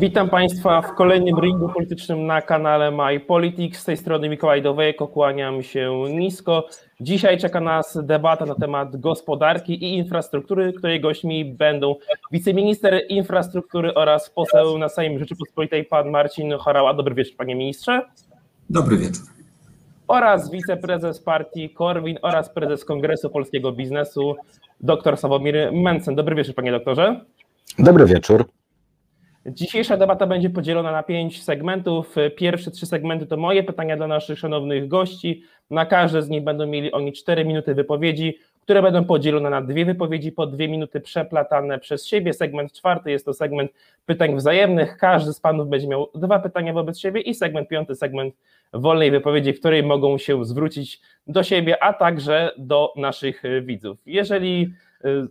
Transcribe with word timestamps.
Witam 0.00 0.28
Państwa 0.28 0.82
w 0.82 0.94
kolejnym 0.94 1.40
ringu 1.40 1.68
politycznym 1.68 2.26
na 2.26 2.42
kanale 2.42 2.90
My 2.90 3.20
Politics. 3.20 3.80
Z 3.80 3.84
tej 3.84 3.96
strony 3.96 4.28
Mikołaj 4.28 4.62
Dowejko, 4.62 5.08
kłaniam 5.08 5.62
się 5.62 6.04
nisko. 6.14 6.66
Dzisiaj 7.00 7.38
czeka 7.38 7.60
nas 7.60 7.98
debata 8.02 8.46
na 8.46 8.54
temat 8.54 8.96
gospodarki 8.96 9.84
i 9.84 9.96
infrastruktury, 9.96 10.72
której 10.72 11.00
gośćmi 11.00 11.44
będą 11.44 11.94
wiceminister 12.32 13.02
infrastruktury 13.08 13.94
oraz 13.94 14.30
poseł 14.30 14.78
na 14.78 14.88
Sejm 14.88 15.18
Rzeczypospolitej 15.18 15.84
pan 15.84 16.10
Marcin 16.10 16.52
Chorała. 16.58 16.94
Dobry 16.94 17.14
wieczór 17.14 17.36
panie 17.36 17.54
ministrze. 17.54 18.00
Dobry 18.70 18.96
wieczór. 18.96 19.24
Oraz 20.08 20.50
wiceprezes 20.50 21.20
partii 21.20 21.70
Korwin 21.70 22.18
oraz 22.22 22.50
prezes 22.50 22.84
Kongresu 22.84 23.30
Polskiego 23.30 23.72
Biznesu 23.72 24.36
dr 24.80 25.16
Sławomir 25.16 25.72
Mencen. 25.72 26.14
Dobry 26.14 26.36
wieczór 26.36 26.54
panie 26.54 26.72
doktorze. 26.72 27.20
Dobry 27.78 28.06
wieczór. 28.06 28.44
Dzisiejsza 29.54 29.96
debata 29.96 30.26
będzie 30.26 30.50
podzielona 30.50 30.92
na 30.92 31.02
pięć 31.02 31.42
segmentów. 31.42 32.14
Pierwsze 32.36 32.70
trzy 32.70 32.86
segmenty 32.86 33.26
to 33.26 33.36
moje 33.36 33.62
pytania 33.62 33.96
dla 33.96 34.06
naszych 34.06 34.38
szanownych 34.38 34.88
gości. 34.88 35.42
Na 35.70 35.86
każde 35.86 36.22
z 36.22 36.28
nich 36.28 36.44
będą 36.44 36.66
mieli 36.66 36.92
oni 36.92 37.12
cztery 37.12 37.44
minuty 37.44 37.74
wypowiedzi, 37.74 38.38
które 38.60 38.82
będą 38.82 39.04
podzielone 39.04 39.50
na 39.50 39.62
dwie 39.62 39.84
wypowiedzi 39.84 40.32
po 40.32 40.46
dwie 40.46 40.68
minuty 40.68 41.00
przeplatane 41.00 41.78
przez 41.78 42.06
siebie. 42.06 42.32
Segment 42.32 42.72
czwarty 42.72 43.10
jest 43.10 43.24
to 43.24 43.34
segment 43.34 43.72
pytań 44.06 44.36
wzajemnych. 44.36 44.96
Każdy 44.96 45.32
z 45.32 45.40
panów 45.40 45.68
będzie 45.68 45.88
miał 45.88 46.08
dwa 46.14 46.38
pytania 46.38 46.72
wobec 46.72 46.98
siebie 46.98 47.20
i 47.20 47.34
segment 47.34 47.68
piąty, 47.68 47.94
segment 47.94 48.34
wolnej 48.72 49.10
wypowiedzi, 49.10 49.52
w 49.52 49.60
której 49.60 49.82
mogą 49.82 50.18
się 50.18 50.44
zwrócić 50.44 51.00
do 51.26 51.42
siebie, 51.42 51.82
a 51.82 51.92
także 51.92 52.50
do 52.58 52.92
naszych 52.96 53.42
widzów. 53.62 53.98
Jeżeli 54.06 54.72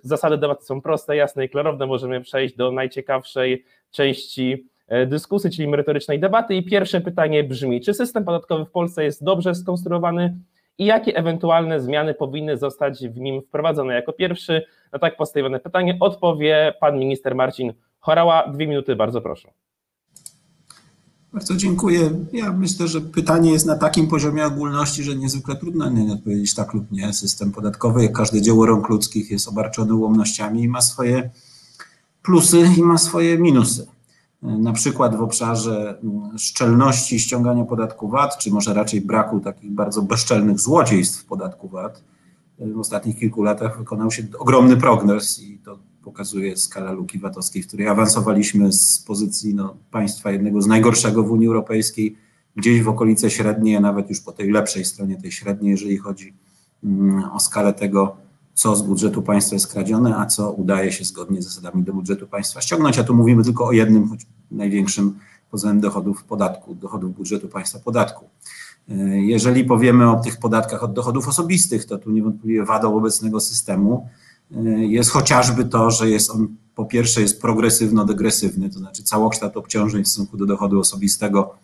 zasady 0.02 0.38
debaty 0.38 0.66
są 0.66 0.82
proste, 0.82 1.16
jasne 1.16 1.46
i 1.46 1.50
klarowne, 1.50 1.86
możemy 1.86 2.22
przejść 2.22 2.56
do 2.56 2.72
najciekawszej 2.72 3.66
części 3.92 4.68
e, 4.88 5.06
dyskusji, 5.06 5.52
czyli 5.52 5.68
merytorycznej 5.68 6.20
debaty. 6.20 6.56
I 6.56 6.64
pierwsze 6.64 7.02
pytanie 7.02 7.44
brzmi: 7.44 7.82
czy 7.82 7.94
system 7.94 8.26
podatkowy 8.26 8.66
w 8.66 8.72
Polsce 8.72 9.04
jest 9.04 9.24
dobrze 9.24 9.56
skonstruowany 9.56 10.38
i 10.78 10.86
jakie 10.86 11.16
ewentualne 11.16 11.80
zmiany 11.80 12.14
powinny 12.14 12.58
zostać 12.58 13.08
w 13.08 13.18
nim 13.18 13.42
wprowadzone? 13.42 13.94
Jako 13.94 14.14
pierwszy 14.14 14.66
na 14.94 15.00
tak 15.00 15.18
postawione 15.18 15.60
pytanie 15.60 15.98
odpowie 16.00 16.74
pan 16.80 17.00
minister 17.00 17.36
Marcin 17.36 17.74
Chorała. 18.00 18.48
Dwie 18.48 18.68
minuty, 18.68 18.96
bardzo 18.96 19.22
proszę. 19.22 19.50
Bardzo 21.34 21.56
dziękuję. 21.56 22.26
Ja 22.34 22.54
myślę, 22.54 22.88
że 22.88 23.02
pytanie 23.02 23.52
jest 23.52 23.66
na 23.66 23.76
takim 23.76 24.08
poziomie 24.08 24.46
ogólności, 24.46 25.04
że 25.04 25.16
niezwykle 25.16 25.56
trudno 25.56 25.90
nie 25.90 26.14
odpowiedzieć 26.14 26.56
tak 26.56 26.74
lub 26.74 26.92
nie. 26.92 27.14
System 27.14 27.52
podatkowy, 27.52 28.04
jak 28.04 28.14
każde 28.14 28.42
dzieło 28.42 28.66
rąk 28.66 28.90
ludzkich, 28.90 29.32
jest 29.32 29.48
obarczony 29.48 29.94
ułomnościami 29.94 30.64
i 30.64 30.68
ma 30.68 30.82
swoje 30.82 31.30
plusy 32.24 32.68
i 32.78 32.84
ma 32.84 32.98
swoje 32.98 33.38
minusy. 33.38 33.88
Na 34.42 34.74
przykład 34.74 35.16
w 35.16 35.22
obszarze 35.22 36.00
mm, 36.04 36.38
szczelności 36.38 37.20
ściągania 37.20 37.66
podatku 37.66 38.10
VAT, 38.10 38.38
czy 38.38 38.52
może 38.52 38.74
raczej 38.74 39.02
braku 39.02 39.40
takich 39.40 39.72
bardzo 39.72 40.02
bezczelnych 40.02 40.60
złodziejstw 40.60 41.26
podatku 41.26 41.68
VAT, 41.70 42.04
w 42.60 42.80
ostatnich 42.80 43.20
kilku 43.20 43.44
latach 43.44 43.78
wykonał 43.80 44.12
się 44.12 44.24
ogromny 44.40 44.78
progres 44.78 45.40
i 45.40 45.58
to 45.58 45.80
pokazuje 46.10 46.58
skala 46.58 46.92
luki 46.92 47.20
VAT-owskiej, 47.20 47.64
w 47.64 47.68
której 47.68 47.88
awansowaliśmy 47.88 48.74
z 48.74 49.04
pozycji 49.08 49.56
no, 49.56 49.76
państwa 49.92 50.32
jednego 50.32 50.62
z 50.62 50.68
najgorszego 50.68 51.24
w 51.24 51.32
Unii 51.32 51.48
Europejskiej, 51.48 52.16
gdzieś 52.56 52.82
w 52.82 52.90
okolice 52.90 53.30
średniej, 53.30 53.76
a 53.76 53.80
nawet 53.80 54.10
już 54.10 54.22
po 54.22 54.32
tej 54.32 54.52
lepszej 54.52 54.86
stronie 54.86 55.22
tej 55.22 55.32
średniej, 55.32 55.72
jeżeli 55.72 55.98
chodzi 55.98 56.34
mm, 56.84 57.24
o 57.24 57.40
skalę 57.40 57.74
tego, 57.74 58.18
co 58.54 58.76
z 58.76 58.82
budżetu 58.82 59.22
państwa 59.22 59.56
jest 59.56 59.68
kradzione, 59.68 60.18
a 60.18 60.26
co 60.26 60.52
udaje 60.52 60.92
się 60.92 61.06
zgodnie 61.06 61.42
z 61.42 61.46
zasadami 61.46 61.84
do 61.84 61.94
budżetu 61.94 62.28
państwa 62.28 62.62
ściągnąć. 62.62 63.00
A 63.00 63.04
tu 63.04 63.14
mówimy 63.14 63.44
tylko 63.44 63.66
o 63.66 63.72
jednym, 63.72 64.10
choć 64.10 64.26
największym 64.52 65.20
poza 65.52 65.74
dochodów 65.74 66.24
podatku, 66.24 66.76
dochodów 66.76 67.16
budżetu 67.16 67.48
państwa 67.48 67.80
podatku. 67.80 68.26
Jeżeli 69.14 69.64
powiemy 69.64 70.12
o 70.12 70.16
tych 70.16 70.38
podatkach 70.38 70.84
od 70.84 70.94
dochodów 70.94 71.28
osobistych, 71.28 71.86
to 71.86 71.98
tu 71.98 72.12
niewątpliwie 72.12 72.66
wadą 72.66 72.98
obecnego 72.98 73.40
systemu 73.40 74.10
jest 74.78 75.10
chociażby 75.10 75.66
to, 75.66 75.92
że 75.92 76.10
jest 76.10 76.32
on 76.32 76.48
po 76.76 76.86
pierwsze 76.86 77.22
jest 77.22 77.42
progresywno-degresywny, 77.42 78.74
to 78.74 78.80
znaczy 78.80 79.04
całoksztad 79.04 79.58
obciążeń 79.58 80.04
w 80.04 80.08
stosunku 80.08 80.38
do 80.38 80.46
dochodu 80.46 80.80
osobistego 80.80 81.56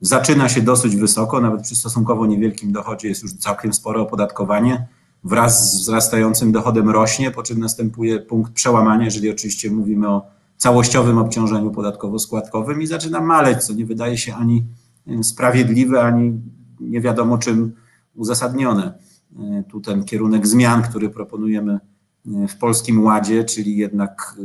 zaczyna 0.00 0.48
się 0.48 0.62
dosyć 0.62 0.96
wysoko, 0.96 1.40
nawet 1.40 1.62
przy 1.62 1.76
stosunkowo 1.76 2.26
niewielkim 2.26 2.72
dochodzie 2.72 3.08
jest 3.08 3.22
już 3.22 3.32
całkiem 3.32 3.72
spore 3.72 4.00
opodatkowanie 4.00 4.86
wraz 5.24 5.72
z 5.72 5.80
wzrastającym 5.80 6.52
dochodem 6.52 6.90
rośnie, 6.90 7.30
po 7.30 7.42
czym 7.42 7.58
następuje 7.58 8.18
punkt 8.18 8.52
przełamania, 8.52 9.04
jeżeli 9.04 9.30
oczywiście 9.30 9.70
mówimy 9.70 10.08
o 10.08 10.26
całościowym 10.56 11.18
obciążeniu 11.18 11.70
podatkowo-składkowym 11.70 12.82
i 12.82 12.86
zaczyna 12.86 13.20
maleć, 13.20 13.64
co 13.64 13.72
nie 13.72 13.86
wydaje 13.86 14.18
się 14.18 14.34
ani 14.34 14.64
e, 15.06 15.22
sprawiedliwe, 15.22 16.02
ani 16.02 16.40
nie 16.80 17.00
wiadomo 17.00 17.38
czym 17.38 17.72
uzasadnione. 18.14 18.98
E, 19.38 19.64
tu 19.68 19.80
ten 19.80 20.04
kierunek 20.04 20.46
zmian, 20.46 20.82
który 20.82 21.10
proponujemy 21.10 21.72
e, 21.72 21.80
w 22.24 22.56
Polskim 22.56 23.04
Ładzie, 23.04 23.44
czyli 23.44 23.76
jednak 23.76 24.36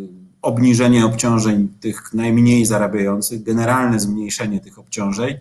obniżenie 0.42 1.06
obciążeń 1.06 1.68
tych 1.80 2.14
najmniej 2.14 2.66
zarabiających, 2.66 3.44
generalne 3.44 4.00
zmniejszenie 4.00 4.60
tych 4.60 4.80
obciążeń, 4.80 5.36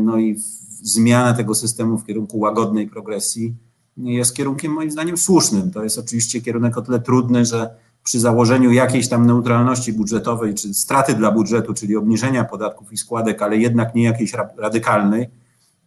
no 0.00 0.18
i 0.18 0.36
zmiana 0.82 1.34
tego 1.34 1.54
systemu 1.54 1.98
w 1.98 2.06
kierunku 2.06 2.38
łagodnej 2.38 2.88
progresji, 2.88 3.54
jest 3.96 4.36
kierunkiem 4.36 4.72
moim 4.72 4.90
zdaniem 4.90 5.16
słusznym. 5.16 5.70
To 5.70 5.84
jest 5.84 5.98
oczywiście 5.98 6.40
kierunek 6.40 6.78
o 6.78 6.82
tyle 6.82 7.00
trudny, 7.00 7.44
że 7.44 7.74
przy 8.04 8.20
założeniu 8.20 8.72
jakiejś 8.72 9.08
tam 9.08 9.26
neutralności 9.26 9.92
budżetowej, 9.92 10.54
czy 10.54 10.74
straty 10.74 11.14
dla 11.14 11.32
budżetu, 11.32 11.74
czyli 11.74 11.96
obniżenia 11.96 12.44
podatków 12.44 12.92
i 12.92 12.96
składek, 12.96 13.42
ale 13.42 13.56
jednak 13.56 13.94
nie 13.94 14.02
jakiejś 14.02 14.32
radykalnej, 14.56 15.28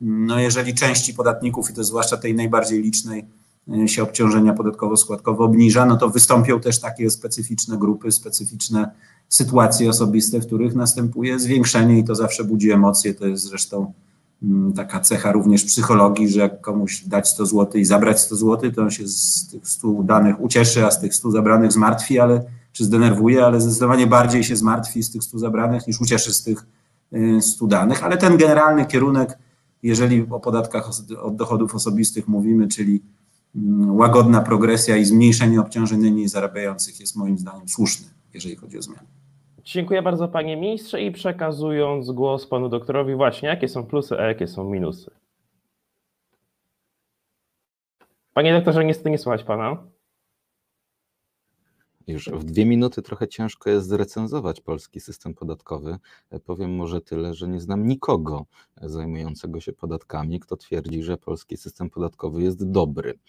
no 0.02 0.40
jeżeli 0.40 0.74
części 0.74 1.14
podatników, 1.14 1.72
i 1.72 1.74
to 1.74 1.84
zwłaszcza 1.84 2.18
tej 2.18 2.36
najbardziej 2.36 2.82
licznej, 2.82 3.26
się 3.86 4.04
obciążenia 4.04 4.54
podatkowo-składkowe 4.54 5.44
obniża, 5.44 5.86
no 5.86 5.98
to 5.98 6.10
wystąpią 6.10 6.60
też 6.60 6.80
takie 6.80 7.10
specyficzne 7.10 7.78
grupy, 7.78 8.12
specyficzne 8.12 8.92
sytuacje 9.30 9.90
osobiste, 9.90 10.40
w 10.40 10.48
których 10.48 10.76
następuje 10.76 11.40
zwiększenie 11.40 12.00
i 12.00 12.04
to 12.04 12.16
zawsze 12.16 12.44
budzi 12.44 12.72
emocje. 12.72 13.14
To 13.14 13.28
jest 13.28 13.44
zresztą 13.44 13.94
Mm, 14.44 14.74
taka 14.74 15.00
cecha 15.00 15.32
również 15.32 15.64
psychologii, 15.64 16.30
że 16.30 16.40
jak 16.40 16.62
komuś 16.62 17.04
dać 17.06 17.30
100 17.30 17.46
zł 17.46 17.82
i 17.82 17.86
zabrać 17.86 18.20
100 18.20 18.36
zł, 18.36 18.72
to 18.72 18.82
on 18.82 18.92
się 18.92 19.08
z 19.08 19.48
tych 19.48 19.68
100 19.68 20.04
danych 20.04 20.42
ucieszy, 20.42 20.86
a 20.86 20.92
z 20.92 21.00
tych 21.00 21.16
100 21.16 21.31
zabranych 21.31 21.72
zmartwi, 21.72 22.19
ale 22.19 22.44
czy 22.72 22.86
zdenerwuje, 22.86 23.46
ale 23.46 23.62
zdecydowanie 23.62 24.07
bardziej 24.07 24.44
się 24.44 24.56
zmartwi 24.56 25.04
z 25.04 25.12
tych 25.12 25.24
100 25.24 25.40
zabranych 25.40 25.88
niż 25.88 26.02
ucieszy 26.02 26.34
z 26.34 26.44
tych 26.44 26.66
100 27.42 27.66
y, 27.66 27.68
danych. 27.68 28.04
Ale 28.04 28.18
ten 28.18 28.38
generalny 28.38 28.86
kierunek, 28.86 29.38
jeżeli 29.84 30.25
o 30.30 30.40
podatkach 30.40 30.90
od 31.22 31.36
dochodów 31.36 31.75
osobistych 31.75 32.28
mówimy, 32.28 32.68
czyli 32.68 33.02
łagodna 33.88 34.42
progresja 34.42 34.98
i 34.98 35.06
zmniejszenie 35.06 35.62
obciążeń 35.62 36.00
najmniej 36.01 36.27
zarabiających 36.27 37.00
jest 37.00 37.15
moim 37.15 37.38
zdaniem 37.38 37.69
słuszny, 37.69 38.07
jeżeli 38.33 38.56
chodzi 38.56 38.77
o 38.77 38.81
zmiany. 38.81 39.07
Dziękuję 39.63 40.01
bardzo 40.01 40.27
panie 40.27 40.57
ministrze 40.57 41.01
i 41.01 41.12
przekazując 41.12 42.12
głos 42.12 42.48
panu 42.48 42.69
doktorowi 42.69 43.15
właśnie, 43.15 43.50
jakie 43.50 43.68
są 43.68 43.83
plusy, 43.83 44.19
a 44.19 44.24
jakie 44.24 44.48
są 44.48 44.69
minusy. 44.69 45.12
Panie 48.33 48.53
doktorze, 48.53 48.86
niestety 48.86 49.09
nie 49.09 49.18
słychać 49.18 49.44
pana. 49.44 49.77
Już 52.07 52.30
w 52.30 52.44
dwie 52.44 52.65
minuty 52.65 53.01
trochę 53.01 53.27
ciężko 53.27 53.69
jest 53.69 53.88
zrecenzować 53.88 54.62
polski 54.62 55.00
system 55.00 55.33
podatkowy. 55.33 55.98
Powiem 56.45 56.75
może 56.75 57.01
tyle, 57.01 57.33
że 57.33 57.48
nie 57.48 57.59
znam 57.59 57.88
nikogo 57.88 58.45
zajmującego 58.81 59.59
się 59.59 59.74
podatkami, 59.74 60.39
kto 60.39 60.57
twierdzi, 60.57 61.03
że 61.03 61.18
polski 61.18 61.57
system 61.57 61.89
podatkowy 61.89 62.44
jest 62.44 62.71
dobry, 62.71 63.19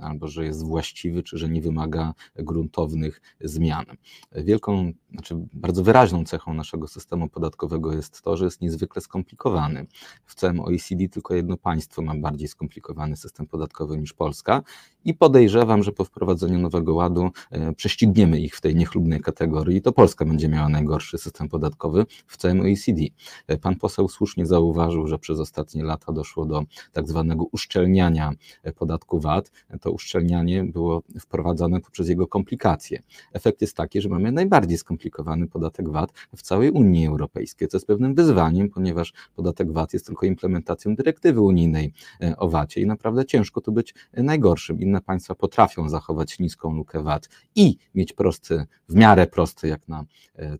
albo 0.00 0.28
że 0.28 0.44
jest 0.44 0.64
właściwy, 0.64 1.22
czy 1.22 1.38
że 1.38 1.48
nie 1.48 1.62
wymaga 1.62 2.14
gruntownych 2.34 3.20
zmian. 3.40 3.84
Wielką, 4.32 4.92
znaczy 5.12 5.34
bardzo 5.52 5.84
wyraźną 5.84 6.24
cechą 6.24 6.54
naszego 6.54 6.88
systemu 6.88 7.28
podatkowego 7.28 7.92
jest 7.92 8.22
to, 8.22 8.36
że 8.36 8.44
jest 8.44 8.60
niezwykle 8.60 9.02
skomplikowany. 9.02 9.86
W 10.26 10.34
całym 10.34 10.60
OECD 10.60 11.08
tylko 11.08 11.34
jedno 11.34 11.56
państwo 11.56 12.02
ma 12.02 12.14
bardziej 12.14 12.48
skomplikowany 12.48 13.16
system 13.16 13.46
podatkowy 13.46 13.98
niż 13.98 14.12
Polska 14.12 14.62
i 15.04 15.14
podejrzewam, 15.14 15.82
że 15.82 15.92
po 15.92 16.04
wprowadzeniu 16.04 16.58
nowego 16.58 16.94
ładu 16.94 17.30
e, 17.50 17.72
prześcigniemy 18.20 18.40
ich 18.40 18.56
w 18.56 18.60
tej 18.60 18.76
niechlubnej 18.76 19.20
kategorii 19.20 19.82
to 19.82 19.92
Polska 19.92 20.24
będzie 20.24 20.48
miała 20.48 20.68
najgorszy 20.68 21.18
system 21.18 21.48
podatkowy 21.48 22.06
w 22.26 22.36
całym 22.36 22.60
OECD. 22.60 23.02
E, 23.46 23.58
pan 23.58 23.76
poseł 23.76 24.08
słusznie 24.08 24.46
zauważył, 24.46 25.06
że 25.06 25.18
przez 25.18 25.40
ostatnie 25.40 25.84
lata 25.84 26.12
doszło 26.12 26.46
do 26.46 26.64
tak 26.92 27.08
zwanego 27.08 27.44
uszczelniania 27.52 28.32
e, 28.62 28.72
podatku 28.72 29.20
VAT. 29.20 29.52
To 29.80 29.92
uszczelnianie 29.92 30.64
było 30.64 31.02
wprowadzane 31.20 31.80
poprzez 31.80 32.08
jego 32.08 32.26
komplikacje. 32.26 33.02
Efekt 33.32 33.60
jest 33.60 33.76
taki, 33.76 34.00
że 34.00 34.08
mamy 34.08 34.32
najbardziej 34.32 34.78
skomplikowany 34.78 35.48
podatek 35.48 35.88
VAT 35.88 36.12
w 36.36 36.42
całej 36.42 36.70
Unii 36.70 37.06
Europejskiej, 37.06 37.68
co 37.68 37.76
jest 37.76 37.86
pewnym 37.86 38.14
wyzwaniem, 38.14 38.70
ponieważ 38.70 39.12
podatek 39.36 39.72
VAT 39.72 39.92
jest 39.92 40.06
tylko 40.06 40.26
implementacją 40.26 40.94
dyrektywy 40.94 41.40
unijnej 41.40 41.92
o 42.36 42.48
VAT-ie 42.48 42.84
i 42.84 42.86
naprawdę 42.86 43.24
ciężko 43.24 43.60
tu 43.60 43.72
być 43.72 43.94
najgorszym 44.12 44.80
inne 44.80 45.00
państwa 45.00 45.34
potrafią 45.34 45.88
zachować 45.88 46.38
niską 46.38 46.74
lukę 46.74 47.02
VAT 47.02 47.28
i 47.54 47.76
mieć 47.94 48.09
wprowadzić 48.10 48.16
prosty, 48.16 48.66
w 48.88 48.94
miarę 48.94 49.26
prosty, 49.26 49.68
jak 49.68 49.88
na 49.88 50.04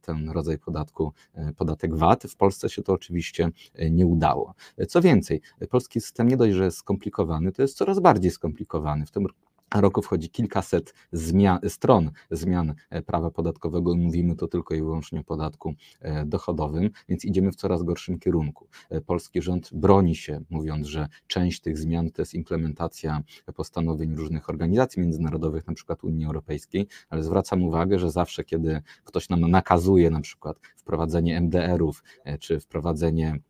ten 0.02 0.30
rodzaj 0.30 0.58
podatku, 0.58 1.12
podatek 1.56 1.94
VAT. 1.94 2.22
W 2.22 2.36
Polsce 2.36 2.68
się 2.68 2.82
to 2.82 2.92
oczywiście 2.92 3.50
nie 3.90 4.06
udało. 4.06 4.54
Co 4.88 5.00
więcej, 5.00 5.40
polski 5.70 6.00
system 6.00 6.28
nie 6.28 6.36
dość, 6.36 6.54
że 6.54 6.64
jest 6.64 6.78
skomplikowany, 6.78 7.52
to 7.52 7.62
jest 7.62 7.76
coraz 7.76 8.00
bardziej 8.00 8.30
skomplikowany. 8.30 9.06
W 9.06 9.10
tym 9.10 9.26
roku 9.74 10.02
wchodzi 10.02 10.30
kilkaset 10.30 10.94
zmian, 11.12 11.58
stron 11.68 12.10
zmian 12.30 12.74
e, 12.90 13.02
prawa 13.02 13.30
podatkowego. 13.30 13.94
Mówimy 13.94 14.36
to 14.36 14.48
tylko 14.48 14.74
i 14.74 14.82
wyłącznie 14.82 15.20
o 15.20 15.24
podatku 15.24 15.74
e, 16.00 16.26
dochodowym, 16.26 16.90
więc 17.08 17.24
idziemy 17.24 17.52
w 17.52 17.56
coraz 17.56 17.82
gorszym 17.82 18.18
kierunku. 18.18 18.68
E, 18.90 19.00
polski 19.00 19.42
rząd 19.42 19.70
broni 19.72 20.16
się, 20.16 20.40
mówiąc, 20.50 20.86
że 20.86 21.08
część 21.26 21.60
tych 21.60 21.78
zmian 21.78 22.10
to 22.10 22.22
jest 22.22 22.34
implementacja 22.34 23.22
postanowień 23.54 24.16
różnych 24.16 24.50
organizacji 24.50 25.02
międzynarodowych, 25.02 25.66
na 25.66 25.74
przykład 25.74 26.04
Unii 26.04 26.26
Europejskiej, 26.26 26.86
ale 27.10 27.22
zwracam 27.22 27.62
uwagę, 27.62 27.98
że 27.98 28.10
zawsze, 28.10 28.44
kiedy 28.44 28.82
ktoś 29.04 29.28
nam 29.28 29.40
nakazuje 29.40 30.10
na 30.10 30.20
przykład 30.20 30.60
wprowadzenie 30.76 31.40
MDR-ów 31.40 32.02
czy 32.40 32.60
wprowadzenie 32.60 33.40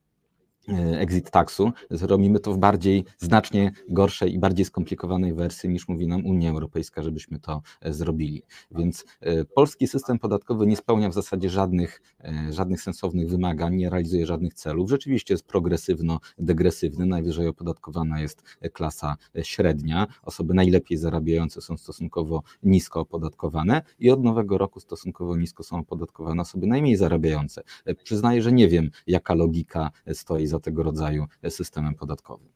exit 0.99 1.31
taxu, 1.31 1.73
zrobimy 1.91 2.41
to 2.41 2.53
w 2.53 2.59
bardziej, 2.59 3.05
znacznie 3.19 3.73
gorszej 3.89 4.35
i 4.35 4.39
bardziej 4.39 4.65
skomplikowanej 4.65 5.35
wersji 5.35 5.69
niż 5.69 5.89
mówi 5.89 6.07
nam 6.07 6.27
Unia 6.27 6.51
Europejska, 6.51 7.03
żebyśmy 7.03 7.39
to 7.39 7.63
e, 7.81 7.93
zrobili. 7.93 8.43
Więc 8.71 9.05
e, 9.21 9.45
polski 9.45 9.87
system 9.87 10.19
podatkowy 10.19 10.67
nie 10.67 10.77
spełnia 10.77 11.09
w 11.09 11.15
zasadzie 11.15 11.51
żadnych, 11.51 12.03
żadnych 12.51 12.83
sensownych 12.83 13.29
wymagań, 13.29 13.77
nie 13.77 13.91
realizuje 13.91 14.27
żadnych 14.27 14.55
celów. 14.55 14.91
Rzeczywiście 14.91 15.35
jest 15.35 15.47
progresywno-degresywny, 15.47 17.07
najwyżej 17.07 17.47
opodatkowana 17.47 18.21
jest 18.21 18.43
klasa 18.73 19.17
średnia, 19.43 20.07
osoby 20.23 20.55
najlepiej 20.55 20.99
zarabiające 20.99 21.61
są 21.61 21.77
stosunkowo 21.77 22.43
nisko 22.63 23.01
opodatkowane 23.01 23.83
i 23.99 24.11
od 24.11 24.23
nowego 24.25 24.59
roku 24.59 24.81
stosunkowo 24.81 25.37
nisko 25.37 25.63
są 25.63 25.79
opodatkowane 25.79 26.43
osoby 26.43 26.67
najmniej 26.67 26.97
zarabiające. 26.97 27.63
Przyznaję, 28.05 28.43
że 28.43 28.53
nie 28.53 28.69
wiem, 28.69 28.91
jaka 29.07 29.35
logika 29.35 29.91
stoi 30.13 30.47
za 30.47 30.60
tego 30.61 30.83
rodzaju 30.83 31.27
systemem 31.49 31.95
podatkowym. 31.95 32.49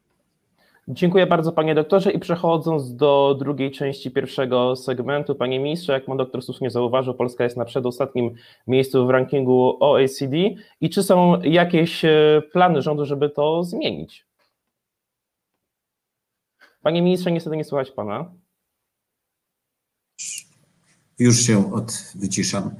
Dziękuję 0.89 1.27
bardzo 1.27 1.53
panie 1.53 1.75
doktorze 1.75 2.11
i 2.11 2.19
przechodząc 2.19 2.97
do 2.97 3.37
drugiej 3.39 3.71
części 3.71 4.11
pierwszego 4.11 4.77
segmentu, 4.77 5.35
panie 5.35 5.61
ministrze, 5.61 5.93
jak 5.93 6.05
pan 6.05 6.17
doktor 6.17 6.43
słusznie 6.43 6.71
zauważył, 6.71 7.15
Polska 7.15 7.45
jest 7.45 7.57
na 7.57 7.65
przedostatnim 7.65 8.35
miejscu 8.67 9.07
w 9.07 9.11
rankingu 9.11 9.77
OECD 9.81 10.37
i 10.81 10.91
czy 10.91 11.03
są 11.03 11.43
jakieś 11.43 12.05
e, 12.05 12.43
plany 12.53 12.83
rządu, 12.83 13.05
żeby 13.05 13.31
to 13.31 13.65
zmienić? 13.65 14.27
Panie 16.83 17.03
ministrze, 17.03 17.33
niestety 17.33 17.57
nie 17.57 17.65
słychać 17.65 17.91
pana. 17.91 18.33
Już 21.19 21.37
się 21.41 21.75
odwyciszam. 21.75 22.71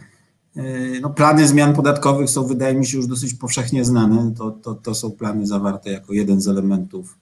E, 0.57 1.01
no, 1.01 1.11
plany 1.11 1.49
zmian 1.49 1.75
podatkowych 1.75 2.31
są, 2.31 2.47
wydaje 2.47 2.75
mi 2.75 2.87
się, 2.87 2.97
już 2.97 3.07
dosyć 3.07 3.35
powszechnie 3.35 3.85
znane. 3.85 4.35
To, 4.37 4.51
to, 4.51 4.75
to 4.75 4.95
są 4.95 5.11
plany 5.11 5.47
zawarte 5.47 5.91
jako 5.91 6.13
jeden 6.13 6.41
z 6.41 6.49
elementów 6.49 7.19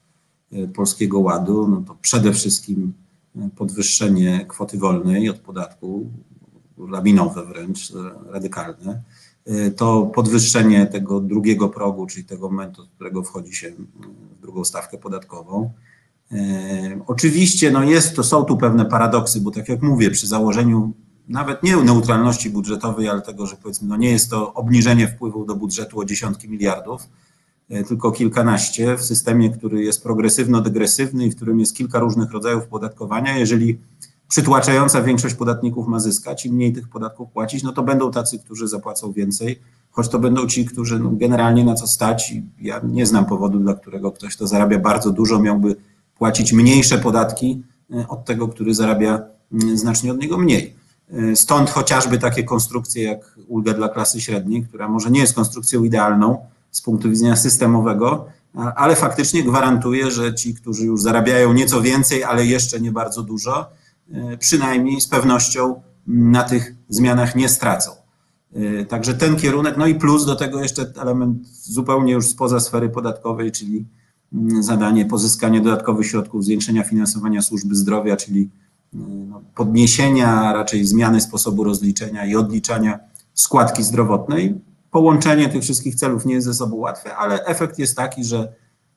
e, 0.52 0.68
Polskiego 0.68 1.20
Ładu. 1.20 1.68
No 1.68 1.82
to 1.86 1.94
przede 2.02 2.32
wszystkim 2.32 2.92
e, 3.36 3.48
podwyższenie 3.56 4.46
kwoty 4.48 4.78
wolnej 4.78 5.28
od 5.28 5.38
podatku, 5.38 6.10
lawinowe 6.78 7.46
wręcz, 7.46 7.92
radykalne. 8.30 9.02
To 9.76 10.02
podwyższenie 10.14 10.86
tego 10.86 11.20
drugiego 11.20 11.68
progu, 11.68 12.06
czyli 12.06 12.24
tego 12.24 12.50
momentu, 12.50 12.82
od 12.82 12.88
którego 12.88 13.22
wchodzi 13.22 13.54
się 13.54 13.70
w 14.38 14.40
drugą 14.42 14.64
stawkę 14.64 14.98
podatkową. 14.98 15.72
Oczywiście 17.06 17.70
no 17.70 17.82
jest, 17.84 18.16
to 18.16 18.24
są 18.24 18.44
tu 18.44 18.56
pewne 18.56 18.84
paradoksy, 18.84 19.40
bo 19.40 19.50
tak 19.50 19.68
jak 19.68 19.82
mówię, 19.82 20.10
przy 20.10 20.26
założeniu 20.26 20.92
nawet 21.32 21.62
nie 21.62 21.76
neutralności 21.76 22.50
budżetowej, 22.50 23.08
ale 23.08 23.22
tego, 23.22 23.46
że 23.46 23.56
powiedzmy, 23.56 23.88
no 23.88 23.96
nie 23.96 24.10
jest 24.10 24.30
to 24.30 24.54
obniżenie 24.54 25.08
wpływów 25.08 25.46
do 25.46 25.54
budżetu 25.54 26.00
o 26.00 26.04
dziesiątki 26.04 26.48
miliardów, 26.48 27.08
e, 27.70 27.84
tylko 27.84 28.12
kilkanaście 28.12 28.96
w 28.96 29.02
systemie, 29.02 29.50
który 29.50 29.84
jest 29.84 30.04
progresywno-degresywny 30.04 31.26
i 31.26 31.30
w 31.30 31.36
którym 31.36 31.60
jest 31.60 31.76
kilka 31.76 31.98
różnych 31.98 32.30
rodzajów 32.30 32.66
podatkowania. 32.66 33.38
Jeżeli 33.38 33.78
przytłaczająca 34.28 35.02
większość 35.02 35.34
podatników 35.34 35.88
ma 35.88 36.00
zyskać 36.00 36.46
i 36.46 36.52
mniej 36.52 36.72
tych 36.72 36.88
podatków 36.88 37.30
płacić, 37.30 37.62
no 37.62 37.72
to 37.72 37.82
będą 37.82 38.10
tacy, 38.10 38.38
którzy 38.38 38.68
zapłacą 38.68 39.12
więcej, 39.12 39.60
choć 39.90 40.08
to 40.08 40.18
będą 40.18 40.46
ci, 40.46 40.64
którzy 40.64 40.98
no 40.98 41.10
generalnie 41.12 41.64
na 41.64 41.74
co 41.74 41.86
stać. 41.86 42.34
Ja 42.60 42.80
nie 42.84 43.06
znam 43.06 43.26
powodu, 43.26 43.58
dla 43.58 43.74
którego 43.74 44.12
ktoś, 44.12 44.36
kto 44.36 44.46
zarabia 44.46 44.78
bardzo 44.78 45.10
dużo, 45.10 45.38
miałby 45.38 45.76
płacić 46.18 46.52
mniejsze 46.52 46.98
podatki 46.98 47.62
e, 47.90 48.08
od 48.08 48.24
tego, 48.24 48.48
który 48.48 48.74
zarabia 48.74 49.22
mm, 49.52 49.78
znacznie 49.78 50.12
od 50.12 50.20
niego 50.20 50.38
mniej. 50.38 50.81
Y, 51.18 51.36
stąd 51.36 51.70
chociażby 51.70 52.18
takie 52.18 52.44
konstrukcje 52.44 53.02
jak 53.02 53.38
ulga 53.48 53.74
dla 53.74 53.88
klasy 53.88 54.20
średniej, 54.20 54.62
która 54.62 54.88
może 54.88 55.10
nie 55.10 55.20
jest 55.20 55.34
konstrukcją 55.34 55.84
idealną 55.84 56.38
z 56.70 56.82
punktu 56.82 57.10
widzenia 57.10 57.36
systemowego, 57.36 58.26
ale 58.54 58.96
faktycznie 58.96 59.42
gwarantuje, 59.42 60.10
że 60.10 60.34
ci, 60.34 60.54
którzy 60.54 60.84
już 60.84 61.02
zarabiają 61.02 61.52
nieco 61.52 61.82
więcej, 61.82 62.24
ale 62.24 62.46
jeszcze 62.46 62.80
nie 62.80 62.92
bardzo 62.92 63.22
dużo, 63.22 63.70
y, 64.10 64.38
przynajmniej 64.38 65.00
z 65.00 65.08
pewnością 65.08 65.82
na 66.06 66.42
tych 66.42 66.74
zmianach 66.88 67.36
nie 67.36 67.48
stracą. 67.48 67.90
Y, 68.56 68.86
także 68.88 69.14
ten 69.14 69.36
kierunek, 69.36 69.76
no 69.76 69.86
i 69.86 69.94
plus 69.94 70.26
do 70.26 70.36
tego 70.36 70.62
jeszcze 70.62 70.92
element 71.02 71.48
zupełnie 71.48 72.12
już 72.12 72.26
spoza 72.26 72.60
sfery 72.60 72.88
podatkowej, 72.88 73.52
czyli 73.52 73.84
mm, 74.32 74.62
zadanie 74.62 75.06
pozyskania 75.06 75.60
dodatkowych 75.60 76.06
środków, 76.06 76.44
zwiększenia 76.44 76.84
finansowania 76.84 77.42
służby 77.42 77.74
zdrowia, 77.74 78.16
czyli 78.16 78.50
podniesienia, 79.54 80.52
raczej 80.52 80.84
zmiany 80.84 81.20
sposobu 81.20 81.64
rozliczenia 81.64 82.26
i 82.26 82.36
odliczania 82.36 82.98
składki 83.34 83.82
zdrowotnej. 83.82 84.60
Połączenie 84.90 85.48
tych 85.48 85.62
wszystkich 85.62 85.94
celów 85.94 86.26
nie 86.26 86.34
jest 86.34 86.46
ze 86.46 86.54
sobą 86.54 86.76
łatwe, 86.76 87.16
ale 87.16 87.44
efekt 87.44 87.78
jest 87.78 87.96
taki, 87.96 88.24
że 88.24 88.52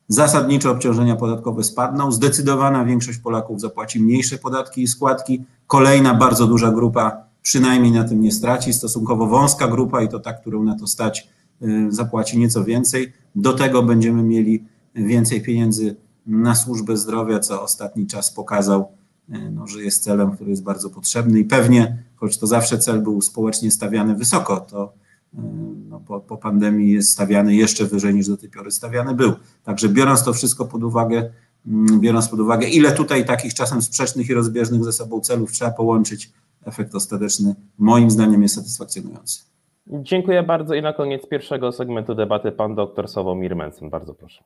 zasadniczo 0.07 0.71
obciążenia 0.71 1.15
podatkowe 1.15 1.63
spadną, 1.63 2.11
zdecydowana 2.11 2.85
większość 2.85 3.17
Polaków 3.17 3.61
zapłaci 3.61 3.99
mniejsze 3.99 4.37
podatki 4.37 4.81
i 4.81 4.87
składki, 4.87 5.43
kolejna 5.67 6.13
bardzo 6.13 6.47
duża 6.47 6.71
grupa 6.71 7.25
przynajmniej 7.41 7.91
na 7.91 8.03
tym 8.03 8.21
nie 8.21 8.31
straci, 8.31 8.73
stosunkowo 8.73 9.27
wąska 9.27 9.67
grupa 9.67 10.01
i 10.01 10.09
to 10.09 10.19
ta, 10.19 10.33
którą 10.33 10.63
na 10.63 10.79
to 10.79 10.87
stać, 10.87 11.29
y, 11.61 11.91
zapłaci 11.91 12.39
nieco 12.39 12.63
więcej. 12.63 13.13
Do 13.35 13.53
tego 13.53 13.83
będziemy 13.83 14.23
mieli 14.23 14.63
więcej 14.95 15.41
pieniędzy 15.41 15.95
na 16.25 16.55
służbę 16.55 16.97
zdrowia, 16.97 17.39
co 17.39 17.61
ostatni 17.61 18.07
czas 18.07 18.31
pokazał, 18.31 18.87
no, 19.27 19.67
że 19.67 19.83
jest 19.83 20.03
celem, 20.03 20.31
który 20.31 20.49
jest 20.49 20.63
bardzo 20.63 20.89
potrzebny 20.89 21.39
i 21.39 21.45
pewnie, 21.45 22.03
choć 22.15 22.37
to 22.37 22.47
zawsze 22.47 22.77
cel 22.77 23.01
był 23.01 23.21
społecznie 23.21 23.71
stawiany 23.71 24.15
wysoko, 24.15 24.59
to 24.59 24.93
e, 25.33 25.41
no, 25.89 25.99
po, 25.99 26.19
po 26.19 26.37
pandemii 26.37 26.93
jest 26.93 27.09
stawiany 27.09 27.55
jeszcze 27.55 27.85
wyżej 27.85 28.13
niż 28.13 28.27
do 28.27 28.37
tej 28.37 28.49
pory 28.49 28.71
stawiany 28.71 29.13
był. 29.13 29.33
Także 29.63 29.89
biorąc 29.89 30.23
to 30.23 30.33
wszystko 30.33 30.65
pod 30.65 30.83
uwagę, 30.83 31.31
mm, 31.67 31.99
biorąc 31.99 32.27
pod 32.27 32.39
uwagę, 32.39 32.67
ile 32.67 32.91
tutaj 32.91 33.25
takich 33.25 33.53
czasem 33.53 33.81
sprzecznych 33.81 34.29
i 34.29 34.33
rozbieżnych 34.33 34.83
ze 34.83 34.93
sobą 34.93 35.21
celów 35.21 35.51
trzeba 35.51 35.71
połączyć, 35.71 36.31
efekt 36.65 36.95
ostateczny 36.95 37.55
moim 37.77 38.11
zdaniem 38.11 38.43
jest 38.43 38.55
satysfakcjonujący. 38.55 39.39
Dziękuję 39.87 40.43
bardzo 40.43 40.73
i 40.73 40.81
na 40.81 40.93
koniec 40.93 41.27
pierwszego 41.27 41.71
segmentu 41.71 42.15
debaty 42.15 42.51
pan 42.51 42.75
dr 42.75 43.07
Sławomir 43.07 43.55
Mencen. 43.55 43.89
Bardzo 43.89 44.13
proszę. 44.13 44.43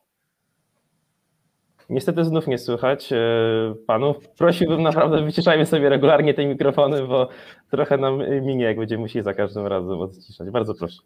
Niestety 1.90 2.24
znów 2.24 2.46
nie 2.46 2.58
słychać 2.58 3.12
e, 3.12 3.16
panów. 3.86 4.28
Prosiłbym 4.28 4.82
naprawdę, 4.82 5.24
wyciszajmy 5.24 5.66
sobie 5.66 5.88
regularnie 5.88 6.34
te 6.34 6.46
mikrofony, 6.46 7.06
bo 7.06 7.28
trochę 7.70 7.96
nam 7.96 8.18
minie, 8.42 8.64
jak 8.64 8.78
będziemy 8.78 9.02
musieli 9.02 9.24
za 9.24 9.34
każdym 9.34 9.66
razem 9.66 10.00
odciszać. 10.00 10.50
Bardzo 10.50 10.74
proszę. 10.74 11.02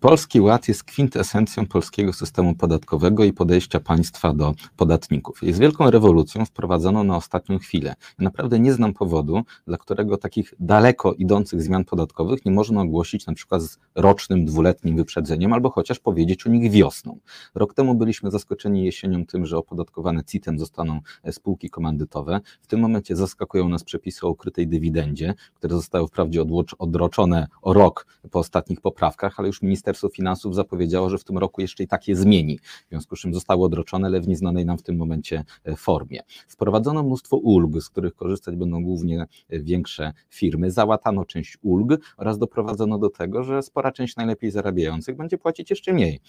Polski 0.00 0.40
Ład 0.40 0.68
jest 0.68 0.84
kwintesencją 0.84 1.66
polskiego 1.66 2.12
systemu 2.12 2.54
podatkowego 2.54 3.24
i 3.24 3.32
podejścia 3.32 3.80
państwa 3.80 4.32
do 4.32 4.54
podatników. 4.76 5.42
Jest 5.42 5.58
wielką 5.58 5.90
rewolucją 5.90 6.44
wprowadzoną 6.44 7.04
na 7.04 7.16
ostatnią 7.16 7.58
chwilę. 7.58 7.94
Ja 8.18 8.24
naprawdę 8.24 8.60
nie 8.60 8.72
znam 8.72 8.92
powodu, 8.92 9.42
dla 9.66 9.78
którego 9.78 10.16
takich 10.16 10.54
daleko 10.60 11.14
idących 11.14 11.62
zmian 11.62 11.84
podatkowych 11.84 12.44
nie 12.44 12.52
można 12.52 12.80
ogłosić 12.82 13.26
na 13.26 13.34
przykład 13.34 13.62
z 13.62 13.78
rocznym, 13.94 14.44
dwuletnim 14.44 14.96
wyprzedzeniem, 14.96 15.52
albo 15.52 15.70
chociaż 15.70 15.98
powiedzieć 15.98 16.46
o 16.46 16.50
nich 16.50 16.70
wiosną. 16.70 17.18
Rok 17.54 17.74
temu 17.74 17.94
byliśmy 17.94 18.30
zaskoczeni 18.30 18.84
jesienią 18.84 19.26
tym, 19.26 19.46
że 19.46 19.58
opodatkowane 19.58 20.24
CIT-em 20.24 20.58
zostaną 20.58 21.00
spółki 21.30 21.70
komandytowe. 21.70 22.40
W 22.60 22.66
tym 22.66 22.80
momencie 22.80 23.16
zaskakują 23.16 23.68
nas 23.68 23.84
przepisy 23.84 24.26
o 24.26 24.30
ukrytej 24.30 24.68
dywidendzie, 24.68 25.34
które 25.54 25.74
zostały 25.74 26.08
wprawdzie 26.08 26.44
odroczone 26.78 27.46
o 27.62 27.72
rok 27.72 28.06
po 28.30 28.38
ostatnich 28.38 28.80
poprawkach, 28.80 29.34
ale 29.38 29.48
już 29.48 29.62
Ministerstwo 29.70 30.08
Finansów 30.08 30.54
zapowiedziało, 30.54 31.10
że 31.10 31.18
w 31.18 31.24
tym 31.24 31.38
roku 31.38 31.60
jeszcze 31.60 31.82
i 31.82 31.86
tak 31.86 32.08
je 32.08 32.16
zmieni, 32.16 32.58
w 32.58 32.88
związku 32.88 33.16
z 33.16 33.20
czym 33.20 33.34
zostały 33.34 33.64
odroczone, 33.64 34.06
ale 34.06 34.20
w 34.20 34.28
nieznanej 34.28 34.66
nam 34.66 34.78
w 34.78 34.82
tym 34.82 34.96
momencie 34.96 35.44
formie. 35.76 36.20
Wprowadzono 36.48 37.02
mnóstwo 37.02 37.36
ulg, 37.36 37.82
z 37.82 37.88
których 37.88 38.14
korzystać 38.14 38.56
będą 38.56 38.84
głównie 38.84 39.26
większe 39.50 40.12
firmy, 40.30 40.70
załatano 40.70 41.24
część 41.24 41.58
ulg 41.62 42.00
oraz 42.16 42.38
doprowadzono 42.38 42.98
do 42.98 43.10
tego, 43.10 43.44
że 43.44 43.62
spora 43.62 43.92
część 43.92 44.16
najlepiej 44.16 44.50
zarabiających 44.50 45.16
będzie 45.16 45.38
płacić 45.38 45.70
jeszcze 45.70 45.92
mniej. 45.92 46.20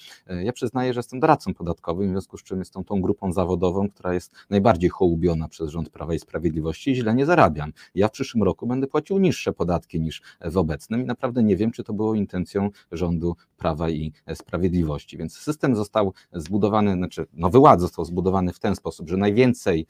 Ja 0.44 0.54
przyznaję, 0.54 0.94
że 0.94 1.00
jestem 1.00 1.20
doradcą 1.20 1.54
podatkowym, 1.54 2.08
w 2.08 2.12
związku 2.12 2.38
z 2.38 2.44
czym 2.44 2.60
jestem 2.60 2.84
tą 2.84 3.02
grupą 3.02 3.34
zawodową, 3.34 3.90
która 3.90 4.14
jest 4.14 4.32
najbardziej 4.50 4.90
hołubiona 4.90 5.48
przez 5.48 5.70
rząd 5.70 5.90
Prawa 5.90 6.14
i 6.14 6.20
Sprawiedliwości 6.20 6.92
i 6.92 6.96
źle 6.96 7.16
nie 7.16 7.26
zarabiam. 7.26 7.74
Ja 7.96 8.08
w 8.08 8.12
przyszłym 8.12 8.44
roku 8.44 8.68
będę 8.68 8.88
płacił 8.88 9.20
niższe 9.20 9.54
podatki 9.54 10.02
niż 10.02 10.22
w 10.46 10.58
obecnym 10.58 11.02
i 11.02 11.06
naprawdę 11.06 11.44
nie 11.44 11.58
wiem, 11.58 11.72
czy 11.72 11.84
to 11.84 11.94
było 11.94 12.16
intencją 12.16 12.70
rządu 12.92 13.21
Prawa 13.58 13.90
i 13.90 14.14
Sprawiedliwości. 14.34 15.18
Więc 15.18 15.38
system 15.38 15.76
został 15.76 16.14
zbudowany, 16.34 16.94
znaczy 16.94 17.28
Nowy 17.34 17.60
Ład 17.60 17.82
został 17.82 18.06
zbudowany 18.06 18.54
w 18.54 18.60
ten 18.60 18.76
sposób, 18.76 19.10
że 19.10 19.18
najwięcej 19.18 19.88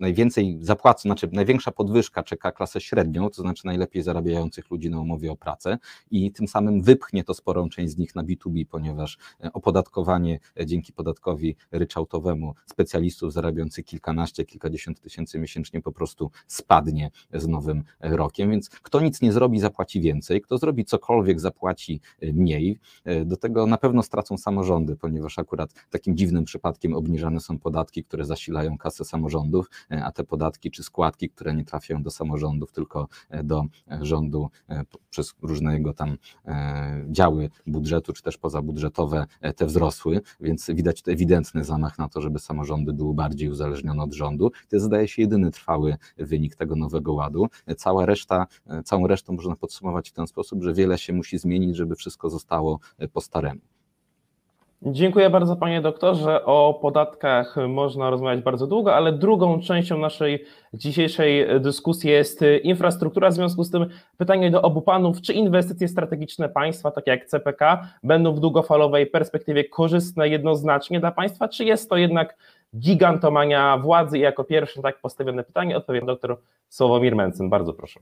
najwięcej 0.00 0.58
zapłacą, 0.60 1.02
znaczy 1.02 1.28
największa 1.32 1.70
podwyżka 1.70 2.22
czeka 2.22 2.52
klasę 2.52 2.80
średnią, 2.80 3.30
to 3.30 3.42
znaczy 3.42 3.66
najlepiej 3.66 4.02
zarabiających 4.02 4.70
ludzi 4.70 4.90
na 4.90 5.00
umowie 5.00 5.32
o 5.32 5.36
pracę 5.36 5.78
i 6.10 6.32
tym 6.32 6.48
samym 6.48 6.82
wypchnie 6.82 7.24
to 7.24 7.34
sporą 7.34 7.68
część 7.68 7.92
z 7.92 7.98
nich 7.98 8.14
na 8.14 8.24
B2B, 8.24 8.66
ponieważ 8.66 9.18
e, 9.44 9.52
opodatkowanie 9.52 10.38
e, 10.60 10.66
dzięki 10.66 10.92
podatkowi 10.92 11.56
ryczałtowemu 11.72 12.54
specjalistów 12.66 13.32
zarabiających 13.32 13.84
kilkanaście, 13.84 14.44
kilkadziesiąt 14.44 15.00
tysięcy 15.00 15.38
miesięcznie 15.38 15.82
po 15.82 15.92
prostu 15.92 16.30
spadnie 16.46 17.10
z 17.34 17.46
nowym 17.46 17.84
rokiem, 18.00 18.50
więc 18.50 18.70
kto 18.70 19.00
nic 19.00 19.22
nie 19.22 19.32
zrobi, 19.32 19.60
zapłaci 19.60 20.00
więcej, 20.00 20.40
kto 20.40 20.58
zrobi 20.58 20.84
cokolwiek, 20.84 21.40
zapłaci 21.40 22.00
e, 22.20 22.32
mniej. 22.32 22.78
Do 23.24 23.36
tego 23.36 23.66
na 23.66 23.78
pewno 23.78 24.02
stracą 24.02 24.38
samorządy, 24.38 24.96
ponieważ 24.96 25.38
akurat 25.38 25.74
takim 25.90 26.16
dziwnym 26.16 26.44
przypadkiem 26.44 26.94
obniżane 26.94 27.40
są 27.40 27.58
podatki, 27.58 28.04
które 28.04 28.24
zasilają 28.24 28.78
kasę 28.78 29.04
samorządów, 29.04 29.66
a 29.90 30.12
te 30.12 30.24
podatki 30.24 30.70
czy 30.70 30.82
składki, 30.82 31.28
które 31.28 31.54
nie 31.54 31.64
trafiają 31.64 32.02
do 32.02 32.10
samorządów, 32.10 32.72
tylko 32.72 33.08
e, 33.30 33.44
do 33.44 33.64
e, 33.90 34.04
rządu 34.04 34.50
przez 35.10 35.34
różne 35.42 35.74
jego 35.74 35.92
tam 35.92 36.16
działy 37.08 37.50
budżetu, 37.66 38.12
czy 38.12 38.22
też 38.22 38.38
pozabudżetowe, 38.38 39.26
te 39.56 39.66
wzrosły, 39.66 40.20
więc 40.40 40.70
widać 40.70 41.02
tu 41.02 41.10
ewidentny 41.10 41.64
zamach 41.64 41.98
na 41.98 42.08
to, 42.08 42.20
żeby 42.20 42.38
samorządy 42.38 42.92
były 42.92 43.14
bardziej 43.14 43.48
uzależnione 43.48 44.02
od 44.02 44.14
rządu. 44.14 44.50
To 44.50 44.76
jest, 44.76 44.86
zdaje 44.86 45.08
się, 45.08 45.22
jedyny 45.22 45.50
trwały 45.50 45.96
wynik 46.16 46.56
tego 46.56 46.76
nowego 46.76 47.12
ładu. 47.12 47.46
Cała 47.76 48.06
reszta, 48.06 48.46
całą 48.84 49.06
resztą 49.06 49.32
można 49.32 49.56
podsumować 49.56 50.10
w 50.10 50.12
ten 50.12 50.26
sposób, 50.26 50.62
że 50.62 50.74
wiele 50.74 50.98
się 50.98 51.12
musi 51.12 51.38
zmienić, 51.38 51.76
żeby 51.76 51.96
wszystko 51.96 52.30
zostało 52.30 52.80
po 53.12 53.20
staremu. 53.20 53.60
Dziękuję 54.82 55.30
bardzo 55.30 55.56
panie 55.56 55.80
doktorze. 55.80 56.44
O 56.44 56.78
podatkach 56.82 57.56
można 57.68 58.10
rozmawiać 58.10 58.40
bardzo 58.40 58.66
długo, 58.66 58.94
ale 58.94 59.12
drugą 59.12 59.60
częścią 59.60 59.98
naszej 59.98 60.44
dzisiejszej 60.74 61.60
dyskusji 61.60 62.10
jest 62.10 62.40
infrastruktura. 62.62 63.30
W 63.30 63.34
związku 63.34 63.64
z 63.64 63.70
tym 63.70 63.86
pytanie 64.16 64.50
do 64.50 64.62
obu 64.62 64.82
panów, 64.82 65.20
czy 65.20 65.32
inwestycje 65.32 65.88
strategiczne 65.88 66.48
państwa, 66.48 66.90
takie 66.90 67.10
jak 67.10 67.24
CPK, 67.24 67.88
będą 68.02 68.34
w 68.34 68.40
długofalowej 68.40 69.06
perspektywie 69.06 69.64
korzystne 69.64 70.28
jednoznacznie 70.28 71.00
dla 71.00 71.10
państwa, 71.10 71.48
czy 71.48 71.64
jest 71.64 71.90
to 71.90 71.96
jednak 71.96 72.36
gigantomania 72.76 73.78
władzy? 73.78 74.18
I 74.18 74.20
jako 74.20 74.44
pierwsze 74.44 74.82
tak 74.82 75.00
postawione 75.00 75.44
pytanie 75.44 75.76
odpowie 75.76 76.02
dr 76.02 76.36
Sławomir 76.68 77.16
Mencen. 77.16 77.50
Bardzo 77.50 77.72
proszę. 77.72 78.00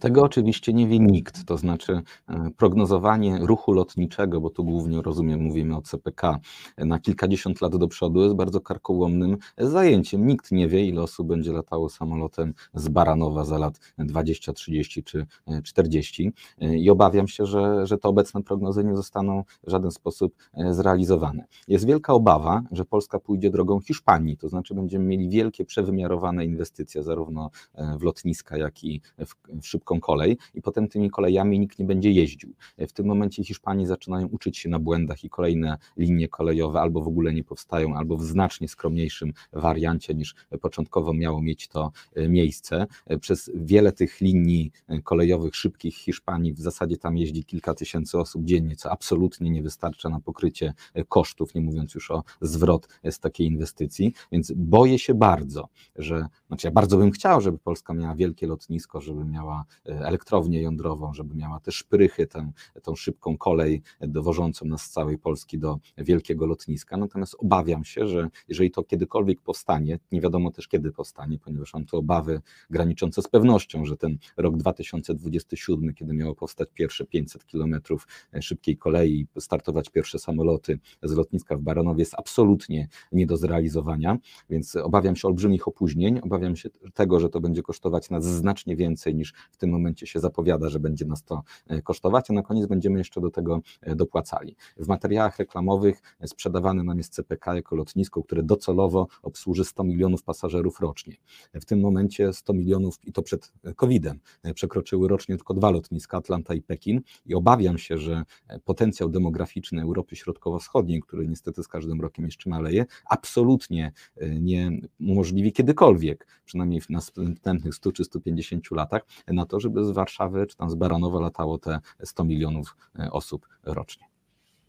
Tego 0.00 0.22
oczywiście 0.22 0.72
nie 0.72 0.86
wie 0.88 0.98
nikt, 0.98 1.44
to 1.44 1.56
znaczy 1.56 2.02
e, 2.28 2.50
prognozowanie 2.56 3.38
ruchu 3.42 3.72
lotniczego, 3.72 4.40
bo 4.40 4.50
tu 4.50 4.64
głównie 4.64 5.02
rozumiem, 5.02 5.40
mówimy 5.40 5.76
o 5.76 5.82
CPK, 5.82 6.38
na 6.78 6.98
kilkadziesiąt 6.98 7.60
lat 7.60 7.76
do 7.76 7.88
przodu 7.88 8.22
jest 8.22 8.34
bardzo 8.34 8.60
karkołomnym 8.60 9.36
zajęciem. 9.58 10.26
Nikt 10.26 10.52
nie 10.52 10.68
wie, 10.68 10.84
ile 10.84 11.02
osób 11.02 11.28
będzie 11.28 11.52
latało 11.52 11.88
samolotem 11.88 12.54
z 12.74 12.88
Baranowa 12.88 13.44
za 13.44 13.58
lat 13.58 13.80
20, 13.98 14.52
30 14.52 15.04
czy 15.04 15.26
40 15.64 16.32
e, 16.58 16.76
i 16.76 16.90
obawiam 16.90 17.28
się, 17.28 17.46
że, 17.46 17.86
że 17.86 17.98
te 17.98 18.08
obecne 18.08 18.42
prognozy 18.42 18.84
nie 18.84 18.96
zostaną 18.96 19.44
w 19.66 19.70
żaden 19.70 19.90
sposób 19.90 20.34
e, 20.54 20.74
zrealizowane. 20.74 21.44
Jest 21.68 21.86
wielka 21.86 22.12
obawa, 22.12 22.62
że 22.72 22.84
Polska 22.84 23.18
pójdzie 23.18 23.50
drogą 23.50 23.80
Hiszpanii, 23.80 24.36
to 24.36 24.48
znaczy 24.48 24.74
będziemy 24.74 25.04
mieli 25.04 25.28
wielkie, 25.28 25.64
przewymiarowane 25.64 26.44
inwestycje 26.44 27.02
zarówno 27.02 27.50
w 27.98 28.02
lotniska, 28.02 28.56
jak 28.56 28.84
i 28.84 29.00
w, 29.18 29.34
w 29.62 29.69
szybką 29.70 30.00
kolej 30.00 30.38
i 30.54 30.62
potem 30.62 30.88
tymi 30.88 31.10
kolejami 31.10 31.58
nikt 31.58 31.78
nie 31.78 31.84
będzie 31.84 32.10
jeździł. 32.10 32.54
W 32.78 32.92
tym 32.92 33.06
momencie 33.06 33.44
Hiszpanii 33.44 33.86
zaczynają 33.86 34.26
uczyć 34.26 34.58
się 34.58 34.68
na 34.68 34.78
błędach 34.78 35.24
i 35.24 35.30
kolejne 35.30 35.78
linie 35.96 36.28
kolejowe 36.28 36.80
albo 36.80 37.00
w 37.02 37.08
ogóle 37.08 37.32
nie 37.34 37.44
powstają, 37.44 37.96
albo 37.96 38.16
w 38.16 38.24
znacznie 38.24 38.68
skromniejszym 38.68 39.32
wariancie 39.52 40.14
niż 40.14 40.34
początkowo 40.60 41.14
miało 41.14 41.42
mieć 41.42 41.68
to 41.68 41.92
e, 42.14 42.28
miejsce. 42.28 42.86
E, 43.06 43.18
przez 43.18 43.50
wiele 43.54 43.92
tych 43.92 44.20
linii 44.20 44.72
e, 44.88 45.02
kolejowych 45.02 45.56
szybkich 45.56 45.96
Hiszpanii 45.96 46.52
w 46.52 46.60
zasadzie 46.60 46.96
tam 46.96 47.16
jeździ 47.16 47.44
kilka 47.44 47.74
tysięcy 47.74 48.18
osób 48.18 48.44
dziennie, 48.44 48.76
co 48.76 48.90
absolutnie 48.90 49.50
nie 49.50 49.62
wystarcza 49.62 50.08
na 50.08 50.20
pokrycie 50.20 50.74
kosztów, 51.08 51.54
nie 51.54 51.60
mówiąc 51.60 51.94
już 51.94 52.10
o 52.10 52.22
zwrot 52.40 52.88
z 53.10 53.18
takiej 53.18 53.46
inwestycji, 53.46 54.14
więc 54.32 54.52
boję 54.56 54.98
się 54.98 55.14
bardzo, 55.14 55.68
że, 55.96 56.26
znaczy 56.48 56.66
ja 56.66 56.70
bardzo 56.70 56.96
bym 56.96 57.10
chciał, 57.10 57.40
żeby 57.40 57.58
Polska 57.58 57.94
miała 57.94 58.14
wielkie 58.14 58.46
lotnisko, 58.46 59.00
żeby 59.00 59.24
miała 59.24 59.59
E, 59.88 60.06
elektrownię 60.06 60.62
jądrową, 60.62 61.14
żeby 61.14 61.34
miała 61.34 61.60
te 61.60 61.72
szprychy, 61.72 62.26
tę, 62.26 62.52
tą 62.82 62.96
szybką 62.96 63.38
kolej 63.38 63.82
dowożącą 64.00 64.66
nas 64.66 64.82
z 64.82 64.90
całej 64.90 65.18
Polski 65.18 65.58
do 65.58 65.78
wielkiego 65.98 66.46
lotniska. 66.46 66.96
Natomiast 66.96 67.36
obawiam 67.38 67.84
się, 67.84 68.06
że 68.06 68.28
jeżeli 68.48 68.70
to 68.70 68.82
kiedykolwiek 68.82 69.40
powstanie, 69.40 69.98
nie 70.12 70.20
wiadomo 70.20 70.50
też 70.50 70.68
kiedy 70.68 70.92
powstanie, 70.92 71.38
ponieważ 71.38 71.74
mam 71.74 71.84
tu 71.84 71.96
obawy 71.96 72.40
graniczące 72.70 73.22
z 73.22 73.28
pewnością, 73.28 73.84
że 73.84 73.96
ten 73.96 74.18
rok 74.36 74.56
2027, 74.56 75.94
kiedy 75.94 76.14
miało 76.14 76.34
powstać 76.34 76.68
pierwsze 76.74 77.06
500 77.06 77.46
kilometrów 77.46 78.06
e, 78.34 78.42
szybkiej 78.42 78.76
kolei, 78.76 79.26
startować 79.38 79.90
pierwsze 79.90 80.18
samoloty 80.18 80.78
z 81.02 81.12
lotniska 81.12 81.56
w 81.56 81.60
Baranowie, 81.60 82.00
jest 82.00 82.14
absolutnie 82.14 82.88
nie 83.12 83.26
do 83.26 83.36
zrealizowania, 83.36 84.18
więc 84.50 84.76
obawiam 84.76 85.16
się 85.16 85.28
olbrzymich 85.28 85.68
opóźnień, 85.68 86.20
obawiam 86.22 86.56
się 86.56 86.68
tego, 86.94 87.20
że 87.20 87.28
to 87.28 87.40
będzie 87.40 87.62
kosztować 87.62 88.10
nas 88.10 88.24
znacznie 88.24 88.76
więcej 88.76 89.14
niż 89.14 89.34
w 89.50 89.56
tym 89.56 89.70
momencie 89.70 90.06
się 90.06 90.20
zapowiada, 90.20 90.68
że 90.68 90.80
będzie 90.80 91.04
nas 91.04 91.22
to 91.22 91.42
e, 91.68 91.82
kosztować, 91.82 92.30
a 92.30 92.32
na 92.32 92.42
koniec 92.42 92.66
będziemy 92.66 92.98
jeszcze 92.98 93.20
do 93.20 93.30
tego 93.30 93.60
e, 93.80 93.94
dopłacali. 93.94 94.56
W 94.76 94.88
materiałach 94.88 95.38
reklamowych 95.38 96.02
sprzedawane 96.26 96.82
nam 96.82 96.98
jest 96.98 97.14
CPK 97.14 97.54
jako 97.54 97.76
lotnisko, 97.76 98.22
które 98.22 98.42
docelowo 98.42 99.06
obsłuży 99.22 99.64
100 99.64 99.84
milionów 99.84 100.22
pasażerów 100.22 100.80
rocznie. 100.80 101.16
W 101.54 101.64
tym 101.64 101.80
momencie 101.80 102.32
100 102.32 102.52
milionów, 102.52 102.98
i 103.04 103.12
to 103.12 103.22
przed 103.22 103.52
COVID-em, 103.76 104.18
e, 104.42 104.54
przekroczyły 104.54 105.08
rocznie 105.08 105.36
tylko 105.36 105.54
dwa 105.54 105.70
lotniska, 105.70 106.18
Atlanta 106.18 106.54
i 106.54 106.62
Pekin 106.62 107.00
i 107.26 107.34
obawiam 107.34 107.78
się, 107.78 107.98
że 107.98 108.22
potencjał 108.64 109.08
demograficzny 109.08 109.82
Europy 109.82 110.16
Środkowo-Wschodniej, 110.16 111.00
który 111.00 111.28
niestety 111.28 111.62
z 111.62 111.68
każdym 111.68 112.00
rokiem 112.00 112.24
jeszcze 112.24 112.50
maleje, 112.50 112.86
absolutnie 113.06 113.92
nie 114.40 114.70
umożliwi 115.00 115.52
kiedykolwiek, 115.52 116.26
przynajmniej 116.44 116.80
w 116.80 116.90
następnych 116.90 117.74
100 117.74 117.92
czy 117.92 118.04
150 118.04 118.70
latach, 118.70 119.02
na 119.40 119.46
to, 119.46 119.60
żeby 119.60 119.84
z 119.84 119.90
Warszawy 119.90 120.46
czy 120.46 120.56
tam 120.56 120.70
z 120.70 120.74
Baranowa 120.74 121.20
latało 121.20 121.58
te 121.58 121.80
100 122.04 122.24
milionów 122.24 122.76
e, 122.98 123.10
osób 123.10 123.48
rocznie. 123.64 124.04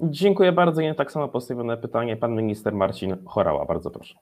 Dziękuję 0.01 0.51
bardzo. 0.51 0.81
I 0.81 0.95
tak 0.95 1.11
samo 1.11 1.27
postawione 1.27 1.77
pytanie 1.77 2.17
pan 2.17 2.35
minister 2.35 2.73
Marcin 2.73 3.15
Chorała. 3.25 3.65
Bardzo 3.65 3.91
proszę. 3.91 4.15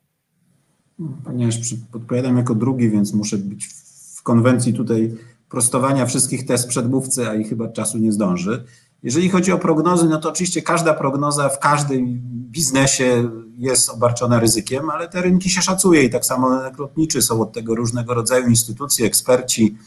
Ponieważ 1.25 1.55
podpowiadam 1.91 2.37
jako 2.37 2.55
drugi, 2.55 2.89
więc 2.89 3.13
muszę 3.13 3.37
być 3.37 3.67
w 4.15 4.23
konwencji 4.23 4.73
tutaj 4.73 5.15
prostowania 5.49 6.05
wszystkich 6.05 6.45
test 6.45 6.69
przedmówcy, 6.69 7.29
a 7.29 7.35
i 7.35 7.43
chyba 7.43 7.67
czasu 7.67 7.97
nie 7.97 8.11
zdąży. 8.11 8.63
Jeżeli 9.03 9.29
chodzi 9.29 9.51
o 9.51 9.57
prognozy, 9.57 10.09
no 10.09 10.19
to 10.19 10.29
oczywiście 10.29 10.61
każda 10.61 10.93
prognoza 10.93 11.49
w 11.49 11.59
każdym 11.59 12.19
biznesie 12.51 13.29
jest 13.57 13.89
obarczona 13.89 14.39
ryzykiem, 14.39 14.89
ale 14.89 15.09
te 15.09 15.21
rynki 15.21 15.49
się 15.49 15.61
szacuje 15.61 16.03
i 16.03 16.09
tak 16.09 16.25
samo 16.25 16.57
rynek 16.57 16.79
lotniczy 16.79 17.21
są 17.21 17.41
od 17.41 17.51
tego 17.51 17.75
różnego 17.75 18.13
rodzaju 18.13 18.47
instytucje, 18.47 19.05
eksperci, 19.05 19.77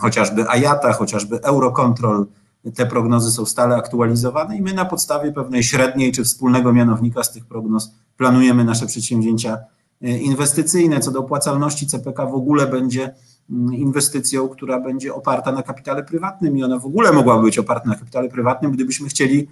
chociażby 0.00 0.48
AJATA, 0.48 0.92
chociażby 0.92 1.42
Eurocontrol, 1.42 2.26
te 2.74 2.86
prognozy 2.86 3.30
są 3.30 3.46
stale 3.46 3.76
aktualizowane 3.76 4.56
i 4.56 4.62
my 4.62 4.74
na 4.74 4.84
podstawie 4.84 5.32
pewnej 5.32 5.62
średniej 5.62 6.12
czy 6.12 6.24
wspólnego 6.24 6.72
mianownika 6.72 7.22
z 7.22 7.32
tych 7.32 7.46
prognoz 7.46 7.92
planujemy 8.16 8.64
nasze 8.64 8.86
przedsięwzięcia 8.86 9.58
e, 10.02 10.18
inwestycyjne. 10.18 11.00
Co 11.00 11.10
do 11.10 11.20
opłacalności 11.20 11.86
CPK 11.86 12.26
w 12.26 12.34
ogóle 12.34 12.66
będzie 12.66 13.14
mm, 13.50 13.74
inwestycją, 13.74 14.48
która 14.48 14.80
będzie 14.80 15.14
oparta 15.14 15.52
na 15.52 15.62
kapitale 15.62 16.04
prywatnym 16.04 16.58
i 16.58 16.64
ona 16.64 16.78
w 16.78 16.86
ogóle 16.86 17.12
mogłaby 17.12 17.42
być 17.42 17.58
oparta 17.58 17.88
na 17.88 17.94
kapitale 17.94 18.28
prywatnym, 18.28 18.70
gdybyśmy 18.70 19.08
chcieli 19.08 19.48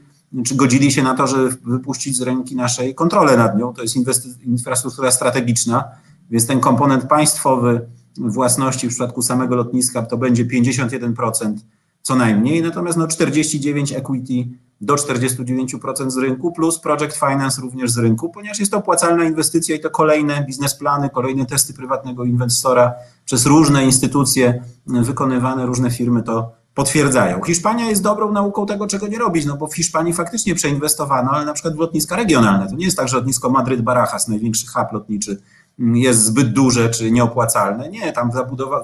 czy 0.47 0.55
godzili 0.55 0.93
się 0.93 1.03
na 1.03 1.15
to, 1.15 1.27
żeby 1.27 1.51
wypuścić 1.65 2.17
z 2.17 2.23
ręki 2.23 2.57
naszej 2.57 2.95
kontrolę 2.95 3.37
nad 3.37 3.59
nią. 3.59 3.75
To 3.75 3.83
jest 3.83 3.97
infrastruktura 4.45 5.11
strategiczna, 5.11 5.85
więc 6.31 6.47
ten 6.47 6.61
komponent 6.61 7.05
państwowy, 7.05 7.87
własności 8.19 8.87
w 8.87 8.91
przypadku 8.91 9.23
samego 9.23 9.57
lotniska 9.57 10.03
to 10.03 10.17
będzie 10.17 10.45
51% 10.45 11.55
co 12.03 12.17
najmniej, 12.17 12.63
natomiast 12.63 12.99
no 12.99 13.07
49 13.07 13.93
equity 13.93 14.49
do 14.81 14.95
49% 14.95 16.11
z 16.11 16.17
rynku, 16.17 16.53
plus 16.53 16.79
Project 16.79 17.17
Finance 17.17 17.63
również 17.63 17.91
z 17.91 17.99
rynku, 17.99 18.31
ponieważ 18.31 18.61
jest 18.61 18.73
to 18.73 18.79
opłacalna 18.79 19.25
inwestycja 19.25 19.77
i 19.77 19.81
to 19.81 19.91
kolejne 19.91 20.45
biznesplany, 20.47 21.11
kolejne 21.11 21.47
testy 21.47 21.75
prywatnego 21.75 22.25
inwestora 22.25 22.93
przez 23.25 23.47
różne 23.47 23.85
instytucje 23.85 24.63
wykonywane, 24.87 25.67
różne 25.67 25.91
firmy 25.91 26.23
to 26.23 26.53
potwierdzają. 26.75 27.43
Hiszpania 27.43 27.89
jest 27.89 28.03
dobrą 28.03 28.33
nauką 28.33 28.67
tego, 28.67 28.87
czego 28.87 29.09
nie 29.09 29.19
robić, 29.19 29.47
no 29.47 29.57
bo 29.57 29.67
w 29.67 29.75
Hiszpanii 29.75 30.13
faktycznie 30.13 30.55
przeinwestowano, 30.55 31.31
ale 31.31 31.45
na 31.45 31.53
przykład 31.53 31.77
w 31.77 31.79
lotniska 31.79 32.17
regionalne. 32.17 32.69
To 32.69 32.75
nie 32.75 32.85
jest 32.85 32.97
tak, 32.97 33.09
że 33.09 33.17
lotnisko 33.17 33.51
Madryt-Barajas, 33.51 34.29
największy 34.29 34.67
hub 34.67 34.93
lotniczy, 34.93 35.43
jest 35.79 36.25
zbyt 36.25 36.53
duże 36.53 36.91
czy 36.91 37.11
nieopłacalne. 37.11 37.89
Nie, 37.89 38.13
tam 38.13 38.31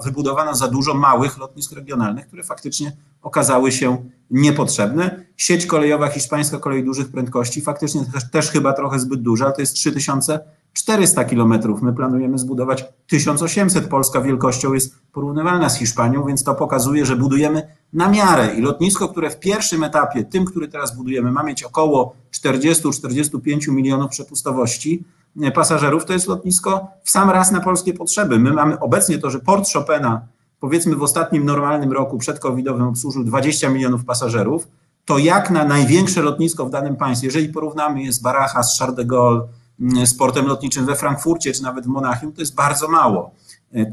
wybudowano 0.03 0.55
za 0.55 0.67
dużo 0.67 0.93
małych 0.93 1.37
lotnisk 1.37 1.71
regionalnych, 1.71 2.27
które 2.27 2.43
faktycznie 2.43 2.91
okazały 3.21 3.71
się 3.71 3.97
niepotrzebne. 4.31 5.25
Sieć 5.37 5.65
kolejowa 5.65 6.07
hiszpańska, 6.07 6.57
kolej 6.57 6.83
dużych 6.83 7.11
prędkości, 7.11 7.61
faktycznie 7.61 8.05
też, 8.13 8.29
też 8.31 8.51
chyba 8.51 8.73
trochę 8.73 8.99
zbyt 8.99 9.21
duża, 9.21 9.51
to 9.51 9.61
jest 9.61 9.73
3400 9.73 11.25
kilometrów. 11.25 11.81
My 11.81 11.93
planujemy 11.93 12.37
zbudować 12.37 12.85
1800. 13.07 13.87
Polska 13.87 14.21
wielkością 14.21 14.73
jest 14.73 14.95
porównywalna 15.11 15.69
z 15.69 15.77
Hiszpanią, 15.77 16.25
więc 16.25 16.43
to 16.43 16.55
pokazuje, 16.55 17.05
że 17.05 17.15
budujemy 17.15 17.67
na 17.93 18.09
miarę 18.09 18.55
i 18.55 18.61
lotnisko, 18.61 19.09
które 19.09 19.29
w 19.29 19.39
pierwszym 19.39 19.83
etapie, 19.83 20.23
tym, 20.23 20.45
który 20.45 20.67
teraz 20.67 20.95
budujemy, 20.95 21.31
ma 21.31 21.43
mieć 21.43 21.63
około 21.63 22.15
40-45 22.31 23.71
milionów 23.71 24.11
przepustowości, 24.11 25.03
pasażerów, 25.53 26.05
to 26.05 26.13
jest 26.13 26.27
lotnisko 26.27 26.87
w 27.03 27.09
sam 27.09 27.29
raz 27.29 27.51
na 27.51 27.61
polskie 27.61 27.93
potrzeby. 27.93 28.39
My 28.39 28.53
mamy 28.53 28.79
obecnie 28.79 29.17
to, 29.17 29.29
że 29.29 29.39
port 29.39 29.73
Chopina, 29.73 30.21
powiedzmy 30.59 30.95
w 30.95 31.03
ostatnim 31.03 31.45
normalnym 31.45 31.91
roku 31.91 32.17
przedcovidowym 32.17 32.87
obsłużył 32.87 33.23
20 33.23 33.69
milionów 33.69 34.05
pasażerów, 34.05 34.67
to 35.05 35.17
jak 35.17 35.49
na 35.49 35.65
największe 35.65 36.21
lotnisko 36.21 36.65
w 36.65 36.69
danym 36.69 36.95
państwie, 36.95 37.27
jeżeli 37.27 37.49
porównamy 37.49 38.03
je 38.03 38.13
z 38.13 38.19
Barajas, 38.19 38.77
Charles 38.79 38.95
de 38.95 39.05
Gaulle, 39.05 39.41
z 40.05 40.13
portem 40.13 40.47
lotniczym 40.47 40.85
we 40.85 40.95
Frankfurcie 40.95 41.53
czy 41.53 41.63
nawet 41.63 41.85
w 41.85 41.87
Monachium, 41.87 42.33
to 42.33 42.41
jest 42.41 42.55
bardzo 42.55 42.87
mało. 42.87 43.31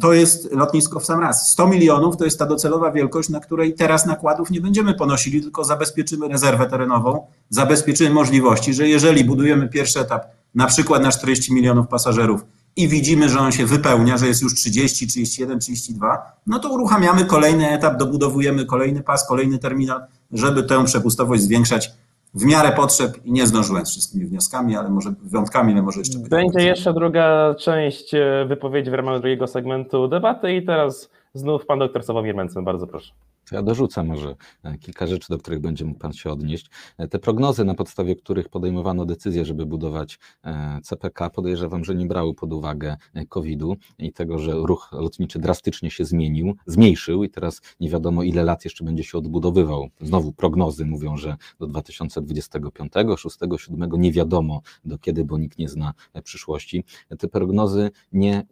To 0.01 0.13
jest 0.13 0.53
lotnisko 0.53 1.01
w 1.01 1.05
sam 1.05 1.21
raz. 1.21 1.51
100 1.51 1.67
milionów 1.67 2.17
to 2.17 2.25
jest 2.25 2.39
ta 2.39 2.47
docelowa 2.47 2.91
wielkość, 2.91 3.29
na 3.29 3.41
której 3.41 3.75
teraz 3.75 4.07
nakładów 4.07 4.51
nie 4.51 4.61
będziemy 4.61 4.95
ponosili, 4.95 5.43
tylko 5.43 5.65
zabezpieczymy 5.65 6.29
rezerwę 6.29 6.67
terenową, 6.67 7.27
zabezpieczymy 7.51 8.11
możliwości, 8.11 8.75
że 8.75 8.89
jeżeli 8.89 9.25
budujemy 9.25 9.69
pierwszy 9.69 10.01
etap 10.01 10.27
na 10.55 10.67
przykład 10.67 11.03
na 11.03 11.11
40 11.11 11.55
milionów 11.55 11.89
pasażerów 11.89 12.45
i 12.77 12.89
widzimy, 12.89 13.29
że 13.29 13.39
on 13.39 13.53
się 13.53 13.67
wypełnia, 13.67 14.19
że 14.19 14.27
jest 14.27 14.43
już 14.43 14.55
30, 14.55 15.07
31, 15.07 15.59
32, 15.59 16.33
no 16.47 16.59
to 16.59 16.69
uruchamiamy 16.69 17.25
kolejny 17.25 17.71
etap, 17.71 17.97
dobudowujemy 17.97 18.65
kolejny 18.65 19.03
pas, 19.03 19.29
kolejny 19.29 19.59
terminal, 19.59 20.01
żeby 20.33 20.63
tę 20.63 20.85
przepustowość 20.85 21.43
zwiększać 21.43 21.91
w 22.35 22.45
miarę 22.45 22.73
potrzeb 22.73 23.13
i 23.25 23.33
nie 23.33 23.47
zdążyłem 23.47 23.87
z 23.87 23.91
wszystkimi 23.91 24.27
wnioskami, 24.27 24.77
ale 24.77 24.89
może 24.89 25.11
wyjątkami, 25.23 25.73
ale 25.73 25.83
może 25.83 25.99
jeszcze 25.99 26.19
Będzie 26.19 26.63
jeszcze 26.63 26.93
druga 26.93 27.55
część 27.55 28.15
e, 28.15 28.45
wypowiedzi 28.49 28.91
w 28.91 28.95
ramach 28.95 29.21
drugiego 29.21 29.47
segmentu 29.47 30.09
debaty 30.09 30.55
i 30.55 30.65
teraz 30.65 31.11
znów 31.35 31.67
pan 31.67 31.79
doktor 31.79 32.05
Sławomir 32.05 32.35
Mencen, 32.35 32.65
bardzo 32.65 32.87
proszę. 32.87 33.13
To 33.51 33.57
ja 33.57 33.63
dorzucę 33.63 34.05
może 34.05 34.35
e, 34.63 34.79
kilka 34.79 35.07
rzeczy, 35.07 35.27
do 35.31 35.39
których 35.39 35.61
będzie 35.61 35.85
mógł 35.85 35.99
Pan 35.99 36.13
się 36.13 36.31
odnieść. 36.31 36.71
E, 36.99 37.09
te 37.09 37.19
prognozy, 37.19 37.65
na 37.65 37.75
podstawie 37.75 38.17
których 38.17 38.49
podejmowano 38.49 39.05
decyzję, 39.05 39.45
żeby 39.45 39.67
budować 39.67 40.19
e, 40.45 40.81
CPK, 40.83 41.31
podejrzewam, 41.31 41.85
że 41.85 41.95
nie 41.95 42.07
brały 42.07 42.35
pod 42.35 42.53
uwagę 42.53 42.97
COVID-u 43.29 43.77
i 43.99 44.13
tego, 44.13 44.39
że 44.39 44.53
ruch 44.53 44.89
lotniczy 44.93 45.39
drastycznie 45.39 45.91
się 45.91 46.05
zmienił, 46.05 46.57
zmniejszył 46.67 47.25
i 47.25 47.31
teraz 47.31 47.61
nie 47.81 47.91
wiadomo, 47.91 48.23
ile 48.23 48.45
lat 48.45 48.65
jeszcze 48.65 48.85
będzie 48.85 49.05
się 49.05 49.19
odbudowywał. 49.19 49.89
Znowu 50.01 50.33
prognozy 50.33 50.87
mówią, 50.87 51.17
że 51.17 51.37
do 51.61 51.67
2025, 51.67 52.93
6, 53.17 53.39
7 53.59 53.91
nie 53.93 54.13
wiadomo 54.13 54.61
do 54.85 54.99
kiedy, 54.99 55.25
bo 55.25 55.39
nikt 55.39 55.59
nie 55.59 55.69
zna 55.69 55.93
przyszłości. 56.23 56.85
Te 57.19 57.29
prognozy 57.29 57.91
nie 58.13 58.47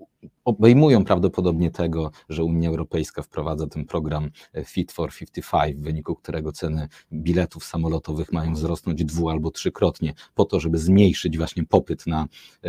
obejmują 0.45 1.05
prawdopodobnie 1.05 1.71
tego, 1.71 2.11
że 2.29 2.45
Unia 2.45 2.69
Europejska 2.69 3.23
wprowadza 3.23 3.67
ten 3.67 3.85
program 3.85 4.31
Fit 4.65 4.93
for 4.93 5.11
55, 5.13 5.77
w 5.77 5.81
wyniku 5.81 6.15
którego 6.15 6.53
ceny 6.53 6.89
biletów 7.13 7.65
samolotowych 7.65 8.33
mają 8.33 8.55
wzrosnąć 8.55 9.05
dwu 9.05 9.29
albo 9.29 9.51
trzykrotnie, 9.51 10.15
po 10.35 10.45
to, 10.45 10.61
żeby 10.61 10.79
zmniejszyć 10.79 11.39
właśnie 11.39 11.65
popyt 11.65 12.07
na, 12.07 12.27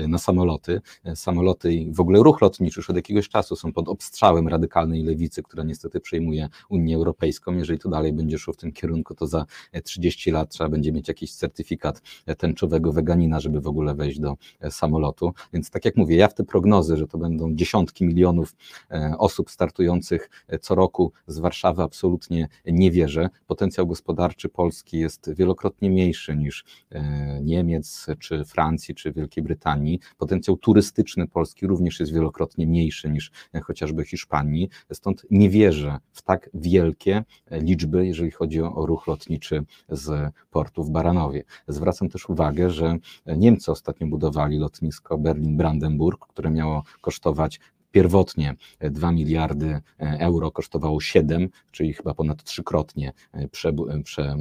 na 0.07 0.17
samoloty. 0.17 0.81
Samoloty 1.15 1.73
i 1.73 1.93
w 1.93 1.99
ogóle 1.99 2.23
ruch 2.23 2.41
lotniczy 2.41 2.79
już 2.79 2.89
od 2.89 2.95
jakiegoś 2.95 3.29
czasu 3.29 3.55
są 3.55 3.73
pod 3.73 3.89
obstrzałem 3.89 4.47
radykalnej 4.47 5.03
lewicy, 5.03 5.43
która 5.43 5.63
niestety 5.63 5.99
przejmuje 5.99 6.49
Unię 6.69 6.95
Europejską. 6.95 7.53
Jeżeli 7.53 7.79
to 7.79 7.89
dalej 7.89 8.13
będzie 8.13 8.37
szło 8.37 8.53
w 8.53 8.57
tym 8.57 8.71
kierunku, 8.71 9.15
to 9.15 9.27
za 9.27 9.45
30 9.83 10.31
lat 10.31 10.49
trzeba 10.49 10.69
będzie 10.69 10.91
mieć 10.91 11.07
jakiś 11.07 11.33
certyfikat 11.33 12.01
tęczowego 12.37 12.93
weganina, 12.93 13.39
żeby 13.39 13.61
w 13.61 13.67
ogóle 13.67 13.95
wejść 13.95 14.19
do 14.19 14.35
samolotu. 14.69 15.33
Więc 15.53 15.69
tak 15.69 15.85
jak 15.85 15.97
mówię, 15.97 16.15
ja 16.15 16.27
w 16.27 16.33
te 16.33 16.43
prognozy, 16.43 16.97
że 16.97 17.07
to 17.07 17.17
będą 17.17 17.46
dziesiątki 17.55 18.05
milionów 18.05 18.55
e, 18.91 19.13
osób 19.17 19.49
startujących 19.51 20.29
e, 20.47 20.59
co 20.59 20.75
roku 20.75 21.11
z 21.27 21.39
Warszawy 21.39 21.81
absolutnie 21.83 22.47
nie 22.65 22.91
wierzę. 22.91 23.29
Potencjał 23.47 23.87
gospodarczy 23.87 24.49
Polski 24.49 24.99
jest 24.99 25.33
wielokrotnie 25.33 25.89
mniejszy 25.89 26.35
niż 26.35 26.63
e, 26.91 27.41
Niemiec, 27.41 28.05
czy 28.19 28.45
Francji, 28.45 28.95
czy 28.95 29.11
Wielkiej 29.11 29.43
Brytanii. 29.43 29.99
Potencjał 30.17 30.57
turystyczny 30.57 31.27
Polski 31.27 31.67
również 31.67 31.99
jest 31.99 32.13
wielokrotnie 32.13 32.67
mniejszy 32.67 33.09
niż 33.09 33.31
chociażby 33.63 34.05
Hiszpanii. 34.05 34.69
Stąd 34.93 35.25
nie 35.31 35.49
wierzę 35.49 35.97
w 36.11 36.21
tak 36.21 36.49
wielkie 36.53 37.23
liczby, 37.51 38.07
jeżeli 38.07 38.31
chodzi 38.31 38.61
o 38.61 38.85
ruch 38.85 39.07
lotniczy 39.07 39.65
z 39.89 40.33
portu 40.51 40.83
w 40.83 40.89
Baranowie. 40.89 41.43
Zwracam 41.67 42.09
też 42.09 42.29
uwagę, 42.29 42.69
że 42.69 42.97
Niemcy 43.25 43.71
ostatnio 43.71 44.07
budowali 44.07 44.57
lotnisko 44.57 45.17
Berlin-Brandenburg, 45.17 46.27
które 46.27 46.51
miało 46.51 46.83
kosztować 47.01 47.36
zaatakować 47.37 47.59
Pierwotnie 47.97 48.55
2 48.79 49.11
miliardy 49.11 49.81
e, 49.99 50.17
euro 50.19 50.51
kosztowało 50.51 51.01
7, 51.01 51.49
czyli 51.71 51.93
chyba 51.93 52.13
ponad 52.13 52.43
trzykrotnie 52.43 53.13
e, 53.33 53.47
prze, 53.47 53.69
e, 53.69 54.03
prze, 54.03 54.35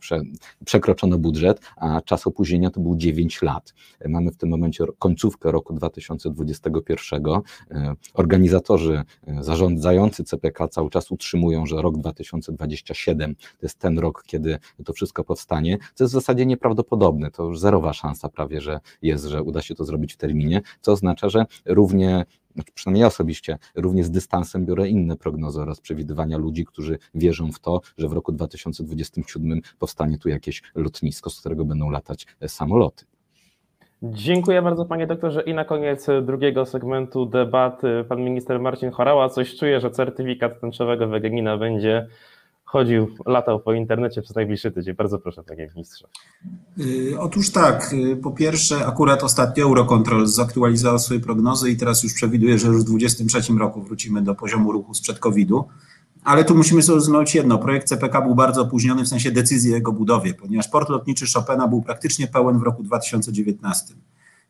prze, 0.00 0.20
przekroczono 0.64 1.18
budżet, 1.18 1.60
a 1.76 2.00
czas 2.00 2.26
opóźnienia 2.26 2.70
to 2.70 2.80
był 2.80 2.96
9 2.96 3.42
lat. 3.42 3.74
Mamy 4.08 4.30
w 4.30 4.36
tym 4.36 4.48
momencie 4.48 4.84
końcówkę 4.98 5.52
roku 5.52 5.74
2021. 5.74 7.22
Organizatorzy 8.14 9.02
zarządzający 9.40 10.24
CPK 10.24 10.68
cały 10.68 10.90
czas 10.90 11.10
utrzymują, 11.10 11.66
że 11.66 11.82
rok 11.82 11.98
2027 11.98 13.34
to 13.34 13.40
jest 13.62 13.78
ten 13.78 13.98
rok, 13.98 14.22
kiedy 14.26 14.58
to 14.84 14.92
wszystko 14.92 15.24
powstanie, 15.24 15.78
co 15.94 16.04
jest 16.04 16.12
w 16.12 16.18
zasadzie 16.18 16.46
nieprawdopodobne. 16.46 17.30
To 17.30 17.44
już 17.44 17.60
zerowa 17.60 17.92
szansa 17.92 18.28
prawie, 18.28 18.60
że 18.60 18.80
jest, 19.02 19.24
że 19.24 19.42
uda 19.42 19.62
się 19.62 19.74
to 19.74 19.84
zrobić 19.84 20.14
w 20.14 20.16
terminie, 20.16 20.62
co 20.80 20.92
oznacza, 20.92 21.28
że 21.28 21.46
równie 21.64 22.24
znaczy 22.54 22.72
przynajmniej 22.74 23.00
ja 23.00 23.06
osobiście, 23.06 23.58
również 23.74 24.06
z 24.06 24.10
dystansem 24.10 24.66
biorę 24.66 24.88
inne 24.88 25.16
prognozy 25.16 25.60
oraz 25.60 25.80
przewidywania 25.80 26.38
ludzi, 26.38 26.64
którzy 26.64 26.98
wierzą 27.14 27.52
w 27.52 27.58
to, 27.58 27.80
że 27.98 28.08
w 28.08 28.12
roku 28.12 28.32
2027 28.32 29.60
powstanie 29.78 30.18
tu 30.18 30.28
jakieś 30.28 30.62
lotnisko, 30.74 31.30
z 31.30 31.40
którego 31.40 31.64
będą 31.64 31.90
latać 31.90 32.26
e, 32.40 32.48
samoloty. 32.48 33.04
Dziękuję 34.02 34.62
bardzo 34.62 34.84
panie 34.84 35.06
doktorze 35.06 35.42
i 35.42 35.54
na 35.54 35.64
koniec 35.64 36.06
drugiego 36.22 36.66
segmentu 36.66 37.26
debaty 37.26 38.04
pan 38.08 38.20
minister 38.20 38.60
Marcin 38.60 38.90
Chorała 38.90 39.28
coś 39.28 39.56
czuje, 39.56 39.80
że 39.80 39.90
certyfikat 39.90 40.60
tęczowego 40.60 41.08
weganina 41.08 41.56
będzie 41.56 42.06
chodził, 42.64 43.08
latał 43.26 43.60
po 43.60 43.72
internecie 43.72 44.22
przez 44.22 44.36
najbliższy 44.36 44.72
tydzień. 44.72 44.94
Bardzo 44.94 45.18
proszę, 45.18 45.42
panie 45.42 45.68
ministrze. 45.74 46.08
Y, 46.80 47.14
otóż 47.18 47.50
tak, 47.50 47.92
y, 47.92 48.16
po 48.16 48.30
pierwsze, 48.30 48.86
akurat 48.86 49.22
ostatnio 49.22 49.64
Eurocontrol 49.64 50.26
zaktualizował 50.26 50.98
swoje 50.98 51.20
prognozy 51.20 51.70
i 51.70 51.76
teraz 51.76 52.02
już 52.02 52.14
przewiduje, 52.14 52.58
że 52.58 52.66
już 52.66 52.80
w 52.82 52.84
2023 52.84 53.52
roku 53.52 53.82
wrócimy 53.82 54.22
do 54.22 54.34
poziomu 54.34 54.72
ruchu 54.72 54.94
sprzed 54.94 55.18
COVID-u. 55.18 55.64
Ale 56.24 56.44
tu 56.44 56.54
musimy 56.54 56.82
zrozumieć 56.82 57.34
jedno. 57.34 57.58
Projekt 57.58 57.88
CPK 57.88 58.20
był 58.20 58.34
bardzo 58.34 58.62
opóźniony 58.62 59.04
w 59.04 59.08
sensie 59.08 59.30
decyzji 59.30 59.72
o 59.72 59.74
jego 59.74 59.92
budowie, 59.92 60.34
ponieważ 60.34 60.68
port 60.68 60.88
lotniczy 60.88 61.26
Chopina 61.34 61.68
był 61.68 61.82
praktycznie 61.82 62.26
pełen 62.26 62.58
w 62.58 62.62
roku 62.62 62.82
2019. 62.82 63.94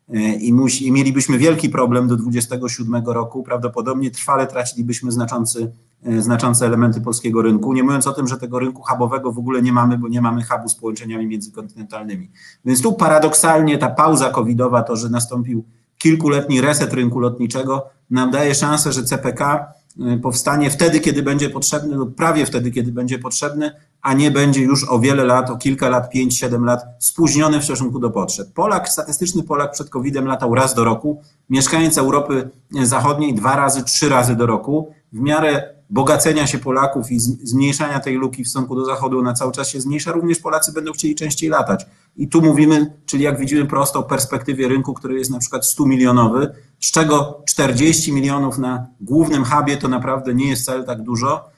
E, 0.09 0.35
i, 0.35 0.53
musi, 0.53 0.87
i 0.87 0.91
mielibyśmy 0.91 1.37
wielki 1.37 1.69
problem 1.69 2.07
do 2.07 2.15
27 2.15 3.05
roku, 3.05 3.43
prawdopodobnie 3.43 4.11
trwale 4.11 4.47
tracilibyśmy 4.47 5.11
znaczący, 5.11 5.71
znaczące 6.19 6.65
elementy 6.65 7.01
polskiego 7.01 7.41
rynku, 7.41 7.73
nie 7.73 7.83
mówiąc 7.83 8.07
o 8.07 8.13
tym, 8.13 8.27
że 8.27 8.37
tego 8.37 8.59
rynku 8.59 8.81
hubowego 8.81 9.31
w 9.31 9.39
ogóle 9.39 9.61
nie 9.61 9.73
mamy, 9.73 9.97
bo 9.97 10.07
nie 10.07 10.21
mamy 10.21 10.43
hubu 10.43 10.69
z 10.69 10.75
połączeniami 10.75 11.27
międzykontynentalnymi. 11.27 12.31
Więc 12.65 12.81
tu 12.81 12.93
paradoksalnie 12.93 13.77
ta 13.77 13.89
pauza 13.89 14.29
covidowa, 14.29 14.83
to, 14.83 14.95
że 14.95 15.09
nastąpił 15.09 15.63
kilkuletni 15.97 16.61
reset 16.61 16.93
rynku 16.93 17.19
lotniczego, 17.19 17.89
nam 18.09 18.31
daje 18.31 18.55
szansę, 18.55 18.91
że 18.91 19.03
CPK 19.03 19.73
e, 19.99 20.17
powstanie 20.17 20.69
wtedy, 20.69 20.99
kiedy 20.99 21.23
będzie 21.23 21.49
potrzebny 21.49 21.95
lub 21.95 22.15
prawie 22.15 22.45
wtedy, 22.45 22.71
kiedy 22.71 22.91
będzie 22.91 23.19
potrzebny, 23.19 23.71
a 24.01 24.13
nie 24.13 24.31
będzie 24.31 24.61
już 24.61 24.89
o 24.89 24.99
wiele 24.99 25.23
lat, 25.23 25.49
o 25.49 25.57
kilka 25.57 25.89
lat, 25.89 26.09
pięć, 26.09 26.39
siedem 26.39 26.65
lat 26.65 26.81
spóźniony 26.99 27.59
w 27.59 27.63
stosunku 27.63 27.99
do 27.99 28.09
potrzeb. 28.09 28.53
Polak, 28.53 28.89
statystyczny 28.89 29.43
Polak 29.43 29.71
przed 29.71 29.89
COVID-em 29.89 30.25
latał 30.25 30.55
raz 30.55 30.73
do 30.73 30.83
roku, 30.83 31.21
mieszkaniec 31.49 31.97
Europy 31.97 32.49
Zachodniej 32.83 33.33
dwa 33.33 33.55
razy, 33.55 33.83
trzy 33.83 34.09
razy 34.09 34.35
do 34.35 34.45
roku. 34.45 34.93
W 35.13 35.19
miarę 35.19 35.74
bogacenia 35.89 36.47
się 36.47 36.57
Polaków 36.57 37.11
i 37.11 37.19
zmniejszania 37.19 37.99
tej 37.99 38.15
luki 38.15 38.43
w 38.43 38.47
stosunku 38.47 38.75
do 38.75 38.85
Zachodu, 38.85 39.19
ona 39.19 39.33
cały 39.33 39.51
czas 39.51 39.69
się 39.69 39.81
zmniejsza, 39.81 40.11
również 40.11 40.39
Polacy 40.39 40.71
będą 40.71 40.91
chcieli 40.91 41.15
częściej 41.15 41.49
latać. 41.49 41.85
I 42.17 42.27
tu 42.27 42.41
mówimy, 42.41 42.93
czyli 43.05 43.23
jak 43.23 43.39
widzimy 43.39 43.65
prosto 43.65 43.99
o 43.99 44.03
perspektywie 44.03 44.67
rynku, 44.67 44.93
który 44.93 45.17
jest 45.17 45.31
na 45.31 45.39
przykład 45.39 45.65
100 45.65 45.85
milionowy, 45.85 46.55
z 46.79 46.91
czego 46.91 47.43
40 47.47 48.11
milionów 48.11 48.57
na 48.57 48.87
głównym 49.01 49.45
hubie 49.45 49.77
to 49.77 49.87
naprawdę 49.87 50.35
nie 50.35 50.49
jest 50.49 50.61
wcale 50.61 50.83
tak 50.83 51.01
dużo. 51.01 51.49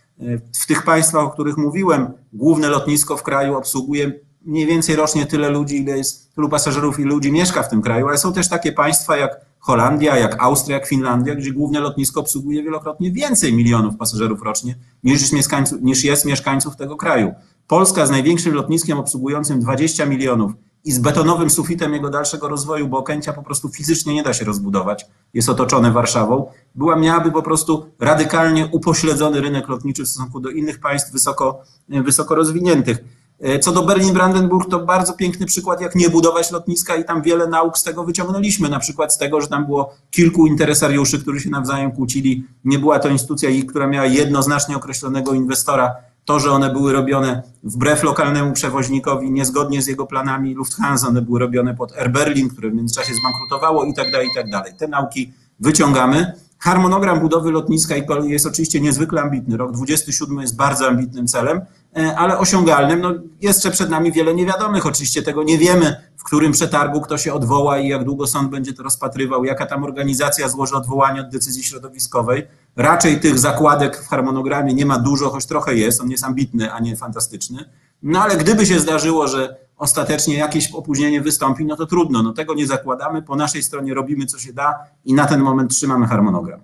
W 0.64 0.68
tych 0.68 0.84
państwach, 0.84 1.24
o 1.24 1.30
których 1.30 1.58
mówiłem, 1.58 2.12
główne 2.34 2.70
lotnisko 2.70 3.18
w 3.18 3.24
kraju 3.24 3.58
obsługuje 3.58 4.12
mniej 4.46 4.66
więcej 4.66 4.96
rocznie 4.96 5.26
tyle 5.26 5.50
ludzi, 5.50 5.78
ile 5.78 5.98
jest 5.98 6.36
tylu 6.36 6.50
pasażerów 6.50 7.00
i 7.00 7.04
ludzi 7.04 7.32
mieszka 7.32 7.64
w 7.64 7.70
tym 7.70 7.82
kraju, 7.82 8.08
ale 8.08 8.18
są 8.18 8.34
też 8.34 8.50
takie 8.50 8.72
państwa 8.72 9.18
jak 9.18 9.47
Holandia, 9.68 10.18
jak 10.18 10.44
Austria, 10.44 10.78
jak 10.78 10.88
Finlandia, 10.88 11.36
gdzie 11.36 11.52
główne 11.52 11.80
lotnisko 11.80 12.20
obsługuje 12.20 12.64
wielokrotnie 12.64 13.12
więcej 13.12 13.54
milionów 13.54 13.98
pasażerów 13.98 14.42
rocznie 14.42 14.76
niż 15.04 15.22
jest, 15.22 15.34
mieszkańców, 15.34 15.82
niż 15.82 16.04
jest 16.04 16.26
mieszkańców 16.26 16.76
tego 16.76 16.96
kraju. 16.96 17.34
Polska 17.68 18.06
z 18.06 18.12
największym 18.12 18.54
lotniskiem 18.54 19.00
obsługującym 19.00 19.60
20 19.60 20.06
milionów 20.06 20.52
i 20.84 20.92
z 20.92 21.00
betonowym 21.00 21.50
sufitem 21.50 21.94
jego 21.94 22.10
dalszego 22.10 22.50
rozwoju, 22.50 22.88
bo 22.88 22.98
Okęcia 22.98 23.34
po 23.34 23.44
prostu 23.44 23.70
fizycznie 23.70 24.14
nie 24.14 24.24
da 24.24 24.34
się 24.34 24.46
rozbudować, 24.46 25.06
jest 25.34 25.50
otoczone 25.50 25.92
Warszawą, 25.92 26.46
była, 26.76 26.96
miałaby 26.96 27.32
po 27.32 27.42
prostu 27.42 27.86
radykalnie 28.00 28.70
upośledzony 28.72 29.42
rynek 29.42 29.68
lotniczy 29.68 30.04
w 30.04 30.08
stosunku 30.08 30.40
do 30.40 30.50
innych 30.50 30.80
państw 30.80 31.12
wysoko, 31.12 31.62
wysoko 31.90 32.36
rozwiniętych. 32.36 32.98
E, 33.40 33.60
co 33.60 33.72
do 33.72 33.84
Berlin-Brandenburg, 33.84 34.70
to 34.70 34.80
bardzo 34.80 35.14
piękny 35.14 35.46
przykład, 35.46 35.82
jak 35.82 35.96
nie 35.96 36.10
budować 36.10 36.52
lotniska 36.52 36.96
i 36.96 37.06
tam 37.06 37.22
wiele 37.22 37.48
nauk 37.48 37.78
z 37.78 37.84
tego 37.84 38.04
wyciągnęliśmy. 38.04 38.70
Na 38.70 38.80
przykład 38.80 39.14
z 39.14 39.18
tego, 39.18 39.42
że 39.42 39.48
tam 39.48 39.66
było 39.66 39.96
kilku 40.12 40.48
interesariuszy, 40.48 41.20
którzy 41.20 41.40
się 41.40 41.50
nawzajem 41.50 41.92
kłócili. 41.92 42.46
Nie 42.66 42.80
była 42.80 43.00
to 43.00 43.10
instytucja, 43.10 43.50
która 43.68 43.88
miała 43.88 44.06
jednoznacznie 44.06 44.76
określonego 44.76 45.34
inwestora. 45.34 45.96
To, 46.26 46.40
że 46.40 46.52
one 46.52 46.74
były 46.74 46.94
robione 46.94 47.44
wbrew 47.64 48.04
lokalnemu 48.04 48.54
przewoźnikowi, 48.54 49.32
niezgodnie 49.32 49.82
z 49.82 49.88
jego 49.88 50.06
planami 50.06 50.54
Lufthansa, 50.54 51.08
one 51.08 51.22
były 51.22 51.40
robione 51.40 51.76
pod 51.76 51.98
Air 51.98 52.12
Berlin, 52.12 52.50
które 52.50 52.70
w 52.70 52.74
międzyczasie 52.74 53.14
zbankrutowało 53.14 53.86
i 53.86 53.94
tak 53.94 54.12
dalej, 54.12 54.28
i 54.28 54.36
tak 54.36 54.50
dalej. 54.50 54.74
Te 54.80 54.88
nauki 54.88 55.34
wyciągamy. 55.60 56.34
Harmonogram 56.60 57.20
budowy 57.20 57.52
lotniska 57.52 57.96
jest 58.24 58.46
oczywiście 58.46 58.82
niezwykle 58.82 59.22
ambitny. 59.22 59.58
Rok 59.58 59.72
27 59.72 60.40
jest 60.40 60.56
bardzo 60.56 60.88
ambitnym 60.88 61.28
celem, 61.28 61.62
ale 62.18 62.38
osiągalnym. 62.38 63.02
No, 63.02 63.14
jeszcze 63.42 63.72
przed 63.72 63.90
nami 63.90 64.12
wiele 64.12 64.36
niewiadomych. 64.36 64.86
Oczywiście 64.86 65.24
tego 65.24 65.44
nie 65.44 65.58
wiemy, 65.58 65.96
w 66.18 66.24
którym 66.24 66.52
przetargu 66.52 67.02
kto 67.02 67.18
się 67.18 67.34
odwoła 67.34 67.80
i 67.80 67.88
jak 67.88 68.04
długo 68.04 68.28
sąd 68.28 68.50
będzie 68.50 68.74
to 68.74 68.84
rozpatrywał, 68.84 69.46
jaka 69.46 69.66
tam 69.66 69.84
organizacja 69.84 70.50
złoży 70.50 70.76
odwołanie 70.76 71.22
od 71.22 71.30
decyzji 71.30 71.64
środowiskowej. 71.64 72.48
Raczej 72.76 73.20
tych 73.20 73.40
zakładek 73.40 74.04
w 74.04 74.08
harmonogramie 74.08 74.74
nie 74.74 74.86
ma 74.86 75.00
dużo, 75.00 75.30
choć 75.30 75.46
trochę 75.46 75.76
jest. 75.76 76.02
On 76.02 76.12
jest 76.12 76.24
ambitny, 76.24 76.74
a 76.74 76.80
nie 76.80 76.96
fantastyczny. 76.96 77.66
No 78.04 78.22
ale 78.22 78.38
gdyby 78.38 78.66
się 78.66 78.80
zdarzyło, 78.80 79.28
że 79.28 79.58
ostatecznie 79.78 80.38
jakieś 80.38 80.72
opóźnienie 80.74 81.22
wystąpi, 81.22 81.66
no 81.66 81.76
to 81.76 81.86
trudno. 81.86 82.24
No 82.24 82.34
tego 82.34 82.54
nie 82.54 82.68
zakładamy. 82.68 83.22
Po 83.22 83.36
naszej 83.36 83.64
stronie 83.64 83.94
robimy 83.94 84.26
co 84.26 84.40
się 84.40 84.54
da 84.54 84.76
i 85.06 85.14
na 85.14 85.26
ten 85.26 85.42
moment 85.42 85.72
trzymamy 85.72 86.08
harmonogram. 86.08 86.60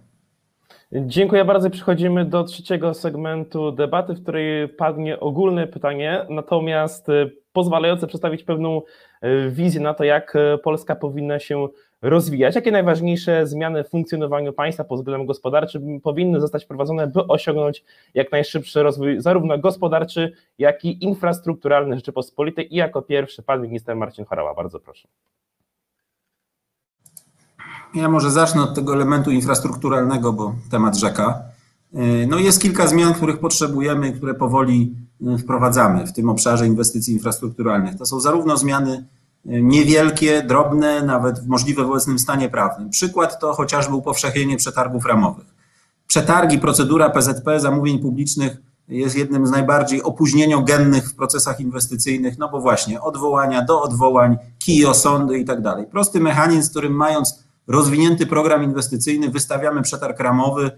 Dziękuję 0.96 1.46
bardzo. 1.46 1.70
Przechodzimy 1.70 2.26
do 2.26 2.44
trzeciego 2.44 2.94
segmentu 2.94 3.72
debaty, 3.72 4.14
w 4.14 4.22
której 4.24 4.70
padnie 4.70 5.20
ogólne 5.20 5.68
pytanie, 5.68 6.26
natomiast 6.30 7.10
e, 7.10 7.30
pozwalające 7.54 8.08
przedstawić 8.08 8.44
pewną 8.44 8.82
e, 9.22 9.50
wizję 9.50 9.82
na 9.82 9.94
to, 9.94 10.04
jak 10.04 10.36
e, 10.36 10.58
Polska 10.58 10.96
powinna 10.96 11.40
się 11.40 11.68
rozwijać. 12.02 12.56
Jakie 12.56 12.72
najważniejsze 12.72 13.48
zmiany 13.48 13.84
w 13.84 13.90
funkcjonowaniu 13.90 14.54
państwa 14.54 14.84
pod 14.84 15.00
względem 15.00 15.28
gospodarczym 15.28 16.02
powinny 16.02 16.42
zostać 16.42 16.66
wprowadzone, 16.66 17.08
by 17.08 17.28
osiągnąć 17.28 17.84
jak 18.14 18.32
najszybszy 18.32 18.84
rozwój 18.84 19.22
zarówno 19.22 19.58
gospodarczy, 19.58 20.32
jak 20.58 20.86
i 20.86 21.04
infrastrukturalny 21.04 21.96
Rzeczypospolitej? 21.96 22.74
I 22.74 22.78
jako 22.78 23.02
pierwszy 23.02 23.44
pan 23.44 23.62
minister 23.62 23.96
Marcin 23.96 24.26
Chorała. 24.26 24.54
Bardzo 24.54 24.80
proszę. 24.80 25.08
Ja 27.96 28.10
może 28.10 28.32
zacznę 28.32 28.64
od 28.64 28.76
tego 28.76 28.94
elementu 28.94 29.32
infrastrukturalnego, 29.32 30.34
bo 30.34 30.56
temat 30.72 30.98
rzeka. 30.98 31.42
No 32.28 32.40
jest 32.40 32.62
kilka 32.62 32.88
zmian, 32.88 33.14
których 33.14 33.40
potrzebujemy, 33.40 34.12
które 34.12 34.34
powoli 34.34 34.96
wprowadzamy 35.40 36.08
w 36.08 36.14
tym 36.14 36.30
obszarze 36.30 36.68
inwestycji 36.68 37.14
infrastrukturalnych. 37.14 37.98
To 37.98 38.06
są 38.06 38.20
zarówno 38.20 38.58
zmiany 38.58 39.06
niewielkie, 39.46 40.44
drobne, 40.44 41.04
nawet 41.04 41.48
możliwe 41.48 41.84
w 41.84 41.90
obecnym 41.90 42.20
stanie 42.20 42.50
prawnym. 42.50 42.90
Przykład 42.90 43.40
to 43.40 43.54
chociażby 43.54 43.96
upowszechnienie 43.96 44.58
przetargów 44.58 45.06
ramowych. 45.06 45.46
Przetargi, 46.08 46.60
procedura 46.60 47.10
PZP 47.10 47.60
zamówień 47.60 48.00
publicznych 48.00 48.58
jest 48.88 49.18
jednym 49.18 49.48
z 49.48 49.52
najbardziej 49.52 50.04
opóźnieniogennych 50.04 51.10
w 51.10 51.16
procesach 51.16 51.60
inwestycyjnych, 51.60 52.38
no 52.38 52.50
bo 52.50 52.62
właśnie 52.62 53.02
odwołania 53.02 53.66
do 53.66 53.82
odwołań, 53.82 54.38
KIO, 54.66 54.94
sądy 54.94 55.40
i 55.40 55.46
tak 55.46 55.62
dalej. 55.62 55.86
Prosty 55.86 56.20
mechanizm, 56.20 56.70
którym 56.70 56.94
mając 56.94 57.43
rozwinięty 57.68 58.26
program 58.26 58.64
inwestycyjny 58.64 59.30
wystawiamy 59.30 59.82
przetarg 59.82 60.20
ramowy. 60.20 60.72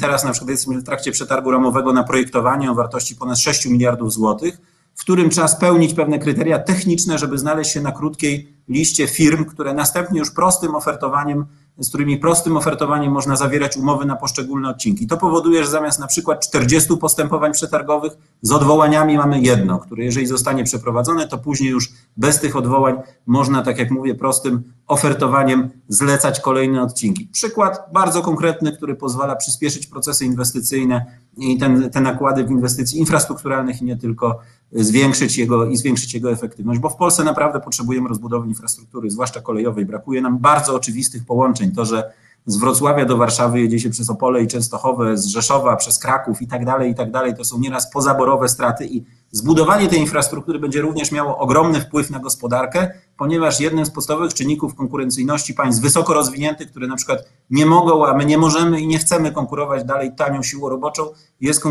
Teraz 0.00 0.24
na 0.24 0.30
przykład 0.30 0.50
jesteśmy 0.50 0.80
w 0.80 0.84
trakcie 0.84 1.12
przetargu 1.12 1.50
ramowego 1.50 1.92
na 1.92 2.04
projektowanie 2.04 2.70
o 2.70 2.74
wartości 2.74 3.16
ponad 3.16 3.38
6 3.38 3.66
miliardów 3.66 4.12
złotych 4.12 4.60
w 4.98 5.00
którym 5.00 5.30
trzeba 5.30 5.48
spełnić 5.48 5.94
pewne 5.94 6.18
kryteria 6.18 6.58
techniczne, 6.58 7.18
żeby 7.18 7.38
znaleźć 7.38 7.72
się 7.72 7.80
na 7.80 7.92
krótkiej 7.92 8.56
liście 8.68 9.06
firm, 9.06 9.44
które 9.44 9.74
następnie 9.74 10.18
już 10.18 10.30
prostym 10.30 10.74
ofertowaniem, 10.74 11.46
z 11.78 11.88
którymi 11.88 12.16
prostym 12.16 12.56
ofertowaniem 12.56 13.12
można 13.12 13.36
zawierać 13.36 13.76
umowy 13.76 14.06
na 14.06 14.16
poszczególne 14.16 14.68
odcinki. 14.68 15.06
To 15.06 15.16
powoduje, 15.16 15.64
że 15.64 15.70
zamiast 15.70 15.98
na 15.98 16.06
przykład 16.06 16.48
40 16.48 16.96
postępowań 16.96 17.52
przetargowych 17.52 18.12
z 18.42 18.52
odwołaniami 18.52 19.16
mamy 19.16 19.40
jedno, 19.40 19.78
które 19.78 20.04
jeżeli 20.04 20.26
zostanie 20.26 20.64
przeprowadzone, 20.64 21.28
to 21.28 21.38
później 21.38 21.70
już 21.70 21.92
bez 22.18 22.40
tych 22.40 22.56
odwołań 22.56 22.94
można, 23.26 23.62
tak 23.62 23.78
jak 23.78 23.90
mówię, 23.90 24.14
prostym 24.14 24.62
ofertowaniem 24.86 25.70
zlecać 25.88 26.40
kolejne 26.40 26.82
odcinki. 26.82 27.26
Przykład 27.32 27.88
bardzo 27.92 28.22
konkretny, 28.22 28.72
który 28.72 28.94
pozwala 28.94 29.36
przyspieszyć 29.36 29.86
procesy 29.86 30.24
inwestycyjne 30.24 31.04
i 31.36 31.58
ten, 31.58 31.90
te 31.90 32.00
nakłady 32.00 32.44
w 32.44 32.50
inwestycji 32.50 33.00
infrastrukturalnych 33.00 33.82
i 33.82 33.84
nie 33.84 33.96
tylko 33.96 34.38
zwiększyć 34.72 35.38
jego 35.38 35.66
i 35.66 35.76
zwiększyć 35.76 36.14
jego 36.14 36.30
efektywność, 36.30 36.80
bo 36.80 36.88
w 36.88 36.96
Polsce 36.96 37.24
naprawdę 37.24 37.60
potrzebujemy 37.60 38.08
rozbudowy 38.08 38.48
infrastruktury, 38.48 39.10
zwłaszcza 39.10 39.40
kolejowej. 39.40 39.86
Brakuje 39.86 40.20
nam 40.20 40.38
bardzo 40.38 40.74
oczywistych 40.74 41.26
połączeń. 41.26 41.72
To, 41.72 41.84
że 41.84 42.12
z 42.48 42.56
Wrocławia 42.56 43.04
do 43.04 43.16
Warszawy 43.16 43.60
jedzie 43.60 43.80
się 43.80 43.90
przez 43.90 44.10
Opole 44.10 44.42
i 44.42 44.46
Częstochowę, 44.46 45.16
z 45.16 45.26
Rzeszowa 45.26 45.76
przez 45.76 45.98
Kraków 45.98 46.42
i 46.42 46.46
tak 46.46 46.64
dalej, 46.64 46.90
i 46.90 46.94
tak 46.94 47.10
dalej, 47.10 47.36
to 47.36 47.44
są 47.44 47.58
nieraz 47.58 47.90
pozaborowe 47.90 48.48
straty 48.48 48.86
i 48.86 49.04
zbudowanie 49.30 49.88
tej 49.88 50.00
infrastruktury 50.00 50.58
będzie 50.58 50.80
również 50.80 51.12
miało 51.12 51.38
ogromny 51.38 51.80
wpływ 51.80 52.10
na 52.10 52.18
gospodarkę, 52.18 52.90
ponieważ 53.16 53.60
jednym 53.60 53.86
z 53.86 53.90
podstawowych 53.90 54.34
czynników 54.34 54.74
konkurencyjności 54.74 55.54
państw 55.54 55.82
wysoko 55.82 56.14
rozwiniętych, 56.14 56.70
które 56.70 56.86
na 56.86 56.96
przykład 56.96 57.18
nie 57.50 57.66
mogą, 57.66 58.06
a 58.06 58.14
my 58.14 58.24
nie 58.24 58.38
możemy 58.38 58.80
i 58.80 58.86
nie 58.86 58.98
chcemy 58.98 59.32
konkurować 59.32 59.84
dalej 59.84 60.12
tanią 60.16 60.42
siłą 60.42 60.68
roboczą, 60.68 61.02
jest 61.40 61.62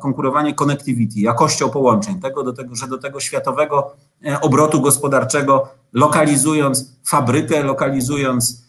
konkurowanie 0.00 0.54
connectivity, 0.54 1.20
jakością 1.20 1.70
połączeń, 1.70 2.20
tego 2.20 2.42
do 2.42 2.52
tego, 2.52 2.74
że 2.74 2.88
do 2.88 2.98
tego 2.98 3.20
światowego 3.20 3.94
e, 4.24 4.40
obrotu 4.40 4.80
gospodarczego 4.80 5.68
lokalizując 5.92 6.92
fabrykę, 7.04 7.62
lokalizując 7.62 8.67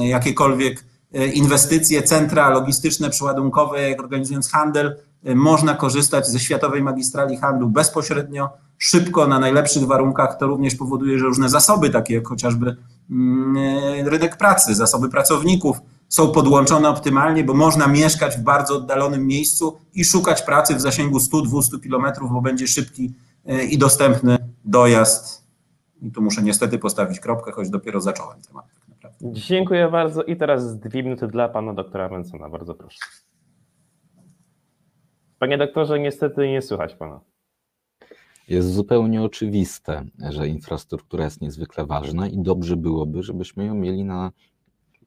jakiekolwiek 0.00 0.84
e, 1.14 1.26
inwestycje, 1.26 2.02
centra 2.02 2.50
logistyczne, 2.50 3.10
przeładunkowe, 3.10 3.90
jak 3.90 4.02
organizując 4.02 4.50
handel, 4.50 4.96
e, 5.24 5.34
można 5.34 5.74
korzystać 5.74 6.26
ze 6.26 6.40
światowej 6.40 6.82
magistrali 6.82 7.36
handlu 7.36 7.68
bezpośrednio, 7.68 8.48
szybko, 8.78 9.26
na 9.26 9.38
najlepszych 9.38 9.86
warunkach. 9.86 10.38
To 10.38 10.46
również 10.46 10.74
powoduje, 10.74 11.18
że 11.18 11.24
różne 11.24 11.48
zasoby, 11.48 11.90
takie 11.90 12.14
jak 12.14 12.28
chociażby 12.28 12.76
mm, 13.10 13.56
e, 13.56 14.10
rynek 14.10 14.36
pracy, 14.36 14.74
zasoby 14.74 15.08
pracowników, 15.08 15.76
są 16.08 16.32
podłączone 16.32 16.88
optymalnie, 16.88 17.44
bo 17.44 17.54
można 17.54 17.86
mieszkać 17.86 18.36
w 18.36 18.40
bardzo 18.40 18.76
oddalonym 18.76 19.26
miejscu 19.26 19.76
i 19.94 20.04
szukać 20.04 20.42
pracy 20.42 20.74
w 20.74 20.80
zasięgu 20.80 21.18
100-200 21.18 21.82
kilometrów, 21.82 22.32
bo 22.32 22.40
będzie 22.40 22.66
szybki 22.66 23.14
i 23.70 23.78
dostępny 23.78 24.38
dojazd. 24.64 25.44
I 26.02 26.12
tu 26.12 26.22
muszę 26.22 26.42
niestety 26.42 26.78
postawić 26.78 27.20
kropkę, 27.20 27.52
choć 27.52 27.70
dopiero 27.70 28.00
zacząłem 28.00 28.42
temat. 28.42 28.75
Dziękuję 29.32 29.88
bardzo 29.88 30.22
i 30.22 30.36
teraz 30.36 30.78
dwie 30.78 31.02
minuty 31.02 31.26
dla 31.26 31.48
pana 31.48 31.74
doktora 31.74 32.08
Mensona, 32.08 32.48
bardzo 32.48 32.74
proszę. 32.74 32.98
Panie 35.38 35.58
doktorze, 35.58 36.00
niestety 36.00 36.48
nie 36.48 36.62
słychać 36.62 36.94
pana. 36.94 37.20
Jest 38.48 38.72
zupełnie 38.72 39.22
oczywiste, 39.22 40.04
że 40.30 40.48
infrastruktura 40.48 41.24
jest 41.24 41.40
niezwykle 41.40 41.86
ważna 41.86 42.28
i 42.28 42.38
dobrze 42.38 42.76
byłoby, 42.76 43.22
żebyśmy 43.22 43.66
ją 43.66 43.74
mieli 43.74 44.04
na 44.04 44.32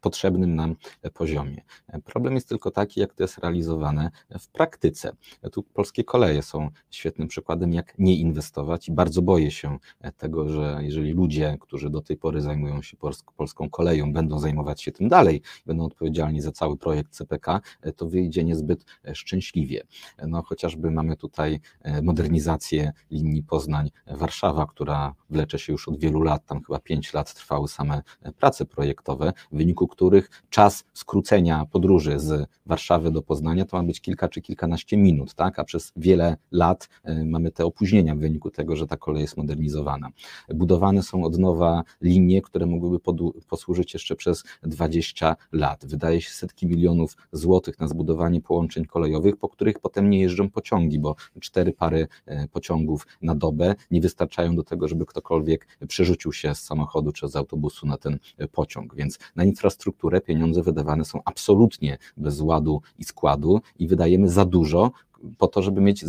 potrzebnym 0.02 0.56
nam 0.56 0.76
poziomie. 1.14 1.62
Problem 2.06 2.36
jest 2.36 2.50
tylko 2.50 2.72
taki, 2.72 3.00
jak 3.00 3.14
to 3.14 3.24
jest 3.24 3.38
realizowane 3.38 4.12
w 4.40 4.48
praktyce. 4.48 5.12
Tu 5.52 5.64
polskie 5.64 6.04
koleje 6.04 6.42
są 6.42 6.70
świetnym 6.90 7.28
przykładem, 7.28 7.74
jak 7.74 8.00
nie 8.00 8.16
inwestować 8.16 8.88
i 8.88 8.92
bardzo 8.92 9.22
boję 9.22 9.52
się 9.52 9.78
tego, 10.18 10.50
że 10.50 10.80
jeżeli 10.82 11.12
ludzie, 11.12 11.58
którzy 11.62 11.90
do 11.90 12.02
tej 12.02 12.18
pory 12.18 12.42
zajmują 12.42 12.82
się 12.82 12.98
polską 13.38 13.70
koleją, 13.70 14.14
będą 14.14 14.40
zajmować 14.40 14.82
się 14.82 14.92
tym 14.92 15.08
dalej, 15.08 15.42
będą 15.66 15.86
odpowiedzialni 15.86 16.42
za 16.42 16.52
cały 16.52 16.78
projekt 16.78 17.12
CPK, 17.12 17.62
to 17.96 18.08
wyjdzie 18.08 18.44
niezbyt 18.44 18.86
szczęśliwie. 19.14 19.84
No 20.28 20.42
chociażby 20.42 20.92
mamy 20.92 21.18
tutaj 21.18 21.60
modernizację 22.04 22.92
linii 23.12 23.44
Poznań-Warszawa, 23.44 24.66
która 24.66 25.16
wlecze 25.30 25.60
się 25.60 25.74
już 25.74 25.88
od 25.88 26.00
wielu 26.00 26.22
lat, 26.22 26.46
tam 26.46 26.64
chyba 26.64 26.80
5 26.80 27.14
lat 27.14 27.34
trwały 27.34 27.68
same 27.68 28.02
prace 28.40 28.66
projektowe, 28.66 29.34
w 29.52 29.58
wyniku 29.58 29.88
których 29.90 30.30
czas 30.50 30.84
skrócenia 30.94 31.66
podróży 31.72 32.20
z 32.20 32.48
Warszawy 32.66 33.12
do 33.12 33.22
Poznania 33.22 33.66
to 33.66 33.78
ma 33.78 33.84
być 33.84 34.02
kilka 34.02 34.28
czy 34.28 34.42
kilkanaście 34.42 34.98
minut, 34.98 35.34
tak? 35.34 35.60
a 35.60 35.64
przez 35.64 35.92
wiele 35.96 36.38
lat 36.52 36.90
e, 37.04 37.26
mamy 37.26 37.52
te 37.52 37.66
opóźnienia 37.66 38.16
w 38.16 38.20
wyniku 38.20 38.52
tego, 38.52 38.76
że 38.76 38.88
ta 38.88 38.98
kolej 38.98 39.22
jest 39.22 39.38
modernizowana. 39.38 40.10
Budowane 40.50 41.04
są 41.04 41.24
od 41.24 41.38
nowa 41.38 41.84
linie, 42.02 42.42
które 42.42 42.66
mogłyby 42.66 43.00
posłużyć 43.48 43.94
jeszcze 43.94 44.16
przez 44.16 44.44
20 44.64 45.36
lat. 45.52 45.86
Wydaje 45.86 46.22
się 46.22 46.30
setki 46.30 46.68
milionów 46.68 47.18
złotych 47.32 47.80
na 47.80 47.88
zbudowanie 47.88 48.42
połączeń 48.42 48.86
kolejowych, 48.86 49.38
po 49.38 49.50
których 49.50 49.80
potem 49.80 50.10
nie 50.10 50.20
jeżdżą 50.22 50.50
pociągi, 50.50 51.00
bo 51.00 51.16
cztery 51.40 51.74
pary 51.74 52.08
e, 52.26 52.48
pociągów 52.48 53.08
na 53.22 53.36
dobę 53.36 53.76
nie 53.92 54.02
wystarczają 54.02 54.56
do 54.56 54.64
tego, 54.64 54.88
żeby 54.88 55.06
ktokolwiek 55.06 55.68
przerzucił 55.88 56.34
się 56.34 56.56
z 56.56 56.62
samochodu 56.62 57.12
czy 57.12 57.28
z 57.28 57.36
autobusu 57.36 57.88
na 57.88 57.98
ten 57.98 58.20
e, 58.38 58.48
pociąg. 58.48 58.96
Więc 58.96 59.20
na 59.36 59.44
infrastrukturę 59.44 59.79
pieniądze 60.26 60.64
wydawane 60.64 61.06
są 61.06 61.20
absolutnie 61.26 61.98
bez 62.18 62.42
ładu 62.42 62.82
i 62.98 63.04
składu 63.04 63.62
i 63.80 63.88
wydajemy 63.88 64.30
za 64.30 64.46
dużo, 64.46 64.92
po 65.38 65.48
to, 65.48 65.62
żeby 65.62 65.82
mieć 65.82 66.06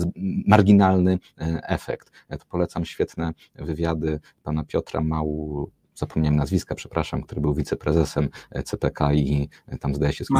marginalny 0.46 1.18
e, 1.38 1.60
efekt. 1.68 2.10
To 2.28 2.46
polecam 2.48 2.84
świetne 2.84 3.32
wywiady 3.54 4.20
pana 4.42 4.64
Piotra 4.64 5.00
Mału, 5.00 5.70
zapomniałem 5.94 6.36
nazwiska, 6.36 6.74
przepraszam, 6.74 7.22
który 7.22 7.40
był 7.40 7.54
wiceprezesem 7.54 8.28
e, 8.50 8.62
CPK 8.62 9.14
i 9.14 9.48
tam 9.80 9.94
zdaje 9.94 10.12
się 10.12 10.24
z 10.24 10.30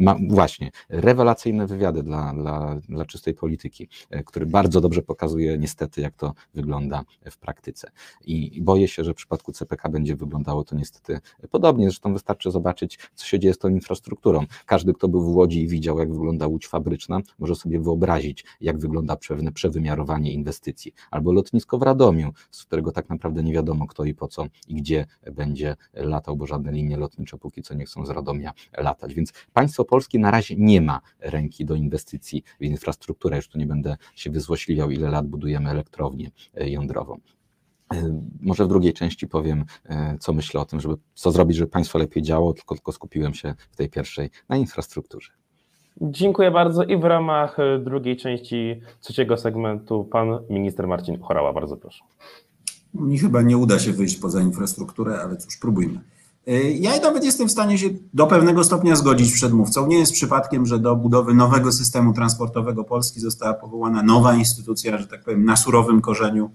ma, 0.00 0.16
właśnie, 0.28 0.70
rewelacyjne 0.88 1.66
wywiady 1.66 2.02
dla, 2.02 2.32
dla, 2.32 2.80
dla 2.88 3.06
czystej 3.06 3.34
polityki, 3.34 3.88
e, 4.10 4.24
który 4.24 4.46
bardzo 4.46 4.80
dobrze 4.80 5.02
pokazuje 5.02 5.58
niestety, 5.58 6.00
jak 6.00 6.14
to 6.14 6.34
wygląda 6.54 7.04
w 7.30 7.38
praktyce. 7.38 7.90
I 8.24 8.62
boję 8.62 8.88
się, 8.88 9.04
że 9.04 9.12
w 9.12 9.16
przypadku 9.16 9.52
CPK 9.52 9.88
będzie 9.88 10.16
wyglądało 10.16 10.64
to 10.64 10.76
niestety 10.76 11.20
podobnie. 11.50 11.84
Zresztą 11.84 12.12
wystarczy 12.12 12.50
zobaczyć, 12.50 12.98
co 13.14 13.26
się 13.26 13.38
dzieje 13.38 13.54
z 13.54 13.58
tą 13.58 13.68
infrastrukturą. 13.68 14.44
Każdy, 14.66 14.94
kto 14.94 15.08
był 15.08 15.22
w 15.22 15.36
Łodzi 15.36 15.62
i 15.62 15.68
widział, 15.68 15.98
jak 15.98 16.12
wygląda 16.12 16.46
łódź 16.46 16.66
fabryczna, 16.66 17.20
może 17.38 17.54
sobie 17.54 17.80
wyobrazić, 17.80 18.44
jak 18.60 18.78
wygląda 18.78 19.16
pewne 19.16 19.52
przewymiarowanie 19.52 20.32
inwestycji. 20.32 20.92
Albo 21.10 21.32
lotnisko 21.32 21.78
w 21.78 21.82
Radomiu, 21.82 22.32
z 22.50 22.64
którego 22.64 22.92
tak 22.92 23.08
naprawdę 23.08 23.42
nie 23.42 23.52
wiadomo, 23.52 23.86
kto 23.86 24.04
i 24.04 24.14
po 24.14 24.28
co 24.28 24.46
i 24.68 24.74
gdzie 24.74 25.06
będzie 25.32 25.76
latał, 25.94 26.36
bo 26.36 26.46
żadne 26.46 26.72
linie 26.72 26.96
lotnicze 26.96 27.38
póki 27.38 27.62
co 27.62 27.74
nie 27.74 27.84
chcą 27.84 28.06
z 28.06 28.10
Radomia 28.10 28.52
latać. 28.78 29.14
Więc 29.14 29.32
państwo 29.52 29.84
polskie 29.90 30.18
na 30.18 30.30
razie 30.30 30.54
nie 30.58 30.80
ma 30.80 31.00
ręki 31.20 31.64
do 31.64 31.74
inwestycji 31.74 32.42
w 32.60 32.64
infrastrukturę. 32.64 33.36
Już 33.36 33.48
tu 33.48 33.58
nie 33.58 33.66
będę 33.66 33.96
się 34.14 34.30
wyzłośliwiał, 34.30 34.90
ile 34.90 35.10
lat 35.10 35.26
budujemy 35.26 35.70
elektrownię 35.70 36.30
e, 36.54 36.70
jądrową. 36.70 37.20
E, 37.94 38.20
może 38.40 38.64
w 38.64 38.68
drugiej 38.68 38.92
części 38.92 39.28
powiem, 39.28 39.64
e, 39.84 40.16
co 40.20 40.32
myślę 40.32 40.60
o 40.60 40.64
tym, 40.64 40.80
żeby 40.80 40.94
co 41.14 41.32
zrobić, 41.32 41.56
żeby 41.56 41.70
państwo 41.70 41.98
lepiej 41.98 42.22
działało, 42.22 42.52
tylko, 42.52 42.74
tylko 42.74 42.92
skupiłem 42.92 43.34
się 43.34 43.54
w 43.70 43.76
tej 43.76 43.88
pierwszej 43.88 44.30
na 44.48 44.56
infrastrukturze. 44.56 45.30
Dziękuję 46.00 46.50
bardzo 46.50 46.84
i 46.84 46.96
w 46.96 47.04
ramach 47.04 47.56
drugiej 47.84 48.16
części 48.16 48.80
trzeciego 49.00 49.36
segmentu 49.36 50.04
pan 50.04 50.38
minister 50.50 50.86
Marcin 50.86 51.20
Chorała, 51.20 51.52
bardzo 51.52 51.76
proszę. 51.76 52.04
Mi 52.94 53.18
chyba 53.18 53.42
nie 53.42 53.58
uda 53.58 53.78
się 53.78 53.92
wyjść 53.92 54.16
poza 54.16 54.42
infrastrukturę, 54.42 55.20
ale 55.22 55.36
cóż, 55.36 55.58
próbujmy. 55.60 56.00
Y, 56.48 56.76
ja 56.80 57.00
nawet 57.00 57.24
jestem 57.24 57.48
w 57.48 57.52
stanie 57.52 57.78
się 57.78 57.88
do 58.14 58.26
pewnego 58.26 58.64
stopnia 58.64 58.96
zgodzić 58.96 59.30
z 59.30 59.34
przedmówcą. 59.34 59.86
Nie 59.86 59.98
jest 59.98 60.12
przypadkiem, 60.12 60.66
że 60.66 60.78
do 60.78 60.96
budowy 60.96 61.34
nowego 61.34 61.72
systemu 61.72 62.12
transportowego 62.12 62.84
Polski 62.84 63.20
została 63.20 63.54
powołana 63.54 64.02
nowa 64.02 64.34
instytucja, 64.34 64.98
że 64.98 65.06
tak 65.06 65.24
powiem, 65.24 65.44
na 65.44 65.56
surowym 65.56 66.00
korzeniu 66.00 66.50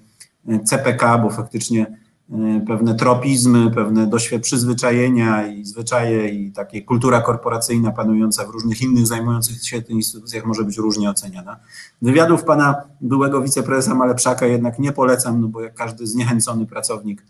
y, 0.49 0.59
CPK, 0.59 1.17
bo 1.17 1.29
faktycznie 1.29 1.97
y, 2.29 2.65
pewne 2.67 2.95
tropizmy, 2.95 3.71
pewne 3.71 4.07
doświad 4.07 4.41
przyzwyczajenia 4.41 5.47
i 5.47 5.65
zwyczaje 5.65 6.29
i 6.29 6.51
takie 6.51 6.81
kultura 6.81 7.21
korporacyjna 7.21 7.91
panująca 7.91 8.45
w 8.45 8.49
różnych 8.49 8.81
innych 8.81 9.07
zajmujących 9.07 9.67
się 9.67 9.81
tym 9.81 9.95
instytucjach 9.95 10.45
może 10.45 10.63
być 10.63 10.77
różnie 10.77 11.09
oceniana. 11.09 11.59
Wywiadów 12.01 12.43
pana 12.43 12.75
byłego 13.01 13.41
wiceprezesa 13.41 13.95
Malepszaka 13.95 14.45
jednak 14.45 14.79
nie 14.79 14.91
polecam, 14.91 15.41
no 15.41 15.47
bo 15.47 15.61
jak 15.61 15.73
każdy 15.73 16.07
zniechęcony 16.07 16.65
pracownik 16.65 17.23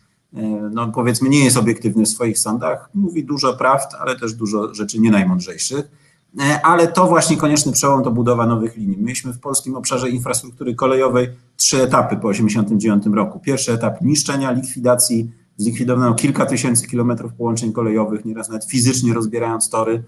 no 0.71 0.91
powiedzmy 0.91 1.29
nie 1.29 1.43
jest 1.43 1.57
obiektywny 1.57 2.05
w 2.05 2.09
swoich 2.09 2.39
sądach, 2.39 2.89
mówi 2.93 3.25
dużo 3.25 3.53
prawd, 3.53 3.95
ale 3.99 4.19
też 4.19 4.33
dużo 4.33 4.73
rzeczy 4.73 4.99
nie 4.99 5.11
najmądrzejszych. 5.11 5.91
E, 6.39 6.61
ale 6.65 6.87
to 6.87 7.07
właśnie 7.07 7.37
konieczny 7.37 7.71
przełom 7.71 8.03
to 8.03 8.11
budowa 8.11 8.45
nowych 8.45 8.77
linii. 8.77 8.97
Mieliśmy 8.97 9.33
w 9.33 9.39
polskim 9.39 9.75
obszarze 9.75 10.09
infrastruktury 10.09 10.75
kolejowej 10.75 11.27
trzy 11.57 11.81
etapy 11.81 12.15
po 12.15 12.31
1989 12.31 13.15
roku. 13.15 13.39
Pierwszy 13.39 13.71
etap 13.71 14.01
niszczenia, 14.01 14.51
likwidacji, 14.51 15.31
zlikwidowano 15.57 16.15
kilka 16.15 16.45
tysięcy 16.45 16.87
kilometrów 16.87 17.33
połączeń 17.33 17.73
kolejowych, 17.73 18.25
nieraz 18.25 18.49
nawet 18.49 18.65
fizycznie 18.65 19.13
rozbierając 19.13 19.69
tory. 19.69 20.03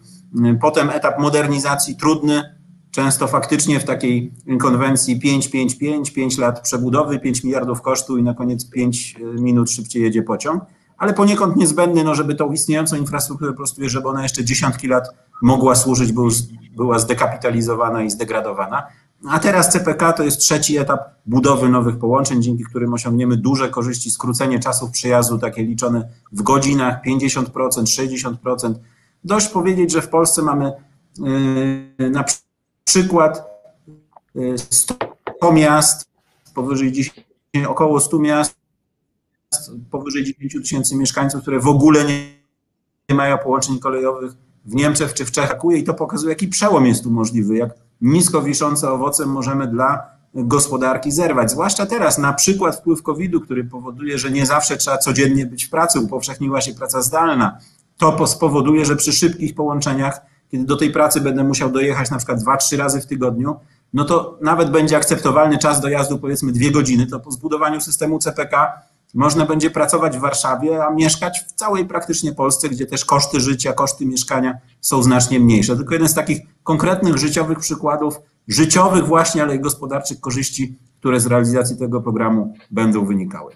E, 0.45 0.55
potem 0.61 0.89
etap 0.89 1.19
modernizacji, 1.19 1.95
trudny, 1.95 2.56
często 2.91 3.27
faktycznie 3.27 3.79
w 3.79 3.83
takiej 3.83 4.33
konwencji 4.59 5.19
5-5-5, 5.19 6.13
5 6.13 6.37
lat 6.37 6.61
przebudowy, 6.61 7.19
5 7.19 7.43
miliardów 7.43 7.81
kosztu 7.81 8.17
i 8.17 8.23
na 8.23 8.33
koniec 8.33 8.69
5 8.69 9.15
e, 9.15 9.41
minut 9.41 9.71
szybciej 9.71 10.03
jedzie 10.03 10.23
pociąg, 10.23 10.63
ale 10.97 11.13
poniekąd 11.13 11.55
niezbędny, 11.55 12.03
no 12.03 12.15
żeby 12.15 12.35
tą 12.35 12.51
istniejącą 12.51 12.95
infrastrukturę 12.95 13.51
po 13.51 13.57
prostu, 13.57 13.89
żeby 13.89 14.07
ona 14.07 14.23
jeszcze 14.23 14.43
dziesiątki 14.43 14.87
lat 14.87 15.03
mogła 15.41 15.75
służyć, 15.75 16.13
była 16.75 16.99
zdekapitalizowana 16.99 18.03
i 18.03 18.09
zdegradowana. 18.09 18.87
A 19.29 19.39
teraz 19.39 19.69
CPK 19.69 20.13
to 20.13 20.23
jest 20.23 20.39
trzeci 20.39 20.77
etap 20.77 21.01
budowy 21.25 21.69
nowych 21.69 21.97
połączeń, 21.99 22.41
dzięki 22.41 22.63
którym 22.63 22.93
osiągniemy 22.93 23.37
duże 23.37 23.69
korzyści, 23.69 24.11
skrócenie 24.11 24.59
czasów 24.59 24.91
przejazdu, 24.91 25.37
takie 25.37 25.63
liczone 25.63 26.09
w 26.31 26.41
godzinach, 26.41 27.03
50%, 27.05 27.43
60%. 28.43 28.73
Dość 29.23 29.47
powiedzieć, 29.47 29.91
że 29.91 30.01
w 30.01 30.09
Polsce 30.09 30.41
mamy 30.41 30.71
yy, 31.99 32.09
na 32.09 32.23
przykład 32.23 32.46
przykład 32.87 33.43
100 34.55 34.95
y, 35.49 35.53
miast, 35.53 36.09
powyżej 36.53 36.91
10, 36.91 37.25
około 37.67 37.99
100 37.99 38.19
miast, 38.19 38.55
powyżej 39.91 40.23
10 40.23 40.53
tysięcy 40.53 40.95
mieszkańców, 40.95 41.41
które 41.41 41.59
w 41.59 41.67
ogóle 41.67 42.05
nie, 42.05 43.15
mają 43.15 43.37
połączeń 43.37 43.79
kolejowych 43.79 44.31
w 44.65 44.75
Niemczech 44.75 45.13
czy 45.13 45.25
w 45.25 45.31
Czechach 45.31 45.57
i 45.75 45.83
to 45.83 45.93
pokazuje, 45.93 46.29
jaki 46.29 46.47
przełom 46.47 46.85
jest 46.85 47.03
tu 47.03 47.11
możliwy, 47.11 47.57
jak 47.57 47.69
nisko 48.01 48.41
wiszące 48.41 48.91
owocem 48.91 49.29
możemy 49.29 49.67
dla 49.67 50.17
gospodarki 50.33 51.11
zerwać. 51.11 51.51
Zwłaszcza 51.51 51.85
teraz, 51.85 52.17
na 52.17 52.33
przykład 52.33 52.75
wpływ 52.75 53.03
COVID-u, 53.03 53.41
który 53.41 53.63
powoduje, 53.63 54.17
że 54.17 54.31
nie 54.31 54.45
zawsze 54.45 54.77
trzeba 54.77 54.97
codziennie 54.97 55.45
być 55.45 55.65
w 55.65 55.69
pracy, 55.69 55.99
upowszechniła 55.99 56.61
się 56.61 56.73
praca 56.73 57.01
zdalna. 57.01 57.59
To 57.97 58.27
spowoduje, 58.27 58.85
że 58.85 58.95
przy 58.95 59.13
szybkich 59.13 59.55
połączeniach 59.55 60.21
kiedy 60.51 60.65
do 60.65 60.75
tej 60.75 60.91
pracy 60.91 61.21
będę 61.21 61.43
musiał 61.43 61.69
dojechać 61.69 62.11
na 62.11 62.17
przykład 62.17 62.39
dwa, 62.39 62.57
trzy 62.57 62.77
razy 62.77 63.01
w 63.01 63.05
tygodniu, 63.05 63.55
no 63.93 64.05
to 64.05 64.37
nawet 64.41 64.69
będzie 64.69 64.97
akceptowalny 64.97 65.57
czas 65.57 65.81
dojazdu, 65.81 66.19
powiedzmy 66.19 66.51
dwie 66.51 66.71
godziny, 66.71 67.07
to 67.07 67.19
po 67.19 67.31
zbudowaniu 67.31 67.81
systemu 67.81 68.19
CPK 68.19 68.81
można 69.13 69.45
będzie 69.45 69.71
pracować 69.71 70.17
w 70.17 70.21
Warszawie, 70.21 70.85
a 70.85 70.89
mieszkać 70.89 71.39
w 71.47 71.51
całej 71.51 71.85
praktycznie 71.85 72.33
Polsce, 72.33 72.69
gdzie 72.69 72.85
też 72.85 73.05
koszty 73.05 73.39
życia, 73.39 73.73
koszty 73.73 74.05
mieszkania 74.05 74.57
są 74.81 75.03
znacznie 75.03 75.39
mniejsze. 75.39 75.77
Tylko 75.77 75.93
jeden 75.93 76.09
z 76.09 76.13
takich 76.13 76.41
konkretnych 76.63 77.17
życiowych 77.17 77.59
przykładów, 77.59 78.19
życiowych 78.47 79.05
właśnie, 79.05 79.43
ale 79.43 79.55
i 79.55 79.59
gospodarczych 79.59 80.19
korzyści, 80.19 80.75
które 80.99 81.19
z 81.19 81.25
realizacji 81.25 81.77
tego 81.77 82.01
programu 82.01 82.53
będą 82.71 83.05
wynikały. 83.05 83.53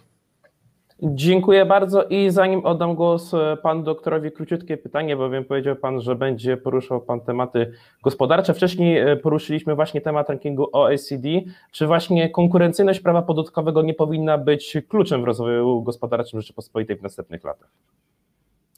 Dziękuję 1.04 1.66
bardzo 1.66 2.04
i 2.04 2.30
zanim 2.30 2.66
oddam 2.66 2.96
głos 2.96 3.34
e, 3.34 3.58
panu 3.64 3.84
doktorowi, 3.84 4.32
króciutkie 4.32 4.78
pytanie, 4.78 5.16
bowiem 5.16 5.46
powiedział 5.46 5.76
pan, 5.76 6.02
że 6.02 6.16
będzie 6.16 6.58
poruszał 6.58 7.02
pan 7.02 7.22
tematy 7.22 7.72
gospodarcze. 8.04 8.54
Wcześniej 8.54 8.98
e, 8.98 9.16
poruszyliśmy 9.16 9.76
właśnie 9.76 10.02
temat 10.02 10.30
rankingu 10.30 10.68
OECD. 10.74 11.30
Czy 11.72 11.88
właśnie 11.88 12.30
konkurencyjność 12.30 13.00
prawa 13.00 13.22
podatkowego 13.22 13.82
nie 13.82 13.94
powinna 13.94 14.38
być 14.38 14.78
kluczem 14.88 15.22
w 15.22 15.26
rozwoju 15.26 15.82
gospodarczym 15.82 16.42
Rzeczypospolitej 16.42 16.96
w 16.96 17.02
następnych 17.02 17.44
latach? 17.44 17.70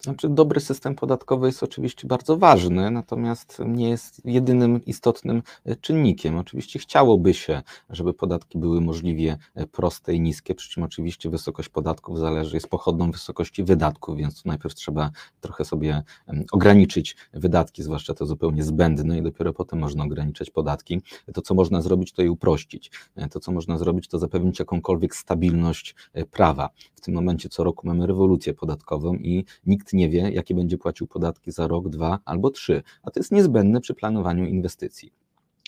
Znaczy, 0.03 0.29
dobry 0.29 0.59
system 0.59 0.95
podatkowy 0.95 1.47
jest 1.47 1.63
oczywiście 1.63 2.07
bardzo 2.07 2.37
ważny, 2.37 2.91
natomiast 2.91 3.61
nie 3.65 3.89
jest 3.89 4.21
jedynym 4.25 4.85
istotnym 4.85 5.43
e, 5.65 5.75
czynnikiem. 5.75 6.37
Oczywiście 6.37 6.79
chciałoby 6.79 7.33
się, 7.33 7.61
żeby 7.89 8.13
podatki 8.13 8.57
były 8.57 8.81
możliwie 8.81 9.37
e, 9.55 9.67
proste 9.67 10.13
i 10.13 10.21
niskie, 10.21 10.55
przy 10.55 10.69
czym 10.69 10.83
oczywiście 10.83 11.29
wysokość 11.29 11.69
podatków 11.69 12.19
zależy, 12.19 12.55
jest 12.55 12.67
pochodną 12.67 13.11
wysokości 13.11 13.63
wydatków, 13.63 14.17
więc 14.17 14.41
tu 14.41 14.49
najpierw 14.49 14.75
trzeba 14.75 15.11
trochę 15.41 15.65
sobie 15.65 16.03
ograniczyć 16.51 17.15
wydatki, 17.33 17.83
zwłaszcza 17.83 18.13
te 18.13 18.25
zupełnie 18.25 18.63
zbędne, 18.63 19.17
i 19.17 19.21
dopiero 19.21 19.53
potem 19.53 19.79
można 19.79 20.03
ograniczać 20.03 20.49
podatki. 20.49 21.01
To, 21.33 21.41
co 21.41 21.53
można 21.53 21.81
zrobić, 21.81 22.11
to 22.11 22.21
je 22.21 22.31
uprościć. 22.31 22.91
E, 23.15 23.29
to, 23.29 23.39
co 23.39 23.51
można 23.51 23.77
zrobić, 23.77 24.07
to 24.07 24.19
zapewnić 24.19 24.59
jakąkolwiek 24.59 25.15
stabilność 25.15 25.95
prawa. 26.31 26.69
W 26.95 27.01
tym 27.01 27.13
momencie 27.13 27.49
co 27.49 27.63
roku 27.63 27.87
mamy 27.87 28.07
rewolucję 28.07 28.53
podatkową 28.53 29.13
i 29.13 29.45
nikt 29.65 29.92
nie 29.93 30.09
wie, 30.09 30.31
jakie 30.31 30.55
będzie 30.55 30.77
płacił 30.77 31.07
podatki 31.07 31.51
za 31.51 31.67
rok, 31.67 31.89
dwa 31.89 32.19
albo 32.25 32.49
trzy, 32.49 32.83
a 33.03 33.11
to 33.11 33.19
jest 33.19 33.31
niezbędne 33.31 33.81
przy 33.81 33.93
planowaniu 33.93 34.45
inwestycji. 34.45 35.13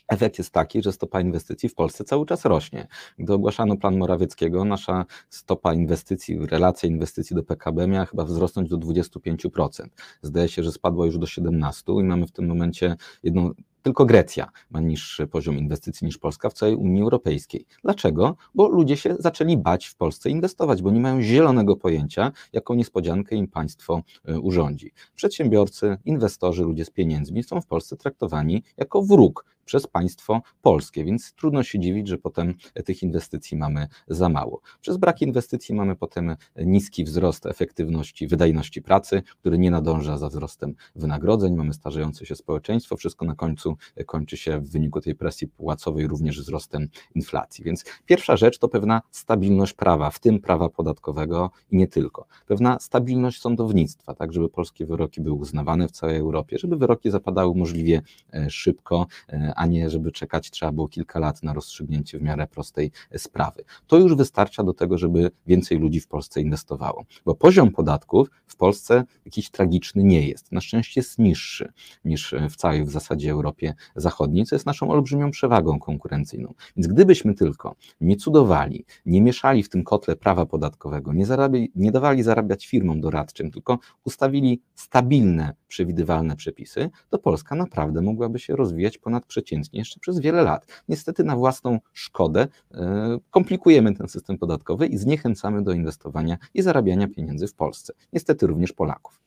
Efekt 0.07 0.37
jest 0.37 0.51
taki, 0.51 0.83
że 0.83 0.91
stopa 0.91 1.21
inwestycji 1.21 1.69
w 1.69 1.75
Polsce 1.75 2.03
cały 2.03 2.25
czas 2.25 2.45
rośnie. 2.45 2.87
Gdy 3.19 3.33
ogłaszano 3.33 3.77
plan 3.77 3.97
Morawieckiego, 3.97 4.65
nasza 4.65 5.05
stopa 5.29 5.73
inwestycji, 5.73 6.45
relacja 6.45 6.89
inwestycji 6.89 7.35
do 7.35 7.43
PKB 7.43 7.87
miała 7.87 8.05
chyba 8.05 8.25
wzrosnąć 8.25 8.69
do 8.69 8.77
25%. 8.77 9.87
Zdaje 10.21 10.49
się, 10.49 10.63
że 10.63 10.71
spadła 10.71 11.05
już 11.05 11.17
do 11.17 11.25
17% 11.25 12.01
i 12.01 12.03
mamy 12.03 12.27
w 12.27 12.31
tym 12.31 12.47
momencie 12.47 12.95
jedną 13.23 13.51
tylko 13.85 14.05
Grecja 14.05 14.51
ma 14.69 14.79
niższy 14.79 15.27
poziom 15.27 15.57
inwestycji 15.57 16.05
niż 16.05 16.17
Polska 16.17 16.49
w 16.49 16.53
całej 16.53 16.75
Unii 16.75 17.01
Europejskiej. 17.01 17.65
Dlaczego? 17.83 18.35
Bo 18.55 18.69
ludzie 18.69 18.97
się 18.97 19.15
zaczęli 19.19 19.57
bać 19.57 19.85
w 19.85 19.95
Polsce 19.95 20.29
inwestować, 20.29 20.81
bo 20.81 20.91
nie 20.91 20.99
mają 20.99 21.21
zielonego 21.21 21.75
pojęcia, 21.75 22.31
jaką 22.53 22.73
niespodziankę 22.73 23.35
im 23.35 23.47
państwo 23.47 24.01
y, 24.29 24.39
urządzi. 24.39 24.91
Przedsiębiorcy, 25.15 25.97
inwestorzy, 26.05 26.63
ludzie 26.63 26.85
z 26.85 26.89
pieniędzmi 26.89 27.43
są 27.43 27.61
w 27.61 27.67
Polsce 27.67 27.97
traktowani 27.97 28.63
jako 28.77 29.01
wróg 29.01 29.45
przez 29.65 29.87
państwo 29.87 30.41
polskie, 30.61 31.05
więc 31.05 31.33
trudno 31.33 31.63
się 31.63 31.79
dziwić, 31.79 32.07
że 32.07 32.17
potem 32.17 32.53
tych 32.85 33.03
inwestycji 33.03 33.57
mamy 33.57 33.87
za 34.07 34.29
mało. 34.29 34.61
Przez 34.81 34.97
brak 34.97 35.21
inwestycji 35.21 35.75
mamy 35.75 35.95
potem 35.95 36.35
niski 36.55 37.03
wzrost 37.03 37.45
efektywności, 37.45 38.27
wydajności 38.27 38.81
pracy, 38.81 39.21
który 39.39 39.57
nie 39.57 39.71
nadąża 39.71 40.17
za 40.17 40.29
wzrostem 40.29 40.75
wynagrodzeń, 40.95 41.55
mamy 41.55 41.73
starzejące 41.73 42.25
się 42.25 42.35
społeczeństwo, 42.35 42.97
wszystko 42.97 43.25
na 43.25 43.35
końcu 43.35 43.77
kończy 44.05 44.37
się 44.37 44.59
w 44.59 44.71
wyniku 44.71 45.01
tej 45.01 45.15
presji 45.15 45.47
płacowej 45.47 46.07
również 46.07 46.41
wzrostem 46.41 46.87
inflacji. 47.15 47.63
Więc 47.63 47.85
pierwsza 48.05 48.37
rzecz 48.37 48.59
to 48.59 48.67
pewna 48.69 49.01
stabilność 49.11 49.73
prawa, 49.73 50.09
w 50.09 50.19
tym 50.19 50.39
prawa 50.39 50.69
podatkowego 50.69 51.51
i 51.71 51.77
nie 51.77 51.87
tylko. 51.87 52.27
Pewna 52.47 52.79
stabilność 52.79 53.41
sądownictwa, 53.41 54.13
tak 54.13 54.33
żeby 54.33 54.49
polskie 54.49 54.85
wyroki 54.85 55.21
były 55.21 55.35
uznawane 55.35 55.87
w 55.87 55.91
całej 55.91 56.17
Europie, 56.17 56.57
żeby 56.57 56.77
wyroki 56.77 57.11
zapadały 57.11 57.55
możliwie 57.55 58.01
e, 58.33 58.49
szybko, 58.49 59.07
e, 59.29 59.53
a 59.55 59.65
nie 59.65 59.89
żeby 59.89 60.11
czekać 60.11 60.51
trzeba 60.51 60.71
było 60.71 60.87
kilka 60.87 61.19
lat 61.19 61.43
na 61.43 61.53
rozstrzygnięcie 61.53 62.19
w 62.19 62.21
miarę 62.21 62.47
prostej 62.47 62.91
sprawy. 63.17 63.63
To 63.87 63.97
już 63.97 64.15
wystarcza 64.15 64.63
do 64.63 64.73
tego, 64.73 64.97
żeby 64.97 65.31
więcej 65.47 65.79
ludzi 65.79 65.99
w 65.99 66.07
Polsce 66.07 66.41
inwestowało, 66.41 67.05
bo 67.25 67.35
poziom 67.35 67.71
podatków 67.71 68.31
w 68.47 68.55
Polsce 68.55 69.03
jakiś 69.25 69.49
tragiczny 69.49 70.03
nie 70.03 70.27
jest. 70.27 70.51
Na 70.51 70.61
szczęście 70.61 70.99
jest 71.01 71.19
niższy 71.19 71.73
niż 72.05 72.35
w 72.49 72.55
całej 72.55 72.85
w 72.85 72.89
zasadzie 72.89 73.31
Europie 73.31 73.73
Zachodniej, 73.95 74.45
co 74.45 74.55
jest 74.55 74.65
naszą 74.65 74.91
olbrzymią 74.91 75.31
przewagą 75.31 75.79
konkurencyjną. 75.79 76.53
Więc 76.77 76.87
gdybyśmy 76.87 77.33
tylko 77.33 77.75
nie 78.01 78.15
cudowali, 78.15 78.85
nie 79.05 79.21
mieszali 79.21 79.63
w 79.63 79.69
tym 79.69 79.83
kotle 79.83 80.15
prawa 80.15 80.45
podatkowego, 80.45 81.13
nie, 81.13 81.25
zarabi, 81.25 81.71
nie 81.75 81.91
dawali 81.91 82.23
zarabiać 82.23 82.67
firmom 82.67 83.01
doradczym, 83.01 83.51
tylko 83.51 83.79
ustawili 84.03 84.61
stabilne, 84.75 85.53
przewidywalne 85.67 86.35
przepisy, 86.35 86.89
to 87.09 87.19
Polska 87.19 87.55
naprawdę 87.55 88.01
mogłaby 88.01 88.39
się 88.39 88.55
rozwijać 88.55 88.97
ponad 88.97 89.25
przeciętnie 89.25 89.44
jeszcze 89.73 89.99
przez 89.99 90.19
wiele 90.19 90.41
lat. 90.41 90.83
Niestety 90.87 91.23
na 91.23 91.35
własną 91.35 91.79
szkodę 91.93 92.47
e, 92.73 93.17
komplikujemy 93.31 93.95
ten 93.95 94.07
system 94.07 94.37
podatkowy 94.37 94.87
i 94.87 94.97
zniechęcamy 94.97 95.63
do 95.63 95.71
inwestowania 95.71 96.37
i 96.53 96.61
zarabiania 96.61 97.07
pieniędzy 97.07 97.47
w 97.47 97.53
Polsce. 97.53 97.93
Niestety 98.13 98.47
również 98.47 98.73
Polaków. 98.73 99.25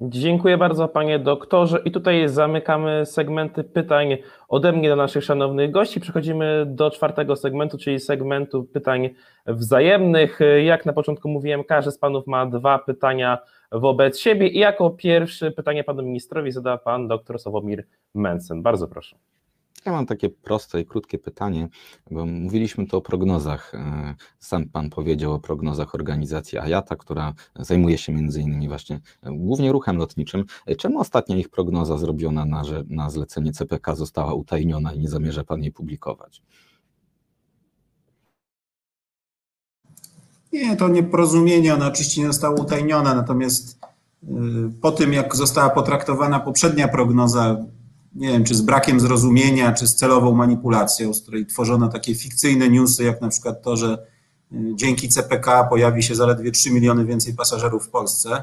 Dziękuję 0.00 0.58
bardzo, 0.58 0.88
panie 0.88 1.18
doktorze. 1.18 1.78
I 1.84 1.90
tutaj 1.90 2.28
zamykamy 2.28 3.06
segmenty 3.06 3.64
pytań 3.64 4.16
ode 4.48 4.72
mnie 4.72 4.88
do 4.88 4.96
naszych 4.96 5.24
szanownych 5.24 5.70
gości. 5.70 6.00
Przechodzimy 6.00 6.66
do 6.66 6.90
czwartego 6.90 7.36
segmentu, 7.36 7.78
czyli 7.78 8.00
segmentu 8.00 8.64
pytań 8.64 9.10
wzajemnych. 9.46 10.38
Jak 10.64 10.86
na 10.86 10.92
początku 10.92 11.28
mówiłem, 11.28 11.64
każdy 11.64 11.90
z 11.90 11.98
panów 11.98 12.26
ma 12.26 12.46
dwa 12.46 12.78
pytania 12.78 13.38
wobec 13.72 14.18
siebie. 14.18 14.48
I 14.48 14.58
jako 14.58 14.90
pierwszy 14.90 15.50
pytanie 15.50 15.84
panu 15.84 16.02
ministrowi 16.02 16.52
zada 16.52 16.78
pan 16.78 17.08
doktor 17.08 17.38
Sławomir 17.38 17.84
Mensen. 18.14 18.62
Bardzo 18.62 18.88
proszę. 18.88 19.16
Ja 19.86 19.92
mam 19.92 20.06
takie 20.06 20.28
proste 20.28 20.80
i 20.80 20.86
krótkie 20.86 21.18
pytanie, 21.18 21.68
bo 22.10 22.26
mówiliśmy 22.26 22.86
tu 22.86 22.96
o 22.96 23.00
prognozach. 23.00 23.74
E, 23.74 24.14
sam 24.38 24.68
Pan 24.68 24.90
powiedział 24.90 25.32
o 25.32 25.38
prognozach 25.38 25.94
organizacji 25.94 26.58
AJATA, 26.58 26.96
która 26.96 27.34
zajmuje 27.56 27.98
się 27.98 28.12
między 28.12 28.40
innymi 28.40 28.68
właśnie 28.68 29.00
e, 29.22 29.30
głównie 29.32 29.72
ruchem 29.72 29.96
lotniczym. 29.96 30.44
E, 30.66 30.76
czemu 30.76 31.00
ostatnia 31.00 31.36
ich 31.36 31.48
prognoza 31.48 31.98
zrobiona 31.98 32.44
na, 32.44 32.62
na 32.88 33.10
zlecenie 33.10 33.52
CPK 33.52 33.94
została 33.94 34.34
utajniona 34.34 34.92
i 34.92 34.98
nie 34.98 35.08
zamierza 35.08 35.44
Pan 35.44 35.62
jej 35.62 35.72
publikować? 35.72 36.42
Nie, 40.52 40.76
to 40.76 40.88
nieporozumienie, 40.88 41.74
ona 41.74 41.86
oczywiście 41.88 42.20
nie 42.20 42.26
została 42.26 42.54
utajniona, 42.54 43.14
natomiast 43.14 43.78
po 44.80 44.92
tym, 44.92 45.12
jak 45.12 45.36
została 45.36 45.70
potraktowana 45.70 46.40
poprzednia 46.40 46.88
prognoza, 46.88 47.56
nie 48.14 48.28
wiem, 48.28 48.44
czy 48.44 48.54
z 48.54 48.60
brakiem 48.60 49.00
zrozumienia, 49.00 49.72
czy 49.72 49.86
z 49.86 49.94
celową 49.94 50.34
manipulacją, 50.34 51.14
z 51.14 51.22
której 51.22 51.46
tworzono 51.46 51.88
takie 51.88 52.14
fikcyjne 52.14 52.68
newsy, 52.68 53.04
jak 53.04 53.20
na 53.20 53.28
przykład 53.28 53.62
to, 53.62 53.76
że 53.76 53.98
y, 54.52 54.72
dzięki 54.74 55.08
CPK 55.08 55.64
pojawi 55.64 56.02
się 56.02 56.14
zaledwie 56.14 56.52
3 56.52 56.70
miliony 56.70 57.04
więcej 57.04 57.34
pasażerów 57.34 57.86
w 57.86 57.88
Polsce, 57.88 58.42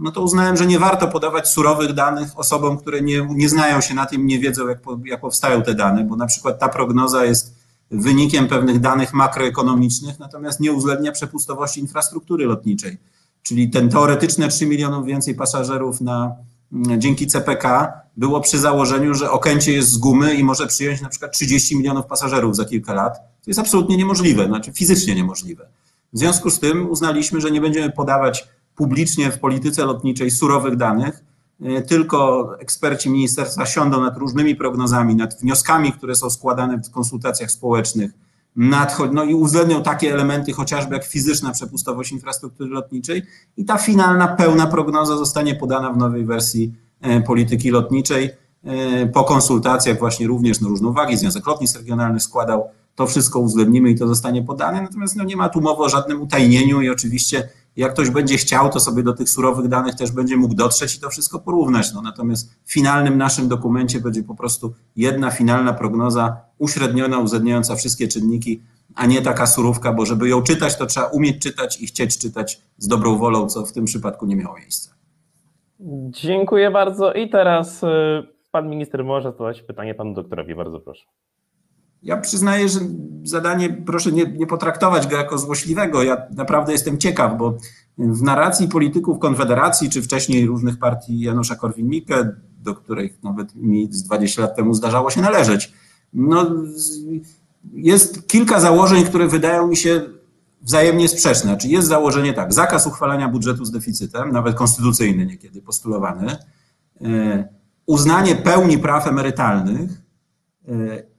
no 0.00 0.12
to 0.12 0.22
uznałem, 0.22 0.56
że 0.56 0.66
nie 0.66 0.78
warto 0.78 1.08
podawać 1.08 1.48
surowych 1.48 1.92
danych 1.92 2.38
osobom, 2.38 2.78
które 2.78 3.02
nie, 3.02 3.26
nie 3.30 3.48
znają 3.48 3.80
się 3.80 3.94
na 3.94 4.06
tym, 4.06 4.26
nie 4.26 4.38
wiedzą, 4.38 4.68
jak, 4.68 4.78
jak 5.04 5.20
powstają 5.20 5.62
te 5.62 5.74
dane, 5.74 6.04
bo 6.04 6.16
na 6.16 6.26
przykład 6.26 6.58
ta 6.58 6.68
prognoza 6.68 7.24
jest 7.24 7.54
wynikiem 7.90 8.48
pewnych 8.48 8.80
danych 8.80 9.14
makroekonomicznych, 9.14 10.18
natomiast 10.18 10.60
nie 10.60 10.72
uwzględnia 10.72 11.12
przepustowości 11.12 11.80
infrastruktury 11.80 12.46
lotniczej. 12.46 12.98
Czyli 13.42 13.70
ten 13.70 13.88
teoretyczne 13.88 14.48
3 14.48 14.66
milionów 14.66 15.06
więcej 15.06 15.34
pasażerów 15.34 16.00
na, 16.00 16.36
dzięki 16.72 17.26
CPK 17.26 17.92
było 18.16 18.40
przy 18.40 18.58
założeniu, 18.58 19.14
że 19.14 19.30
Okęcie 19.30 19.72
jest 19.72 19.88
z 19.88 19.98
gumy 19.98 20.34
i 20.34 20.44
może 20.44 20.66
przyjąć 20.66 21.00
na 21.00 21.08
przykład 21.08 21.32
30 21.32 21.76
milionów 21.76 22.06
pasażerów 22.06 22.56
za 22.56 22.64
kilka 22.64 22.94
lat. 22.94 23.14
To 23.14 23.50
jest 23.50 23.60
absolutnie 23.60 23.96
niemożliwe, 23.96 24.46
znaczy 24.46 24.72
fizycznie 24.72 25.14
niemożliwe. 25.14 25.68
W 26.12 26.18
związku 26.18 26.50
z 26.50 26.60
tym 26.60 26.90
uznaliśmy, 26.90 27.40
że 27.40 27.50
nie 27.50 27.60
będziemy 27.60 27.92
podawać 27.92 28.48
publicznie 28.76 29.30
w 29.30 29.38
polityce 29.38 29.84
lotniczej 29.84 30.30
surowych 30.30 30.76
danych, 30.76 31.24
e, 31.62 31.82
tylko 31.82 32.48
eksperci 32.58 33.10
ministerstwa 33.10 33.66
siądą 33.66 34.00
nad 34.00 34.16
różnymi 34.16 34.56
prognozami, 34.56 35.14
nad 35.14 35.40
wnioskami, 35.40 35.92
które 35.92 36.14
są 36.14 36.30
składane 36.30 36.78
w 36.78 36.90
konsultacjach 36.90 37.50
społecznych, 37.50 38.10
nadchodzi, 38.60 39.14
no 39.14 39.24
i 39.24 39.34
uwzględnią 39.34 39.82
takie 39.82 40.12
elementy 40.12 40.52
chociażby 40.52 40.94
jak 40.94 41.04
fizyczna 41.04 41.52
przepustowość 41.52 42.12
infrastruktury 42.12 42.70
lotniczej. 42.70 43.22
I 43.56 43.64
ta 43.64 43.78
finalna, 43.78 44.28
pełna 44.28 44.66
prognoza 44.66 45.16
zostanie 45.16 45.54
podana 45.54 45.92
w 45.92 45.96
nowej 45.96 46.24
wersji 46.24 46.72
e, 47.00 47.20
polityki 47.20 47.70
lotniczej. 47.70 48.30
E, 48.64 49.06
po 49.06 49.24
konsultacjach 49.24 49.98
właśnie 49.98 50.26
również 50.26 50.60
na 50.60 50.68
różne 50.68 50.88
uwagi, 50.88 51.16
Związek 51.16 51.46
Lotnictw 51.46 51.78
Regionalnych 51.78 52.22
składał, 52.22 52.68
to 52.94 53.06
wszystko 53.06 53.38
uwzględnimy 53.38 53.90
i 53.90 53.98
to 53.98 54.08
zostanie 54.08 54.42
podane, 54.42 54.82
natomiast 54.82 55.16
no 55.16 55.24
nie 55.24 55.36
ma 55.36 55.48
tu 55.48 55.60
mowy 55.60 55.82
o 55.82 55.88
żadnym 55.88 56.22
utajnieniu 56.22 56.80
i 56.80 56.90
oczywiście 56.90 57.48
jak 57.80 57.92
ktoś 57.92 58.10
będzie 58.10 58.36
chciał, 58.36 58.70
to 58.70 58.80
sobie 58.80 59.02
do 59.02 59.12
tych 59.12 59.28
surowych 59.28 59.68
danych 59.68 59.94
też 59.94 60.12
będzie 60.12 60.36
mógł 60.36 60.54
dotrzeć 60.54 60.96
i 60.96 61.00
to 61.00 61.10
wszystko 61.10 61.38
porównać. 61.38 61.92
No, 61.94 62.02
natomiast 62.02 62.54
w 62.64 62.72
finalnym 62.72 63.18
naszym 63.18 63.48
dokumencie 63.48 64.00
będzie 64.00 64.22
po 64.22 64.34
prostu 64.34 64.74
jedna 64.96 65.30
finalna 65.30 65.72
prognoza 65.72 66.36
uśredniona, 66.58 67.18
uwzględniająca 67.18 67.76
wszystkie 67.76 68.08
czynniki, 68.08 68.62
a 68.94 69.06
nie 69.06 69.22
taka 69.22 69.46
surówka, 69.46 69.92
bo 69.92 70.06
żeby 70.06 70.28
ją 70.28 70.42
czytać, 70.42 70.76
to 70.76 70.86
trzeba 70.86 71.06
umieć 71.06 71.42
czytać 71.42 71.80
i 71.80 71.86
chcieć 71.86 72.18
czytać 72.18 72.60
z 72.78 72.88
dobrą 72.88 73.18
wolą, 73.18 73.48
co 73.48 73.66
w 73.66 73.72
tym 73.72 73.84
przypadku 73.84 74.26
nie 74.26 74.36
miało 74.36 74.56
miejsca. 74.56 74.94
Dziękuję 76.10 76.70
bardzo. 76.70 77.12
I 77.12 77.30
teraz 77.30 77.82
y, 77.82 77.86
pan 78.50 78.68
minister 78.68 79.04
może 79.04 79.32
zadać 79.32 79.62
pytanie 79.62 79.94
panu 79.94 80.14
doktorowi. 80.14 80.54
Bardzo 80.54 80.80
proszę. 80.80 81.04
Ja 82.02 82.16
przyznaję, 82.16 82.68
że 82.68 82.80
zadanie, 83.24 83.70
proszę 83.86 84.12
nie, 84.12 84.24
nie, 84.24 84.46
potraktować 84.46 85.06
go 85.06 85.16
jako 85.16 85.38
złośliwego. 85.38 86.02
Ja 86.02 86.22
naprawdę 86.36 86.72
jestem 86.72 86.98
ciekaw, 86.98 87.38
bo 87.38 87.58
w 87.98 88.22
narracji 88.22 88.68
polityków 88.68 89.18
Konfederacji, 89.18 89.90
czy 89.90 90.02
wcześniej 90.02 90.46
różnych 90.46 90.78
partii 90.78 91.20
Janusza 91.20 91.54
Korwin-Mikke, 91.54 92.30
do 92.58 92.74
których 92.74 93.22
nawet 93.22 93.54
mi 93.54 93.88
z 93.92 94.02
20 94.02 94.42
lat 94.42 94.56
temu 94.56 94.74
zdarzało 94.74 95.10
się 95.10 95.20
należeć, 95.20 95.72
no, 96.12 96.46
jest 97.72 98.28
kilka 98.28 98.60
założeń, 98.60 99.04
które 99.04 99.28
wydają 99.28 99.66
mi 99.66 99.76
się 99.76 100.02
wzajemnie 100.62 101.08
sprzeczne. 101.08 101.56
Czyli 101.56 101.72
jest 101.72 101.88
założenie 101.88 102.32
tak, 102.32 102.52
zakaz 102.52 102.86
uchwalania 102.86 103.28
budżetu 103.28 103.64
z 103.64 103.70
deficytem, 103.70 104.32
nawet 104.32 104.56
konstytucyjny 104.56 105.26
niekiedy 105.26 105.62
postulowany, 105.62 106.36
uznanie 107.86 108.36
pełni 108.36 108.78
praw 108.78 109.06
emerytalnych 109.06 109.90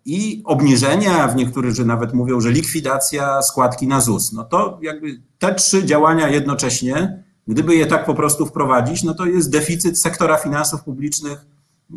i 0.05 0.41
obniżenia, 0.45 1.27
w 1.27 1.35
niektórych 1.35 1.75
że 1.75 1.85
nawet 1.85 2.13
mówią, 2.13 2.41
że 2.41 2.51
likwidacja 2.51 3.41
składki 3.41 3.87
na 3.87 4.01
ZUS. 4.01 4.31
No 4.31 4.43
to 4.43 4.79
jakby 4.81 5.21
te 5.39 5.55
trzy 5.55 5.85
działania 5.85 6.29
jednocześnie, 6.29 7.23
gdyby 7.47 7.75
je 7.75 7.85
tak 7.85 8.05
po 8.05 8.13
prostu 8.13 8.45
wprowadzić, 8.45 9.03
no 9.03 9.13
to 9.13 9.25
jest 9.25 9.51
deficyt 9.51 10.01
sektora 10.01 10.37
finansów 10.37 10.83
publicznych 10.83 11.45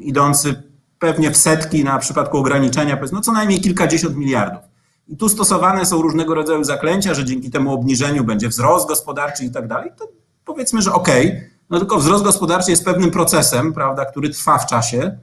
idący 0.01 0.62
pewnie 0.99 1.30
w 1.30 1.36
setki 1.36 1.84
na 1.84 1.99
przypadku 1.99 2.38
ograniczenia, 2.38 2.99
no 3.12 3.20
co 3.20 3.32
najmniej 3.32 3.61
kilkadziesiąt 3.61 4.16
miliardów. 4.16 4.62
I 5.09 5.16
tu 5.16 5.28
stosowane 5.28 5.86
są 5.86 6.03
różnego 6.03 6.34
rodzaju 6.34 6.64
zaklęcia, 6.64 7.14
że 7.14 7.24
dzięki 7.24 7.51
temu 7.51 7.72
obniżeniu 7.72 8.24
będzie 8.24 8.49
wzrost 8.49 8.88
gospodarczy 8.88 9.45
i 9.45 9.51
tak 9.51 9.68
dalej. 9.68 9.90
To 9.99 10.09
powiedzmy, 10.45 10.82
że 10.82 10.92
okej, 10.92 11.28
okay, 11.28 11.51
no 11.70 11.78
tylko 11.78 11.99
wzrost 11.99 12.24
gospodarczy 12.24 12.70
jest 12.70 12.84
pewnym 12.84 13.11
procesem, 13.11 13.72
prawda, 13.72 14.05
który 14.05 14.30
trwa 14.30 14.59
w 14.59 14.66
czasie 14.66 15.18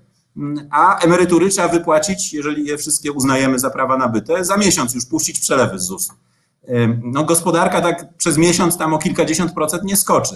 a 0.72 1.00
emerytury 1.00 1.50
trzeba 1.50 1.68
wypłacić, 1.68 2.34
jeżeli 2.34 2.66
je 2.66 2.78
wszystkie 2.78 3.12
uznajemy 3.12 3.60
za 3.60 3.70
prawa 3.70 3.98
nabyte, 3.98 4.46
za 4.46 4.58
miesiąc 4.58 4.94
już 4.94 5.06
puścić 5.06 5.40
przelewy 5.40 5.80
z 5.80 5.84
ZUS. 5.84 6.10
No 7.04 7.24
gospodarka 7.24 7.82
tak 7.82 8.18
przez 8.18 8.38
miesiąc 8.38 8.78
tam 8.78 8.94
o 8.94 8.98
kilkadziesiąt 8.98 9.54
procent 9.54 9.84
nie 9.84 9.96
skoczy. 9.96 10.36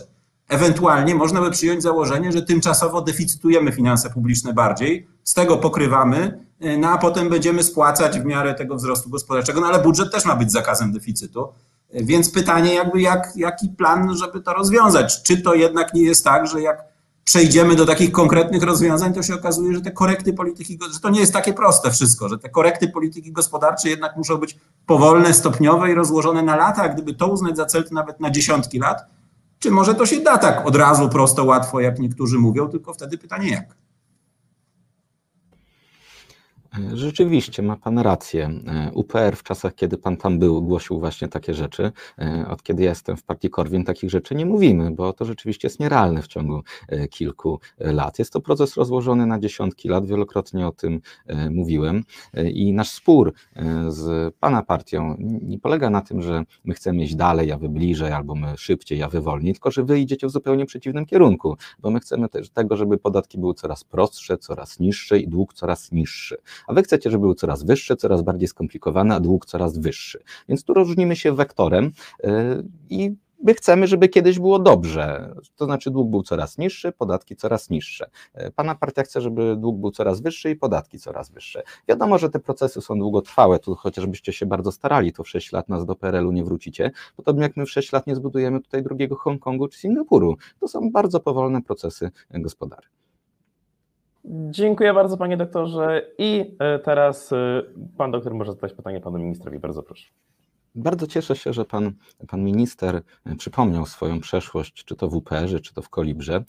Ewentualnie 0.49 1.15
można 1.15 1.41
by 1.41 1.51
przyjąć 1.51 1.83
założenie, 1.83 2.31
że 2.31 2.41
tymczasowo 2.41 3.01
deficytujemy 3.01 3.71
finanse 3.71 4.09
publiczne 4.09 4.53
bardziej, 4.53 5.07
z 5.23 5.33
tego 5.33 5.57
pokrywamy, 5.57 6.45
e, 6.59 6.77
no 6.77 6.89
a 6.89 6.97
potem 6.97 7.29
będziemy 7.29 7.63
spłacać 7.63 8.19
w 8.19 8.25
miarę 8.25 8.53
tego 8.53 8.75
wzrostu 8.75 9.09
gospodarczego, 9.09 9.61
no 9.61 9.67
ale 9.67 9.79
budżet 9.79 10.11
też 10.11 10.25
ma 10.25 10.35
być 10.35 10.51
zakazem 10.51 10.91
deficytu. 10.91 11.47
Więc 11.93 12.31
pytanie 12.31 12.73
jakby 12.73 13.01
jak, 13.01 13.31
jaki 13.35 13.69
plan, 13.69 14.17
żeby 14.17 14.41
to 14.41 14.53
rozwiązać? 14.53 15.23
Czy 15.23 15.41
to 15.41 15.53
jednak 15.53 15.93
nie 15.93 16.01
jest 16.01 16.23
tak, 16.23 16.47
że 16.47 16.61
jak 16.61 16.83
przejdziemy 17.25 17.75
do 17.75 17.85
takich 17.85 18.11
konkretnych 18.11 18.63
rozwiązań, 18.63 19.13
to 19.13 19.23
się 19.23 19.35
okazuje, 19.35 19.73
że 19.73 19.81
te 19.81 19.91
korekty 19.91 20.33
polityki, 20.33 20.79
że 20.93 20.99
to 20.99 21.09
nie 21.09 21.19
jest 21.19 21.33
takie 21.33 21.53
proste 21.53 21.91
wszystko, 21.91 22.29
że 22.29 22.37
te 22.37 22.49
korekty 22.49 22.87
polityki 22.87 23.31
gospodarczej 23.31 23.91
jednak 23.91 24.17
muszą 24.17 24.37
być 24.37 24.57
powolne, 24.85 25.33
stopniowe 25.33 25.91
i 25.91 25.93
rozłożone 25.93 26.43
na 26.43 26.55
lata, 26.55 26.81
a 26.81 26.89
gdyby 26.89 27.13
to 27.13 27.27
uznać 27.27 27.57
za 27.57 27.65
cel, 27.65 27.83
to 27.83 27.93
nawet 27.93 28.19
na 28.19 28.29
dziesiątki 28.29 28.79
lat. 28.79 29.05
Czy 29.59 29.71
może 29.71 29.95
to 29.95 30.05
się 30.05 30.19
da 30.19 30.37
tak 30.37 30.67
od 30.67 30.75
razu, 30.75 31.09
prosto, 31.09 31.43
łatwo, 31.43 31.79
jak 31.79 31.99
niektórzy 31.99 32.39
mówią, 32.39 32.67
tylko 32.67 32.93
wtedy 32.93 33.17
pytanie 33.17 33.49
jak? 33.49 33.75
Rzeczywiście, 36.93 37.63
ma 37.63 37.75
Pan 37.75 37.99
rację. 37.99 38.49
UPR 38.93 39.35
w 39.35 39.43
czasach, 39.43 39.75
kiedy 39.75 39.97
Pan 39.97 40.17
tam 40.17 40.39
był, 40.39 40.61
głosił 40.61 40.99
właśnie 40.99 41.27
takie 41.27 41.53
rzeczy. 41.53 41.91
Od 42.49 42.63
kiedy 42.63 42.83
ja 42.83 42.89
jestem 42.89 43.17
w 43.17 43.23
partii 43.23 43.49
Korwin, 43.49 43.83
takich 43.83 44.09
rzeczy 44.09 44.35
nie 44.35 44.45
mówimy, 44.45 44.91
bo 44.91 45.13
to 45.13 45.25
rzeczywiście 45.25 45.67
jest 45.67 45.79
nierealne 45.79 46.21
w 46.21 46.27
ciągu 46.27 46.61
e, 46.87 47.07
kilku 47.07 47.59
lat. 47.77 48.19
Jest 48.19 48.33
to 48.33 48.41
proces 48.41 48.77
rozłożony 48.77 49.25
na 49.25 49.39
dziesiątki 49.39 49.89
lat, 49.89 50.05
wielokrotnie 50.05 50.67
o 50.67 50.71
tym 50.71 51.01
e, 51.27 51.49
mówiłem. 51.49 52.03
E, 52.33 52.49
I 52.49 52.73
nasz 52.73 52.89
spór 52.89 53.33
z 53.87 54.35
Pana 54.39 54.63
partią 54.63 55.15
nie 55.19 55.59
polega 55.59 55.89
na 55.89 56.01
tym, 56.01 56.21
że 56.21 56.43
my 56.63 56.73
chcemy 56.73 57.03
iść 57.03 57.15
dalej, 57.15 57.51
a 57.51 57.57
Wy 57.57 57.69
bliżej, 57.69 58.11
albo 58.11 58.35
my 58.35 58.57
szybciej, 58.57 59.03
a 59.03 59.09
Wy 59.09 59.21
wolniej, 59.21 59.53
tylko 59.53 59.71
że 59.71 59.83
Wy 59.83 59.99
idziecie 59.99 60.27
w 60.27 60.31
zupełnie 60.31 60.65
przeciwnym 60.65 61.05
kierunku, 61.05 61.57
bo 61.79 61.91
my 61.91 61.99
chcemy 61.99 62.29
też 62.29 62.49
tego, 62.49 62.77
żeby 62.77 62.97
podatki 62.97 63.37
były 63.37 63.53
coraz 63.53 63.83
prostsze, 63.83 64.37
coraz 64.37 64.79
niższe 64.79 65.19
i 65.19 65.27
dług 65.27 65.53
coraz 65.53 65.91
niższy 65.91 66.37
a 66.67 66.73
wy 66.73 66.83
chcecie, 66.83 67.11
żeby 67.11 67.21
były 67.21 67.35
coraz 67.35 67.63
wyższe, 67.63 67.95
coraz 67.95 68.21
bardziej 68.21 68.47
skomplikowane, 68.47 69.15
a 69.15 69.19
dług 69.19 69.45
coraz 69.45 69.77
wyższy. 69.77 70.19
Więc 70.49 70.63
tu 70.63 70.73
różnimy 70.73 71.15
się 71.15 71.35
wektorem 71.35 71.91
y, 72.25 72.29
i 72.89 73.15
my 73.43 73.53
chcemy, 73.53 73.87
żeby 73.87 74.09
kiedyś 74.09 74.39
było 74.39 74.59
dobrze. 74.59 75.35
To 75.55 75.65
znaczy 75.65 75.91
dług 75.91 76.09
był 76.09 76.23
coraz 76.23 76.57
niższy, 76.57 76.91
podatki 76.91 77.35
coraz 77.35 77.69
niższe. 77.69 78.09
Y, 78.41 78.51
pana 78.51 78.75
partia 78.75 79.03
chce, 79.03 79.21
żeby 79.21 79.55
dług 79.55 79.77
był 79.79 79.91
coraz 79.91 80.21
wyższy 80.21 80.49
i 80.49 80.55
podatki 80.55 80.99
coraz 80.99 81.29
wyższe. 81.29 81.63
Wiadomo, 81.87 82.17
że 82.17 82.29
te 82.29 82.39
procesy 82.39 82.81
są 82.81 82.99
długotrwałe, 82.99 83.59
tu 83.59 83.75
chociażbyście 83.75 84.33
się 84.33 84.45
bardzo 84.45 84.71
starali, 84.71 85.13
to 85.13 85.23
w 85.23 85.29
6 85.29 85.51
lat 85.51 85.69
nas 85.69 85.85
do 85.85 85.95
PRL-u 85.95 86.31
nie 86.31 86.43
wrócicie, 86.43 86.91
podobnie 87.15 87.43
jak 87.43 87.57
my 87.57 87.65
w 87.65 87.71
6 87.71 87.91
lat 87.91 88.07
nie 88.07 88.15
zbudujemy 88.15 88.61
tutaj 88.61 88.83
drugiego 88.83 89.15
Hongkongu 89.15 89.67
czy 89.67 89.79
Singapuru. 89.79 90.35
To 90.59 90.67
są 90.67 90.91
bardzo 90.91 91.19
powolne 91.19 91.61
procesy 91.61 92.11
gospodarcze. 92.31 93.04
Dziękuję 94.27 94.93
bardzo, 94.93 95.17
panie 95.17 95.37
doktorze. 95.37 96.07
I 96.17 96.55
e, 96.59 96.79
teraz 96.79 97.33
e, 97.33 97.61
pan 97.97 98.11
doktor 98.11 98.33
może 98.33 98.53
zadać 98.53 98.73
pytanie 98.73 99.01
panu 99.01 99.17
ministrowi. 99.17 99.59
Bardzo 99.59 99.83
proszę. 99.83 100.05
Bardzo 100.75 101.07
cieszę 101.07 101.35
się, 101.35 101.53
że 101.53 101.65
pan, 101.65 101.91
pan 102.27 102.43
minister 102.43 103.01
e, 103.25 103.35
przypomniał 103.35 103.85
swoją 103.85 104.19
przeszłość, 104.19 104.73
czy 104.73 104.95
to 104.95 105.07
w 105.07 105.15
UPR-ze, 105.15 105.59
czy 105.59 105.73
to 105.73 105.81
w 105.81 105.89
Kolibrze. 105.89 106.43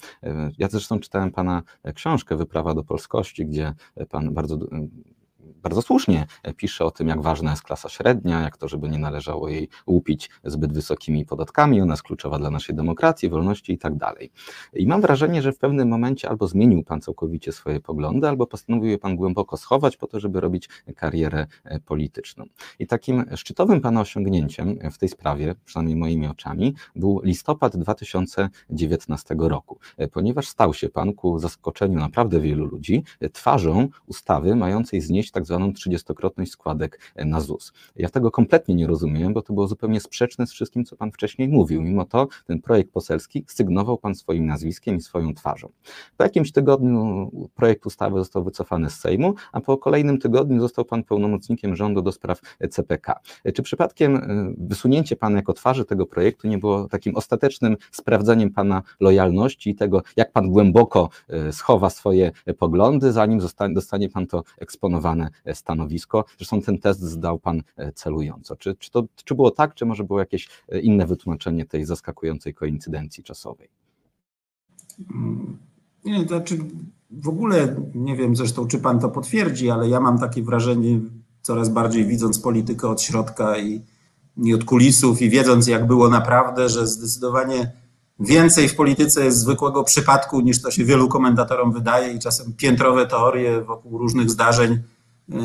Ja 0.59 0.69
zresztą 0.69 1.01
czytałem 1.01 1.31
pana 1.31 1.63
książkę 1.95 2.37
Wyprawa 2.37 2.75
do 2.75 2.85
polskości, 2.85 3.47
gdzie 3.47 3.75
pan 4.11 4.35
bardzo 4.35 4.59
bardzo 5.63 5.83
słusznie 5.83 6.27
pisze 6.57 6.85
o 6.85 6.91
tym, 6.91 7.09
jak 7.09 7.23
ważna 7.23 7.51
jest 7.51 7.63
klasa 7.63 7.89
średnia, 7.89 8.41
jak 8.41 8.57
to, 8.57 8.69
żeby 8.69 8.89
nie 8.89 8.99
należało 8.99 9.49
jej 9.49 9.69
łupić 9.87 10.31
zbyt 10.45 10.73
wysokimi 10.73 11.27
podatkami, 11.27 11.81
ona 11.81 11.93
jest 11.93 12.03
kluczowa 12.03 12.39
dla 12.39 12.51
naszej 12.51 12.75
demokracji, 12.77 13.29
wolności 13.29 13.73
i 13.73 13.79
tak 13.79 13.97
dalej. 13.97 14.31
I 14.73 14.87
mam 14.87 15.01
wrażenie, 15.01 15.43
że 15.43 15.53
w 15.53 15.59
pewnym 15.59 15.89
momencie 15.89 16.29
albo 16.29 16.47
zmienił 16.47 16.83
Pan 16.85 17.01
całkowicie 17.01 17.53
swoje 17.53 17.81
poglądy, 17.81 18.29
albo 18.29 18.47
postanowił 18.47 18.91
je 18.91 18.99
Pan 18.99 19.17
głęboko 19.17 19.57
schować 19.57 19.97
po 19.97 20.07
to, 20.07 20.21
żeby 20.21 20.41
robić 20.41 20.69
karierę 20.97 21.47
e, 21.65 21.81
polityczną. 21.81 22.45
I 22.79 22.87
takim 22.87 23.25
szczytowym 23.37 23.81
Pana 23.81 24.01
osiągnięciem 24.01 24.79
w 24.93 24.99
tej 24.99 25.09
sprawie, 25.09 25.55
przynajmniej 25.65 25.97
moimi 25.97 26.27
oczami, 26.27 26.75
był 26.97 27.21
listopad 27.25 27.77
2019 27.77 29.37
roku, 29.39 29.79
e, 29.97 30.09
ponieważ 30.09 30.49
stał 30.49 30.75
się 30.75 30.89
Pan 30.89 31.13
ku 31.13 31.39
zaskoczeniu 31.39 31.99
naprawdę 31.99 32.41
wielu 32.41 32.65
ludzi 32.65 33.05
twarzą 33.33 33.89
ustawy 34.07 34.57
mającej 34.57 35.01
znieść 35.01 35.31
tak 35.37 35.47
zwaną 35.47 35.71
30-krotność 35.71 36.47
składek 36.47 37.01
e, 37.15 37.25
na 37.25 37.41
ZUS. 37.41 37.73
Ja 37.97 38.09
tego 38.09 38.31
kompletnie 38.31 38.75
nie 38.75 38.87
rozumiem, 38.87 39.35
bo 39.35 39.43
to 39.43 39.53
było 39.53 39.69
zupełnie 39.69 40.01
sprzeczne 40.01 40.47
z 40.47 40.53
wszystkim, 40.53 40.85
co 40.85 40.97
Pan 40.97 41.13
wcześniej 41.13 41.49
mówił. 41.49 41.83
Mimo 41.83 42.05
to 42.05 42.29
ten 42.47 42.61
projekt 42.61 42.93
poselski 42.93 43.45
sygnował 43.49 43.99
Pan 43.99 44.15
swoim 44.15 44.47
nazwiskiem 44.47 44.97
i 44.97 45.01
swoją 45.01 45.35
twarzą. 45.35 45.69
Po 46.17 46.25
jakimś 46.25 46.53
tygodniu 46.53 47.31
projekt 47.55 47.87
ustawy 47.87 48.19
został 48.19 48.45
wycofany 48.45 48.91
z 48.91 49.01
Sejmu, 49.01 49.35
a 49.53 49.61
po 49.61 49.79
kolejnym 49.79 50.19
tygodniu 50.19 50.61
został 50.61 50.85
Pan 50.85 51.05
pełnomocnikiem 51.05 51.77
rządu 51.77 52.03
do 52.03 52.13
spraw 52.13 52.41
CPK. 52.71 53.21
E, 53.45 53.53
czy 53.53 53.63
przypadkiem 53.63 54.17
e, 54.17 54.55
wysunięcie 54.59 55.17
Pana 55.17 55.37
jako 55.37 55.53
twarzy 55.53 55.85
tego 55.85 56.07
projektu 56.07 56.49
nie 56.49 56.59
było 56.59 56.89
takim 56.89 57.17
ostatecznym 57.17 57.77
sprawdzeniem 57.91 58.51
Pana 58.51 58.83
lojalności 59.01 59.71
i 59.71 59.75
tego, 59.75 60.03
jak 60.17 60.33
Pan 60.33 60.51
głęboko 60.51 61.09
schowa 61.53 61.91
swoje 61.91 62.33
poglądy, 62.59 63.13
zanim 63.13 63.41
dostanie 63.71 64.09
Pan 64.09 64.27
to 64.27 64.43
eksponowane 64.59 65.26
stanowisko. 65.55 66.25
Zresztą 66.39 66.63
ten 66.63 66.79
test 66.79 67.01
zdał 67.01 67.39
Pan 67.39 67.63
e, 67.77 67.93
celująco. 67.93 68.57
Czy, 68.57 68.75
czy, 68.75 68.91
to, 68.91 69.05
czy 69.25 69.35
było 69.35 69.51
tak, 69.51 69.75
czy 69.75 69.87
może 69.87 70.05
było 70.05 70.21
jakieś 70.21 70.49
e, 70.69 70.81
inne 70.81 71.07
wytłumaczenie 71.07 71.67
tej 71.67 71.85
zaskakującej 71.85 72.55
koincydencji 72.55 73.25
czasowej? 73.25 73.69
Nie, 76.05 76.25
znaczy 76.25 76.59
w 77.11 77.29
ogóle 77.29 77.77
nie 77.95 78.17
wiem 78.17 78.37
zresztą, 78.37 78.67
czy 78.67 78.79
Pan 78.79 79.01
to 79.01 79.09
potwierdzi, 79.09 79.71
ale 79.71 79.89
ja 79.89 80.01
mam 80.01 80.19
takie 80.19 80.43
wrażenie, 80.43 81.01
coraz 81.43 81.69
bardziej 81.69 82.05
widząc 82.05 82.39
politykę 82.39 82.89
od 82.89 83.03
środka 83.03 83.59
i, 83.59 83.83
i 84.37 84.55
od 84.55 84.65
kulisów 84.65 85.23
i 85.23 85.31
wiedząc, 85.31 85.67
jak 85.67 85.87
było 85.87 86.09
naprawdę, 86.09 86.69
że 86.69 86.87
zdecydowanie 86.87 87.73
więcej 88.21 88.69
w 88.69 88.77
polityce 88.77 89.25
jest 89.25 89.39
zwykłego 89.39 89.85
przypadku, 89.85 90.41
niż 90.41 90.63
to 90.63 90.71
się 90.71 90.85
wielu 90.85 91.09
komentatorom 91.09 91.73
wydaje 91.73 92.13
i 92.13 92.19
czasem 92.19 92.53
piętrowe 92.53 93.07
teorie 93.07 93.61
wokół 93.61 93.99
różnych 93.99 94.31
zdarzeń 94.31 94.79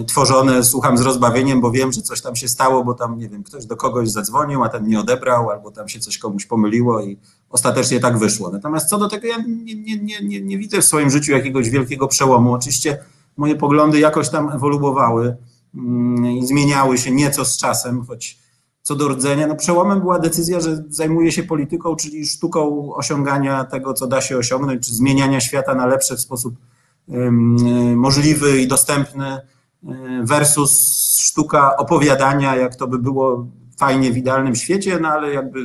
tworzone, 0.08 0.64
słucham 0.64 0.98
z 0.98 1.02
rozbawieniem, 1.02 1.62
bo 1.62 1.72
wiem, 1.72 1.92
że 1.92 2.02
coś 2.02 2.22
tam 2.22 2.36
się 2.36 2.48
stało, 2.48 2.84
bo 2.84 2.94
tam, 2.94 3.18
nie 3.18 3.30
wiem, 3.30 3.44
ktoś 3.44 3.66
do 3.66 3.78
kogoś 3.78 4.10
zadzwonił, 4.10 4.64
a 4.64 4.70
ten 4.70 4.88
nie 4.88 5.00
odebrał, 5.00 5.50
albo 5.50 5.72
tam 5.72 5.90
się 5.90 6.00
coś 6.00 6.18
komuś 6.18 6.46
pomyliło 6.46 7.02
i 7.02 7.18
ostatecznie 7.50 8.00
tak 8.00 8.18
wyszło. 8.18 8.50
Natomiast 8.52 8.90
co 8.90 8.98
do 8.98 9.10
tego, 9.10 9.28
ja 9.28 9.38
nie, 9.38 9.76
nie, 9.76 10.22
nie, 10.22 10.42
nie, 10.42 10.58
widzę 10.58 10.82
w 10.82 10.86
swoim 10.86 11.10
życiu 11.10 11.32
jakiegoś 11.32 11.70
wielkiego 11.70 12.08
przełomu. 12.08 12.54
Oczywiście 12.54 12.98
moje 13.38 13.56
poglądy 13.56 14.00
jakoś 14.00 14.30
tam 14.30 14.50
ewoluowały 14.50 15.38
mm, 15.76 16.26
i 16.26 16.48
zmieniały 16.48 16.98
się 16.98 17.12
nieco 17.12 17.46
z 17.46 17.58
czasem, 17.58 18.06
choć 18.06 18.40
co 18.84 18.96
do 18.96 19.08
rdzenia, 19.08 19.48
no 19.48 19.56
przełomem 19.56 20.00
była 20.00 20.20
decyzja, 20.20 20.60
że 20.60 20.84
zajmuję 20.90 21.32
się 21.32 21.44
polityką, 21.44 21.96
czyli 21.96 22.26
sztuką 22.26 22.94
osiągania 22.94 23.64
tego, 23.64 23.94
co 23.94 24.08
da 24.08 24.22
się 24.22 24.38
osiągnąć, 24.38 24.88
czy 24.88 24.94
zmieniania 24.94 25.42
świata 25.42 25.76
na 25.76 25.86
lepsze 25.86 26.16
w 26.16 26.22
sposób 26.22 26.56
możliwy 27.96 28.62
i 28.62 28.68
dostępny 28.68 29.42
versus 30.24 31.00
sztuka 31.20 31.78
opowiadania, 31.78 32.56
jak 32.56 32.76
to 32.76 32.88
by 32.88 33.00
było 33.00 33.48
fajnie 33.78 34.12
w 34.12 34.18
idealnym 34.18 34.56
świecie, 34.56 35.00
no 35.02 35.08
ale 35.08 35.34
jakby 35.34 35.60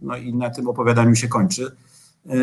no 0.00 0.16
i 0.16 0.34
na 0.34 0.50
tym 0.50 0.68
opowiadaniu 0.68 1.14
się 1.14 1.28
kończy. 1.28 1.76
E, 2.30 2.34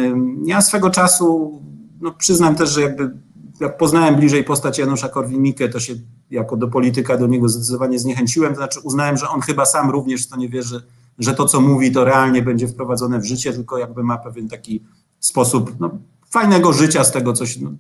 ja 0.46 0.62
swego 0.62 0.90
czasu, 0.90 1.62
no 2.02 2.12
przyznam 2.12 2.56
też, 2.56 2.70
że 2.70 2.82
jakby 2.82 3.12
jak 3.60 3.78
poznałem 3.78 4.16
bliżej 4.16 4.44
postać 4.44 4.78
Janusza 4.78 5.08
Korwin-Mikke, 5.08 5.70
to 5.70 5.80
się 5.80 5.94
jako 6.32 6.58
do 6.58 6.68
polityka 6.68 7.18
do 7.18 7.28
niego 7.28 7.50
zdecydowanie 7.50 8.00
zniechęciłem, 8.00 8.54
to 8.54 8.58
znaczy 8.58 8.80
uznałem, 8.84 9.18
że 9.18 9.30
on 9.30 9.42
chyba 9.42 9.66
sam 9.66 9.90
również 9.90 10.26
w 10.26 10.30
to 10.30 10.38
nie 10.38 10.50
wierzy, 10.50 10.82
że 11.20 11.34
to, 11.34 11.46
co 11.46 11.62
mówi, 11.62 11.92
to 11.92 12.04
realnie 12.04 12.42
będzie 12.42 12.68
wprowadzone 12.68 13.20
w 13.20 13.26
życie, 13.26 13.54
tylko 13.54 13.78
jakby 13.78 14.04
ma 14.04 14.18
pewien 14.18 14.50
taki 14.50 14.84
sposób 15.20 15.76
no, 15.80 15.92
fajnego 16.30 16.74
życia 16.74 17.04
z 17.04 17.12
tego 17.12 17.34
coś. 17.34 17.58
No, 17.58 17.72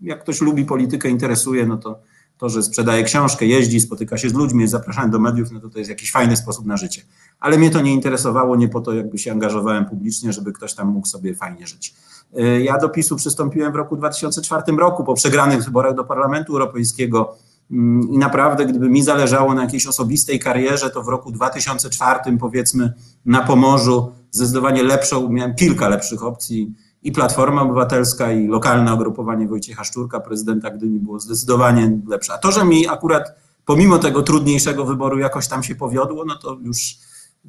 jak 0.00 0.20
ktoś 0.20 0.40
lubi 0.40 0.64
politykę, 0.64 1.08
interesuje, 1.08 1.66
no 1.66 1.76
to 1.76 2.00
to, 2.42 2.48
że 2.48 2.62
sprzedaje 2.62 3.02
książkę, 3.02 3.46
jeździ, 3.46 3.80
spotyka 3.80 4.16
się 4.18 4.28
z 4.28 4.34
ludźmi, 4.34 4.60
jest 4.60 4.72
zapraszany 4.72 5.10
do 5.10 5.18
mediów, 5.18 5.52
no 5.52 5.60
to 5.60 5.68
to 5.68 5.78
jest 5.78 5.90
jakiś 5.90 6.10
fajny 6.10 6.36
sposób 6.36 6.66
na 6.66 6.76
życie. 6.76 7.02
Ale 7.40 7.58
mnie 7.58 7.70
to 7.70 7.80
nie 7.80 7.92
interesowało, 7.92 8.56
nie 8.56 8.68
po 8.68 8.80
to 8.80 8.94
jakby 8.94 9.18
się 9.18 9.32
angażowałem 9.32 9.84
publicznie, 9.84 10.32
żeby 10.32 10.52
ktoś 10.52 10.74
tam 10.74 10.88
mógł 10.88 11.06
sobie 11.06 11.34
fajnie 11.34 11.66
żyć. 11.66 11.94
Y, 12.38 12.62
ja 12.62 12.78
do 12.78 12.88
PiSu 12.88 13.16
przystąpiłem 13.16 13.72
w 13.72 13.76
roku 13.76 13.96
2004 13.96 14.76
roku 14.76 15.04
po 15.04 15.14
przegranych 15.14 15.64
wyborach 15.64 15.94
do 15.94 16.04
Parlamentu 16.04 16.52
Europejskiego 16.52 17.36
mm, 17.70 18.10
i 18.10 18.18
naprawdę 18.18 18.66
gdyby 18.66 18.88
mi 18.88 19.02
zależało 19.02 19.54
na 19.54 19.62
jakiejś 19.62 19.86
osobistej 19.86 20.38
karierze, 20.38 20.90
to 20.90 21.02
w 21.02 21.08
roku 21.08 21.32
2004 21.32 22.38
powiedzmy 22.40 22.92
na 23.26 23.42
Pomorzu 23.42 24.12
zdecydowanie 24.30 24.82
lepszą, 24.82 25.28
miałem 25.28 25.54
kilka 25.54 25.88
lepszych 25.88 26.24
opcji 26.24 26.74
i 27.02 27.12
Platforma 27.12 27.62
Obywatelska, 27.62 28.32
i 28.32 28.46
lokalne 28.46 28.94
ugrupowanie 28.94 29.48
Wojciecha 29.48 29.84
Szczurka, 29.84 30.20
prezydenta 30.20 30.70
Gdyni 30.70 30.98
było 30.98 31.20
zdecydowanie 31.20 31.98
lepsze. 32.08 32.32
A 32.32 32.38
to, 32.38 32.52
że 32.52 32.64
mi 32.64 32.88
akurat 32.88 33.34
pomimo 33.66 33.98
tego 33.98 34.22
trudniejszego 34.22 34.84
wyboru 34.84 35.18
jakoś 35.18 35.48
tam 35.48 35.62
się 35.62 35.74
powiodło, 35.74 36.24
no 36.24 36.34
to 36.36 36.58
już 36.64 36.96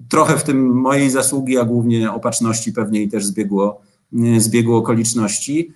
trochę 0.10 0.38
w 0.38 0.44
tym 0.44 0.68
mojej 0.68 1.10
zasługi, 1.10 1.58
a 1.58 1.66
głównie 1.66 2.12
opatrzności 2.12 2.74
pewnie 2.74 3.02
i 3.02 3.10
też 3.10 3.26
zbiegło, 3.26 3.82
zbiegło 4.38 4.78
okoliczności. 4.78 5.74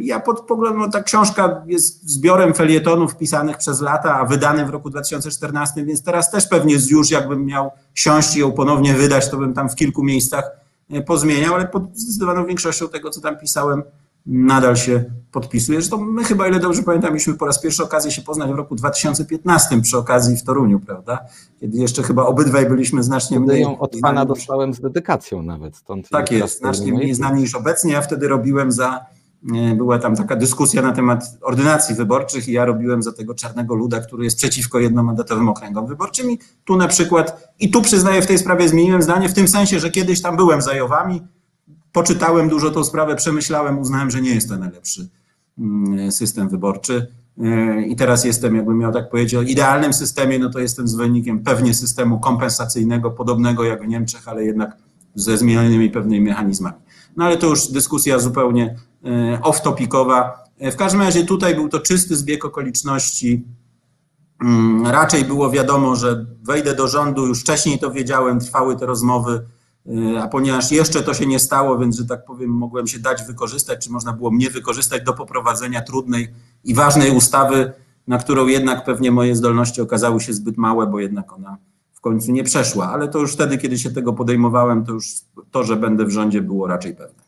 Ja 0.00 0.20
pod 0.20 0.40
poglądem, 0.40 0.80
no 0.80 0.90
ta 0.90 1.02
książka 1.02 1.62
jest 1.66 2.10
zbiorem 2.10 2.54
felietonów 2.54 3.16
pisanych 3.16 3.56
przez 3.56 3.80
lata, 3.80 4.18
a 4.18 4.24
wydany 4.24 4.66
w 4.66 4.70
roku 4.70 4.90
2014, 4.90 5.84
więc 5.84 6.02
teraz 6.02 6.30
też 6.30 6.46
pewnie 6.46 6.76
już 6.90 7.10
jakbym 7.10 7.46
miał 7.46 7.70
siąść 7.94 8.36
i 8.36 8.40
ją 8.40 8.52
ponownie 8.52 8.94
wydać, 8.94 9.30
to 9.30 9.36
bym 9.36 9.54
tam 9.54 9.68
w 9.68 9.74
kilku 9.74 10.04
miejscach 10.04 10.44
E, 10.44 10.65
pozmieniał, 11.06 11.54
ale 11.54 11.68
pod 11.68 11.98
zdecydowaną 11.98 12.46
większością 12.46 12.88
tego, 12.88 13.10
co 13.10 13.20
tam 13.20 13.38
pisałem, 13.38 13.82
nadal 14.26 14.76
się 14.76 15.04
podpisuję. 15.32 15.80
Zresztą 15.80 16.04
my 16.04 16.24
chyba, 16.24 16.48
ile 16.48 16.60
dobrze 16.60 16.82
pamiętam, 16.82 17.10
mieliśmy 17.10 17.34
po 17.34 17.46
raz 17.46 17.60
pierwszy 17.60 17.84
okazję 17.84 18.10
się 18.10 18.22
poznać 18.22 18.50
w 18.50 18.54
roku 18.54 18.74
2015 18.74 19.80
przy 19.80 19.98
okazji 19.98 20.36
w 20.36 20.42
Toruniu, 20.42 20.80
prawda? 20.80 21.18
Kiedy 21.60 21.78
jeszcze 21.78 22.02
chyba 22.02 22.26
obydwaj 22.26 22.68
byliśmy 22.68 23.02
znacznie 23.02 23.36
wtedy 23.36 23.52
mniej... 23.52 23.62
ją 23.62 23.78
od 23.78 23.96
pana 24.02 24.24
dostałem 24.24 24.74
z 24.74 24.80
dedykacją 24.80 25.42
nawet. 25.42 25.76
Stąd 25.76 26.08
tak 26.08 26.30
jest, 26.32 26.58
znacznie 26.58 26.92
mniej 26.92 27.14
znani 27.14 27.40
niż 27.40 27.54
obecnie. 27.54 27.92
Ja 27.92 28.02
wtedy 28.02 28.28
robiłem 28.28 28.72
za 28.72 29.06
E, 29.10 29.15
była 29.76 29.98
tam 29.98 30.16
taka 30.16 30.36
dyskusja 30.36 30.82
na 30.82 30.92
temat 30.92 31.38
ordynacji 31.42 31.94
wyborczych 31.94 32.48
i 32.48 32.52
ja 32.52 32.64
robiłem 32.64 33.02
za 33.02 33.12
tego 33.12 33.34
czarnego 33.34 33.74
luda, 33.74 34.00
który 34.00 34.24
jest 34.24 34.36
przeciwko 34.36 34.78
jednomandatowym 34.78 35.48
okręgom 35.48 35.86
wyborczym 35.86 36.30
i 36.30 36.38
tu 36.64 36.76
na 36.76 36.88
przykład, 36.88 37.54
i 37.60 37.70
tu 37.70 37.82
przyznaję 37.82 38.22
w 38.22 38.26
tej 38.26 38.38
sprawie 38.38 38.68
zmieniłem 38.68 39.02
zdanie 39.02 39.28
w 39.28 39.34
tym 39.34 39.48
sensie, 39.48 39.80
że 39.80 39.90
kiedyś 39.90 40.22
tam 40.22 40.36
byłem 40.36 40.62
za 40.62 40.74
Jowami, 40.74 41.22
poczytałem 41.92 42.48
dużo 42.48 42.70
tą 42.70 42.84
sprawę, 42.84 43.16
przemyślałem, 43.16 43.78
uznałem, 43.78 44.10
że 44.10 44.20
nie 44.20 44.34
jest 44.34 44.48
to 44.48 44.56
najlepszy 44.56 45.08
mm, 45.58 46.12
system 46.12 46.48
wyborczy 46.48 47.06
e, 47.42 47.82
i 47.82 47.96
teraz 47.96 48.24
jestem, 48.24 48.56
jakbym 48.56 48.78
miał 48.78 48.92
tak 48.92 49.10
powiedzieć, 49.10 49.34
o 49.34 49.42
idealnym 49.42 49.92
systemie, 49.92 50.38
no 50.38 50.50
to 50.50 50.58
jestem 50.58 50.88
zwolennikiem 50.88 51.44
pewnie 51.44 51.74
systemu 51.74 52.20
kompensacyjnego, 52.20 53.10
podobnego 53.10 53.64
jak 53.64 53.82
w 53.82 53.86
Niemczech, 53.86 54.28
ale 54.28 54.44
jednak 54.44 54.76
ze 55.14 55.38
zmienionymi 55.38 55.90
pewnymi 55.90 56.28
mechanizmami. 56.28 56.76
No 57.16 57.24
ale 57.24 57.36
to 57.36 57.46
już 57.46 57.68
dyskusja 57.68 58.18
zupełnie 58.18 58.64
e, 58.64 58.76
off-topicowa. 59.42 60.32
E, 60.58 60.72
w 60.72 60.76
każdym 60.76 61.02
razie 61.02 61.24
tutaj 61.24 61.54
był 61.54 61.68
to 61.68 61.80
czysty 61.80 62.16
zbieg 62.16 62.44
okoliczności. 62.44 63.44
Mm, 64.42 64.86
raczej 64.86 65.24
było 65.24 65.50
wiadomo, 65.50 65.96
że 65.96 66.26
wejdę 66.42 66.74
do 66.74 66.88
rządu, 66.88 67.26
już 67.26 67.40
wcześniej 67.40 67.78
to 67.78 67.90
wiedziałem, 67.90 68.40
trwały 68.40 68.76
te 68.76 68.86
rozmowy, 68.86 69.46
e, 69.86 70.22
a 70.22 70.28
ponieważ 70.28 70.72
jeszcze 70.72 71.02
to 71.02 71.14
się 71.14 71.26
nie 71.26 71.38
stało, 71.38 71.78
więc, 71.78 71.96
że 71.96 72.06
tak 72.06 72.24
powiem, 72.24 72.50
mogłem 72.50 72.86
się 72.86 72.98
dać 72.98 73.22
wykorzystać, 73.22 73.84
czy 73.84 73.90
można 73.90 74.12
było 74.12 74.30
mnie 74.30 74.50
wykorzystać 74.50 75.02
do 75.02 75.12
poprowadzenia 75.12 75.82
trudnej 75.82 76.28
i 76.64 76.74
ważnej 76.74 77.10
ustawy, 77.10 77.72
na 78.06 78.18
którą 78.18 78.46
jednak 78.46 78.84
pewnie 78.84 79.12
moje 79.12 79.36
zdolności 79.36 79.80
okazały 79.80 80.20
się 80.20 80.32
zbyt 80.32 80.56
małe, 80.56 80.86
bo 80.86 81.00
jednak 81.00 81.32
ona 81.32 81.56
końcu 82.06 82.32
nie 82.32 82.44
przeszła, 82.44 82.92
ale 82.92 83.08
to 83.08 83.18
już 83.18 83.32
wtedy, 83.32 83.58
kiedy 83.58 83.78
się 83.78 83.90
tego 83.90 84.12
podejmowałem, 84.12 84.84
to 84.84 84.92
już 84.92 85.06
to, 85.50 85.64
że 85.64 85.76
będę 85.76 86.04
w 86.04 86.10
rządzie 86.10 86.42
było 86.42 86.66
raczej 86.66 86.94
pewne. 86.94 87.25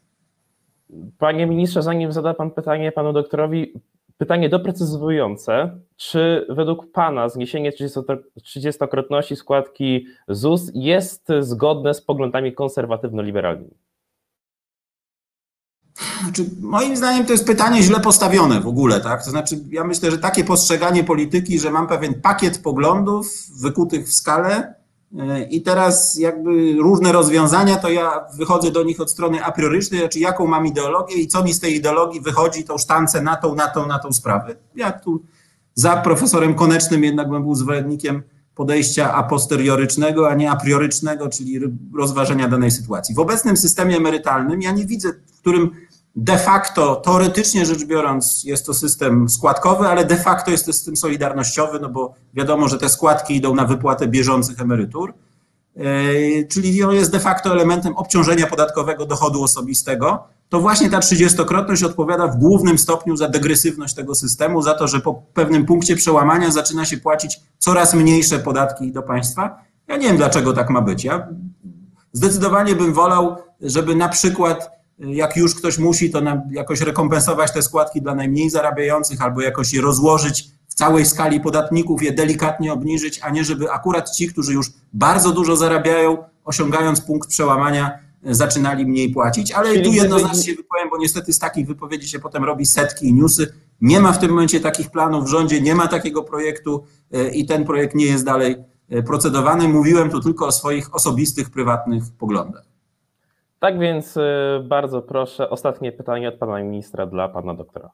Panie 1.19 1.47
ministrze, 1.47 1.83
zanim 1.83 2.13
zada 2.13 2.35
pan 2.35 2.51
pytanie 2.51 2.93
panu 2.93 3.13
doktorowi, 3.13 3.73
pytanie 4.19 4.49
doprecyzowujące. 4.49 5.81
Czy 5.97 6.47
według 6.49 6.93
pana 6.93 7.29
zniesienie 7.29 7.73
30-krotności 8.43 9.37
składki 9.37 10.07
ZUS 10.29 10.71
jest 10.75 11.29
zgodne 11.41 11.95
z 11.95 12.03
poglądami 12.03 12.55
konserwatywno-liberalnymi? 12.55 13.75
Znaczy, 16.25 16.45
moim 16.61 16.97
zdaniem 16.97 17.27
to 17.27 17.33
jest 17.33 17.47
pytanie 17.47 17.83
źle 17.83 18.01
postawione 18.01 18.61
w 18.61 18.67
ogóle, 18.67 19.01
tak? 19.01 19.25
To 19.25 19.31
znaczy, 19.31 19.57
ja 19.71 19.85
myślę, 19.85 20.11
że 20.11 20.19
takie 20.19 20.45
postrzeganie 20.45 21.05
polityki, 21.05 21.59
że 21.59 21.71
mam 21.71 21.87
pewien 21.87 22.21
pakiet 22.21 22.63
poglądów 22.63 23.27
wykutych 23.63 24.07
w 24.07 24.13
skalę 24.13 24.75
i 25.51 25.63
teraz 25.63 26.19
jakby 26.19 26.73
różne 26.73 27.13
rozwiązania, 27.13 27.77
to 27.77 27.89
ja 27.89 28.25
wychodzę 28.37 28.71
do 28.71 28.83
nich 28.83 29.01
od 29.01 29.11
strony 29.11 29.45
a 29.45 29.53
priorycznej, 29.53 30.01
znaczy 30.01 30.19
jaką 30.19 30.47
mam 30.47 30.67
ideologię 30.67 31.17
i 31.17 31.29
co 31.29 31.45
mi 31.45 31.55
z 31.55 31.61
tej 31.61 31.77
ideologii 31.77 32.21
wychodzi, 32.21 32.65
tą 32.65 32.79
sztancę 32.79 33.23
na 33.23 33.37
tą, 33.37 33.55
na 33.55 33.69
tą, 33.69 33.87
na 33.87 33.99
tą 33.99 34.13
sprawę. 34.13 34.57
Ja 34.75 34.93
tu 34.93 35.23
za 35.75 35.97
profesorem 35.97 36.55
Konecznym 36.55 37.05
jednak 37.05 37.31
bym 37.31 37.43
był 37.43 37.55
zwolennikiem 37.55 38.23
podejścia 38.55 39.15
a 39.15 39.23
posteriorycznego, 39.23 40.31
a 40.31 40.35
nie 40.35 40.51
a 40.51 40.57
priorycznego, 40.57 41.29
czyli 41.29 41.61
rozważenia 41.99 42.49
danej 42.49 42.71
sytuacji. 42.71 43.15
W 43.15 43.19
obecnym 43.19 43.57
systemie 43.57 43.97
emerytalnym 43.97 44.63
ja 44.63 44.73
nie 44.73 44.87
widzę, 44.87 45.13
w 45.27 45.41
którym 45.41 45.71
de 46.21 46.39
facto, 46.39 46.97
teoretycznie 46.97 47.67
rzecz 47.67 47.85
biorąc, 47.85 48.45
jest 48.45 48.67
to 48.67 48.75
system 48.75 49.29
składkowy, 49.29 49.89
ale 49.89 50.05
de 50.05 50.17
facto 50.17 50.51
jest 50.51 50.67
to 50.67 50.73
system 50.73 50.97
solidarnościowy, 50.97 51.81
no 51.81 51.89
bo 51.89 52.15
wiadomo, 52.35 52.69
że 52.69 52.79
te 52.79 52.89
składki 52.89 53.37
idą 53.37 53.55
na 53.55 53.65
wypłatę 53.65 54.09
bieżących 54.09 54.61
emerytur, 54.61 55.15
e, 55.77 55.83
czyli 56.45 56.83
on 56.83 56.95
jest 56.95 57.13
de 57.13 57.21
facto 57.21 57.53
elementem 57.53 57.97
obciążenia 57.97 58.47
podatkowego 58.47 59.07
dochodu 59.07 59.43
osobistego. 59.43 60.25
To 60.49 60.61
właśnie 60.61 60.91
ta 60.91 60.99
trzydziestokrotność 61.01 61.83
odpowiada 61.83 62.29
w 62.29 62.37
głównym 62.37 62.79
stopniu 62.79 63.17
za 63.17 63.29
degresywność 63.29 63.95
tego 63.95 64.15
systemu, 64.15 64.63
za 64.63 64.75
to, 64.75 64.89
że 64.89 65.01
po 65.01 65.23
pewnym 65.35 65.67
punkcie 65.67 65.97
przełamania 65.97 66.51
zaczyna 66.51 66.85
się 66.85 66.97
płacić 66.97 67.41
coraz 67.59 67.95
mniejsze 67.95 68.39
podatki 68.39 68.93
do 68.93 69.03
państwa. 69.03 69.59
Ja 69.89 69.97
nie 69.97 70.07
wiem, 70.07 70.17
dlaczego 70.17 70.53
tak 70.53 70.71
ma 70.71 70.81
być. 70.81 71.05
Ja 71.05 71.29
zdecydowanie 72.13 72.75
bym 72.75 72.93
wolał, 72.93 73.37
żeby 73.61 73.95
na 73.95 74.09
przykład 74.09 74.78
jak 74.99 75.37
już 75.37 75.55
ktoś 75.55 75.79
musi, 75.79 76.11
to 76.11 76.23
jakoś 76.51 76.81
rekompensować 76.81 77.53
te 77.53 77.63
składki 77.63 78.03
dla 78.03 78.15
najmniej 78.15 78.51
zarabiających 78.51 79.23
albo 79.23 79.41
jakoś 79.41 79.73
je 79.73 79.81
rozłożyć 79.81 80.51
w 80.69 80.75
całej 80.75 81.07
skali 81.07 81.41
podatników, 81.41 82.03
je 82.03 82.13
delikatnie 82.13 82.73
obniżyć, 82.73 83.21
a 83.23 83.31
nie 83.31 83.45
żeby 83.45 83.71
akurat 83.71 84.11
ci, 84.11 84.29
którzy 84.29 84.53
już 84.53 84.73
bardzo 84.93 85.33
dużo 85.33 85.57
zarabiają, 85.57 86.19
osiągając 86.45 87.01
punkt 87.01 87.29
przełamania, 87.29 87.99
zaczynali 88.23 88.87
mniej 88.87 89.11
płacić. 89.11 89.53
Ale 89.53 89.73
Czyli 89.73 89.85
tu 89.85 89.93
jednoznacznie 89.93 90.43
się 90.43 90.55
wypowiem, 90.55 90.91
bo 90.91 90.99
niestety 90.99 91.33
z 91.33 91.39
takich 91.39 91.67
wypowiedzi 91.67 92.09
się 92.09 92.19
potem 92.19 92.45
robi 92.45 92.67
setki 92.67 93.07
i 93.07 93.15
newsy. 93.15 93.55
Nie 93.81 94.01
ma 94.01 94.13
w 94.13 94.19
tym 94.19 94.31
momencie 94.31 94.61
takich 94.61 94.91
planów 94.91 95.25
w 95.25 95.29
rządzie, 95.29 95.61
nie 95.61 95.75
ma 95.75 95.89
takiego 95.89 96.23
projektu 96.23 96.85
e, 97.13 97.29
i 97.29 97.47
ten 97.47 97.65
projekt 97.65 97.95
nie 97.95 98.07
jest 98.07 98.25
dalej 98.25 98.57
e, 98.91 99.03
procedowany. 99.03 99.69
Mówiłem 99.69 100.11
tu 100.11 100.21
tylko 100.21 100.47
o 100.47 100.53
swoich 100.53 100.95
osobistych, 100.95 101.51
prywatnych 101.51 102.05
poglądach. 102.19 102.68
Tak 103.61 103.79
więc 103.79 104.17
y, 104.17 104.21
bardzo 104.65 105.03
proszę, 105.03 105.51
ostatnie 105.51 105.93
pytanie 105.93 106.29
od 106.29 106.35
pana 106.35 106.63
ministra 106.63 107.07
dla 107.07 107.29
pana 107.29 107.55
doktora. 107.55 107.91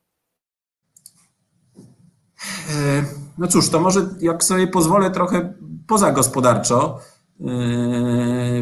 E, 2.70 3.04
no 3.38 3.46
cóż, 3.46 3.70
to 3.70 3.80
może 3.80 4.00
jak 4.20 4.44
sobie 4.44 4.66
pozwolę 4.66 5.10
trochę 5.10 5.54
poza 5.86 6.12
gospodarczo, 6.12 6.98
e, 7.40 7.44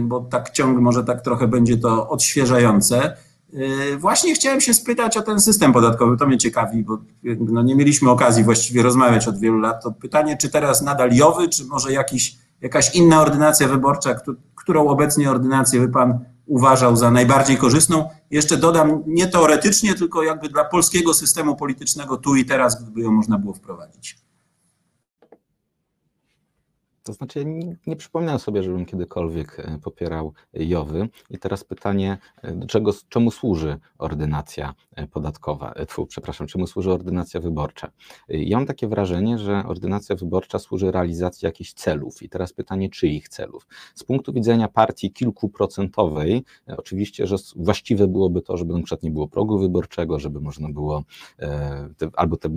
bo 0.01 0.21
tak 0.21 0.51
ciąg 0.51 0.79
może 0.79 1.05
tak 1.05 1.21
trochę 1.21 1.49
będzie 1.49 1.77
to 1.77 2.09
odświeżające. 2.09 3.17
E, 3.93 3.97
właśnie 3.97 4.35
chciałem 4.35 4.61
się 4.61 4.75
spytać 4.75 5.17
o 5.17 5.23
ten 5.23 5.41
system 5.41 5.73
podatkowy, 5.73 6.17
to 6.17 6.27
mnie 6.27 6.39
ciekawi, 6.39 6.83
bo 6.83 6.99
no 7.41 7.63
nie 7.63 7.75
mieliśmy 7.75 8.11
okazji 8.11 8.45
właściwie 8.45 8.83
rozmawiać 8.83 9.29
od 9.29 9.39
wielu 9.39 9.59
lat. 9.59 9.83
To 9.83 9.93
pytanie, 9.93 10.37
czy 10.37 10.51
teraz 10.51 10.83
nadal 10.83 11.13
jowy, 11.13 11.49
czy 11.49 11.65
może 11.65 11.93
jakiś, 11.93 12.37
jakaś 12.61 12.95
inna 12.95 13.21
ordynacja 13.21 13.69
wyborcza, 13.69 14.15
którą 14.55 14.89
obecnie 14.89 15.31
ordynację 15.31 15.81
by 15.81 15.89
pan 15.89 16.25
uważał 16.53 16.97
za 16.97 17.11
najbardziej 17.11 17.57
korzystną. 17.57 18.09
Jeszcze 18.31 18.57
dodam, 18.57 19.03
nie 19.07 19.27
teoretycznie, 19.27 19.95
tylko 19.95 20.23
jakby 20.23 20.49
dla 20.49 20.65
polskiego 20.65 21.15
systemu 21.15 21.57
politycznego 21.57 22.17
tu 22.17 22.35
i 22.37 22.45
teraz, 22.45 22.83
gdyby 22.83 23.01
ją 23.01 23.11
można 23.11 23.39
było 23.39 23.55
wprowadzić. 23.55 24.19
To 27.03 27.13
znaczy, 27.13 27.45
nie, 27.45 27.77
nie 27.87 27.97
przypominam 27.97 28.39
sobie, 28.39 28.63
żebym 28.63 28.87
kiedykolwiek 28.87 29.61
e, 29.61 29.79
popierał 29.83 30.33
JOWY. 30.55 31.09
I 31.31 31.39
teraz 31.39 31.65
pytanie, 31.65 32.19
e, 32.43 32.67
czego, 32.67 32.93
czemu 33.09 33.31
służy 33.31 33.79
ordynacja 33.99 34.75
e, 34.97 35.07
podatkowa? 35.07 35.75
Tfu, 35.89 36.07
przepraszam, 36.07 36.47
czemu 36.47 36.67
służy 36.67 36.93
ordynacja 36.93 37.41
wyborcza? 37.41 37.91
Ja 38.29 38.57
mam 38.57 38.67
takie 38.67 38.89
wrażenie, 38.89 39.39
że 39.39 39.65
ordynacja 39.67 40.17
wyborcza 40.17 40.59
służy 40.59 40.91
realizacji 40.91 41.47
jakichś 41.47 41.73
celów. 41.73 42.23
I 42.23 42.29
teraz 42.29 42.53
pytanie, 42.53 42.91
czyich 42.91 43.29
celów? 43.29 43.67
Z 43.95 44.05
punktu 44.05 44.33
widzenia 44.33 44.69
partii 44.69 45.13
kilkuprocentowej, 45.13 46.45
oczywiście, 46.67 47.27
że 47.27 47.37
właściwe 47.57 48.07
byłoby 48.07 48.43
to, 48.43 48.57
żeby 48.57 48.73
na 48.73 48.83
przykład 48.83 49.03
nie 49.03 49.11
było 49.11 49.29
progu 49.29 49.59
wyborczego, 49.59 50.19
żeby 50.19 50.41
można 50.41 50.69
było, 50.69 51.03
te, 51.97 52.11
albo 52.15 52.37
te, 52.37 52.49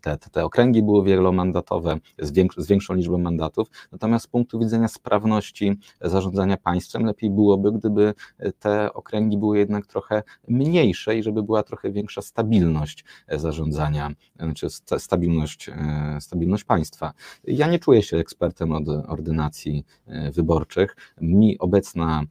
te, 0.00 0.18
te, 0.18 0.44
okręgi 0.44 0.82
były 0.82 1.04
wielomandatowe 1.04 1.98
z, 2.18 2.32
z 2.56 2.66
większą 2.66 2.94
liczbą 2.94 3.18
mandatów, 3.18 3.68
Natomiast 3.92 4.24
z 4.24 4.28
punktu 4.28 4.58
widzenia 4.58 4.88
sprawności 4.88 5.78
zarządzania 6.00 6.56
państwem, 6.56 7.04
lepiej 7.04 7.30
byłoby, 7.30 7.72
gdyby 7.72 8.14
te 8.58 8.92
okręgi 8.92 9.38
były 9.38 9.58
jednak 9.58 9.86
trochę 9.86 10.22
mniejsze 10.48 11.16
i 11.16 11.22
żeby 11.22 11.42
była 11.42 11.62
trochę 11.62 11.90
większa 11.90 12.22
stabilność 12.22 13.04
zarządzania, 13.28 14.10
znaczy 14.36 14.66
stabilność, 14.98 15.68
e, 15.68 16.18
stabilność 16.20 16.64
państwa. 16.64 17.12
Ja 17.44 17.66
nie 17.66 17.78
czuję 17.78 18.02
się 18.02 18.16
ekspertem 18.16 18.72
od 18.72 18.88
ordynacji 18.88 19.84
e, 20.06 20.30
wyborczych. 20.32 20.96
Mi 21.20 21.58
obecna 21.58 22.22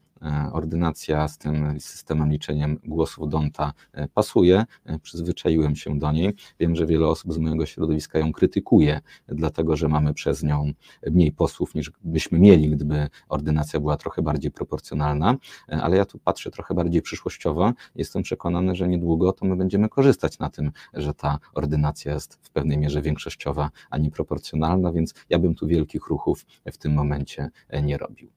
ordynacja 0.51 1.27
z 1.27 1.37
tym 1.37 1.79
systemem 1.79 2.31
liczeniem 2.31 2.79
głosów 2.85 3.29
Donta 3.29 3.73
e, 3.93 4.07
pasuje, 4.07 4.65
e, 4.85 4.99
przyzwyczaiłem 4.99 5.75
się 5.75 5.99
do 5.99 6.11
niej. 6.11 6.33
Wiem, 6.59 6.75
że 6.75 6.85
wiele 6.85 7.07
osób 7.07 7.33
z 7.33 7.37
mojego 7.37 7.65
środowiska 7.65 8.19
ją 8.19 8.31
krytykuje, 8.31 9.01
dlatego 9.27 9.75
że 9.75 9.87
mamy 9.87 10.13
przez 10.13 10.43
nią 10.43 10.71
mniej 11.11 11.31
posłów 11.31 11.75
niż 11.75 11.91
byśmy 12.03 12.39
mieli, 12.39 12.69
gdyby 12.69 13.07
ordynacja 13.29 13.79
była 13.79 13.97
trochę 13.97 14.21
bardziej 14.21 14.51
proporcjonalna, 14.51 15.35
ale 15.67 15.97
ja 15.97 16.05
tu 16.05 16.19
patrzę 16.19 16.51
trochę 16.51 16.73
bardziej 16.73 17.01
przyszłościowo. 17.01 17.73
Jestem 17.95 18.23
przekonany, 18.23 18.75
że 18.75 18.87
niedługo 18.87 19.33
to 19.33 19.45
my 19.45 19.55
będziemy 19.55 19.89
korzystać 19.89 20.39
na 20.39 20.49
tym, 20.49 20.71
że 20.93 21.13
ta 21.13 21.39
ordynacja 21.53 22.13
jest 22.13 22.39
w 22.41 22.49
pewnej 22.49 22.77
mierze 22.77 23.01
większościowa, 23.01 23.69
a 23.89 23.97
nie 23.97 24.11
proporcjonalna, 24.11 24.91
więc 24.91 25.13
ja 25.29 25.39
bym 25.39 25.55
tu 25.55 25.67
wielkich 25.67 26.07
ruchów 26.07 26.45
w 26.65 26.77
tym 26.77 26.93
momencie 26.93 27.49
nie 27.83 27.97
robił. 27.97 28.36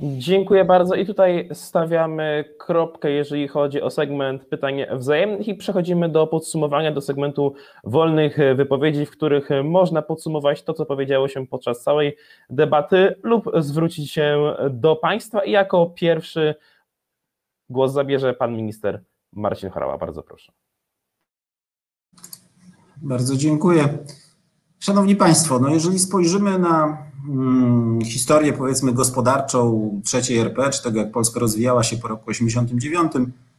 Dziękuję 0.00 0.64
bardzo 0.64 0.94
i 0.94 1.06
tutaj 1.06 1.48
stawiamy 1.52 2.54
kropkę, 2.58 3.10
jeżeli 3.10 3.48
chodzi 3.48 3.82
o 3.82 3.90
segment 3.90 4.44
pytań 4.44 4.74
wzajemnych 4.96 5.48
i 5.48 5.54
przechodzimy 5.54 6.08
do 6.08 6.26
podsumowania, 6.26 6.92
do 6.92 7.00
segmentu 7.00 7.54
wolnych 7.84 8.38
wypowiedzi, 8.56 9.06
w 9.06 9.10
których 9.10 9.48
można 9.64 10.02
podsumować 10.02 10.62
to, 10.62 10.74
co 10.74 10.86
powiedziało 10.86 11.28
się 11.28 11.46
podczas 11.46 11.82
całej 11.82 12.16
debaty 12.50 13.14
lub 13.22 13.50
zwrócić 13.58 14.10
się 14.10 14.54
do 14.70 14.96
Państwa 14.96 15.44
i 15.44 15.50
jako 15.50 15.86
pierwszy 15.86 16.54
głos 17.70 17.92
zabierze 17.92 18.34
Pan 18.34 18.56
Minister 18.56 19.04
Marcin 19.32 19.70
Chorała. 19.70 19.98
Bardzo 19.98 20.22
proszę. 20.22 20.52
Bardzo 22.96 23.36
dziękuję. 23.36 23.98
Szanowni 24.78 25.16
Państwo, 25.16 25.58
no 25.58 25.68
jeżeli 25.68 25.98
spojrzymy 25.98 26.58
na 26.58 26.98
hmm, 27.26 27.77
historię 28.28 28.52
powiedzmy 28.52 28.92
gospodarczą 28.92 29.90
trzeciej 30.04 30.38
RP, 30.38 30.70
czy 30.70 30.82
tego 30.82 30.98
jak 30.98 31.12
Polska 31.12 31.40
rozwijała 31.40 31.82
się 31.82 31.96
po 31.96 32.08
roku 32.08 32.30
89, 32.30 33.12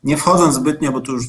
nie 0.03 0.17
wchodząc 0.17 0.55
zbytnio, 0.55 0.91
bo 0.91 1.01
tu 1.01 1.11
już 1.11 1.26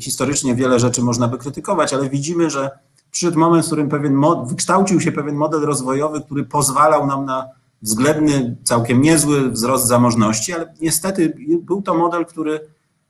historycznie 0.00 0.54
wiele 0.54 0.80
rzeczy 0.80 1.02
można 1.02 1.28
by 1.28 1.38
krytykować, 1.38 1.94
ale 1.94 2.08
widzimy, 2.08 2.50
że 2.50 2.70
przyszedł 3.10 3.38
moment, 3.38 3.64
w 3.64 3.66
którym 3.66 3.88
pewien 3.88 4.14
mod, 4.14 4.48
wykształcił 4.48 5.00
się 5.00 5.12
pewien 5.12 5.34
model 5.34 5.60
rozwojowy, 5.60 6.20
który 6.20 6.44
pozwalał 6.44 7.06
nam 7.06 7.24
na 7.24 7.46
względny, 7.82 8.56
całkiem 8.64 9.00
niezły 9.00 9.50
wzrost 9.50 9.86
zamożności, 9.86 10.52
ale 10.52 10.74
niestety 10.80 11.36
był 11.62 11.82
to 11.82 11.94
model, 11.94 12.26
który 12.26 12.60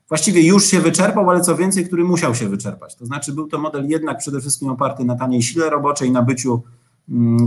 właściwie 0.08 0.42
już 0.42 0.64
się 0.64 0.80
wyczerpał, 0.80 1.30
ale 1.30 1.40
co 1.40 1.56
więcej, 1.56 1.86
który 1.86 2.04
musiał 2.04 2.34
się 2.34 2.48
wyczerpać. 2.48 2.94
To 2.94 3.06
znaczy 3.06 3.32
był 3.32 3.48
to 3.48 3.58
model 3.58 3.88
jednak 3.88 4.18
przede 4.18 4.40
wszystkim 4.40 4.68
oparty 4.68 5.04
na 5.04 5.16
taniej 5.16 5.42
sile 5.42 5.70
roboczej, 5.70 6.10
na 6.10 6.22
byciu 6.22 6.62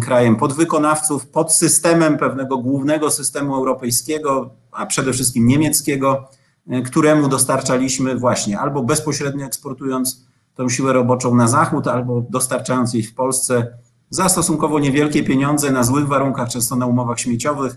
krajem 0.01 0.35
podwykonawców, 0.35 1.27
pod 1.27 1.53
systemem 1.53 2.17
pewnego 2.17 2.57
głównego 2.57 3.11
systemu 3.11 3.55
europejskiego, 3.55 4.49
a 4.71 4.85
przede 4.85 5.13
wszystkim 5.13 5.47
niemieckiego, 5.47 6.29
e, 6.69 6.81
któremu 6.81 7.27
dostarczaliśmy 7.27 8.15
właśnie 8.15 8.59
albo 8.59 8.83
bezpośrednio 8.83 9.45
eksportując 9.45 10.25
tą 10.55 10.69
siłę 10.69 10.93
roboczą 10.93 11.35
na 11.35 11.47
zachód, 11.47 11.87
albo 11.87 12.25
dostarczając 12.29 12.93
jej 12.93 13.03
w 13.03 13.15
Polsce 13.15 13.77
za 14.09 14.29
stosunkowo 14.29 14.79
niewielkie 14.79 15.23
pieniądze 15.23 15.71
na 15.71 15.83
złych 15.83 16.07
warunkach, 16.07 16.49
często 16.49 16.75
na 16.75 16.85
umowach 16.85 17.19
śmieciowych, 17.19 17.75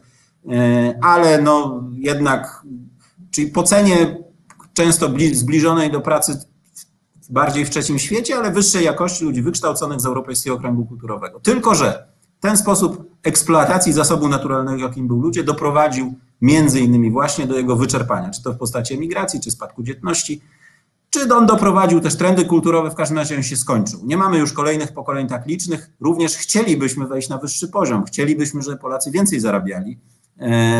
e, 0.50 0.98
ale 1.02 1.42
no 1.42 1.82
jednak, 1.92 2.62
czyli 3.30 3.50
po 3.50 3.62
cenie 3.62 4.22
często 4.74 5.08
zbliżonej 5.32 5.90
do 5.90 6.00
pracy 6.00 6.51
bardziej 7.32 7.64
w 7.64 7.70
trzecim 7.70 7.98
świecie, 7.98 8.36
ale 8.36 8.50
wyższej 8.50 8.84
jakości 8.84 9.24
ludzi 9.24 9.42
wykształconych 9.42 10.00
z 10.00 10.06
Europejskiego 10.06 10.56
Okręgu 10.56 10.86
Kulturowego. 10.86 11.40
Tylko, 11.40 11.74
że 11.74 12.06
ten 12.40 12.56
sposób 12.56 13.10
eksploatacji 13.22 13.92
zasobu 13.92 14.28
naturalnego, 14.28 14.82
jakim 14.82 15.06
był 15.06 15.20
ludzie, 15.20 15.44
doprowadził 15.44 16.14
między 16.40 16.80
innymi 16.80 17.10
właśnie 17.10 17.46
do 17.46 17.56
jego 17.56 17.76
wyczerpania, 17.76 18.30
czy 18.30 18.42
to 18.42 18.52
w 18.52 18.58
postaci 18.58 18.94
emigracji, 18.94 19.40
czy 19.40 19.50
spadku 19.50 19.82
dzietności, 19.82 20.40
czy 21.10 21.34
on 21.34 21.46
doprowadził 21.46 22.00
też 22.00 22.16
trendy 22.16 22.44
kulturowe, 22.44 22.90
w 22.90 22.94
każdym 22.94 23.18
razie 23.18 23.36
on 23.36 23.42
się 23.42 23.56
skończył. 23.56 24.00
Nie 24.04 24.16
mamy 24.16 24.38
już 24.38 24.52
kolejnych 24.52 24.92
pokoleń 24.92 25.28
tak 25.28 25.46
licznych, 25.46 25.90
również 26.00 26.36
chcielibyśmy 26.36 27.06
wejść 27.06 27.28
na 27.28 27.38
wyższy 27.38 27.68
poziom, 27.68 28.04
chcielibyśmy, 28.04 28.62
żeby 28.62 28.76
Polacy 28.76 29.10
więcej 29.10 29.40
zarabiali, 29.40 29.98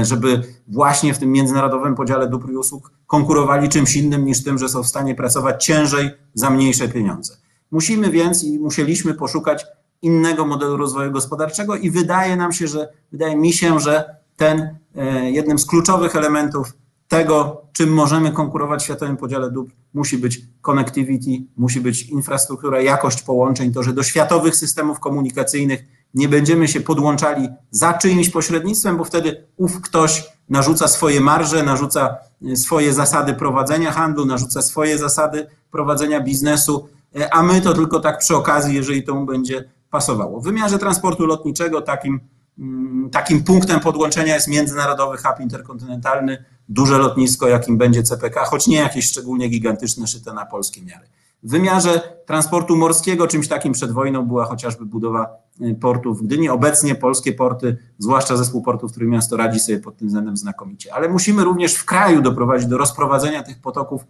żeby 0.02 0.42
właśnie 0.68 1.14
w 1.14 1.18
tym 1.18 1.32
międzynarodowym 1.32 1.94
podziale 1.94 2.28
dóbr 2.28 2.50
i 2.50 2.56
usług 2.56 2.92
konkurowali 3.06 3.68
czymś 3.68 3.96
innym 3.96 4.24
niż 4.24 4.44
tym, 4.44 4.58
że 4.58 4.68
są 4.68 4.82
w 4.82 4.88
stanie 4.88 5.14
pracować 5.14 5.64
ciężej 5.64 6.10
za 6.34 6.50
mniejsze 6.50 6.88
pieniądze. 6.88 7.36
Musimy 7.70 8.10
więc 8.10 8.44
i 8.44 8.58
musieliśmy 8.58 9.14
poszukać 9.14 9.66
innego 10.02 10.46
modelu 10.46 10.76
rozwoju 10.76 11.12
gospodarczego 11.12 11.76
i 11.76 11.90
wydaje 11.90 12.36
nam 12.36 12.52
się, 12.52 12.68
że 12.68 12.88
wydaje 13.12 13.36
mi 13.36 13.52
się, 13.52 13.80
że 13.80 14.16
ten 14.36 14.78
e, 14.96 15.30
jednym 15.30 15.58
z 15.58 15.66
kluczowych 15.66 16.16
elementów 16.16 16.72
tego, 17.08 17.62
czym 17.72 17.92
możemy 17.92 18.32
konkurować 18.32 18.80
w 18.80 18.84
światowym 18.84 19.16
podziale 19.16 19.50
dóbr, 19.50 19.72
musi 19.94 20.18
być 20.18 20.40
connectivity, 20.60 21.44
musi 21.56 21.80
być 21.80 22.02
infrastruktura, 22.02 22.80
jakość 22.80 23.22
połączeń, 23.22 23.72
to, 23.72 23.82
że 23.82 23.92
do 23.92 24.02
światowych 24.02 24.56
systemów 24.56 25.00
komunikacyjnych 25.00 25.84
nie 26.14 26.28
będziemy 26.28 26.68
się 26.68 26.80
podłączali 26.80 27.48
za 27.70 27.94
czyimś 27.94 28.30
pośrednictwem, 28.30 28.96
bo 28.96 29.04
wtedy 29.04 29.46
ów 29.56 29.80
ktoś 29.80 30.32
narzuca 30.48 30.88
swoje 30.88 31.20
marże, 31.20 31.62
narzuca 31.62 32.16
e, 32.52 32.56
swoje 32.56 32.92
zasady 32.92 33.34
prowadzenia 33.34 33.92
handlu, 33.92 34.24
narzuca 34.24 34.62
swoje 34.62 34.98
zasady 34.98 35.46
prowadzenia 35.70 36.20
biznesu, 36.20 36.88
e, 37.20 37.34
a 37.34 37.42
my 37.42 37.60
to 37.60 37.72
tylko 37.72 38.00
tak 38.00 38.18
przy 38.18 38.36
okazji, 38.36 38.74
jeżeli 38.74 39.02
to 39.02 39.14
mu 39.14 39.26
będzie 39.26 39.64
pasowało. 39.90 40.40
W 40.40 40.44
wymiarze 40.44 40.78
transportu 40.78 41.26
lotniczego 41.26 41.80
takim, 41.80 42.20
mm, 42.58 43.10
takim 43.10 43.44
punktem 43.44 43.80
podłączenia 43.80 44.34
jest 44.34 44.48
międzynarodowy 44.48 45.16
hub 45.16 45.40
interkontynentalny, 45.40 46.44
duże 46.68 46.98
lotnisko, 46.98 47.48
jakim 47.48 47.78
będzie 47.78 48.02
CPK, 48.02 48.44
choć 48.44 48.66
nie 48.66 48.76
jakieś 48.76 49.06
szczególnie 49.06 49.48
gigantyczne, 49.48 50.06
szyte 50.06 50.32
na 50.32 50.46
polskie 50.46 50.82
miary. 50.82 51.06
W 51.42 51.50
wymiarze 51.50 52.22
transportu 52.26 52.76
morskiego 52.76 53.26
czymś 53.26 53.48
takim 53.48 53.72
przed 53.72 53.92
wojną 53.92 54.26
była 54.26 54.44
chociażby 54.44 54.86
budowa 54.86 55.36
y, 55.60 55.74
portów 55.74 56.18
w 56.18 56.22
Gdyni. 56.22 56.48
Obecnie 56.48 56.94
polskie 56.94 57.32
porty, 57.32 57.76
zwłaszcza 57.98 58.36
zespół 58.36 58.62
portów 58.62 58.96
miasto 58.96 59.36
radzi 59.36 59.60
sobie 59.60 59.78
pod 59.78 59.96
tym 59.96 60.08
względem 60.08 60.36
znakomicie. 60.36 60.94
Ale 60.94 61.08
musimy 61.08 61.44
również 61.44 61.74
w 61.74 61.84
kraju 61.84 62.22
doprowadzić 62.22 62.68
do 62.68 62.78
rozprowadzenia 62.78 63.42
tych 63.42 63.60
potoków 63.60 64.06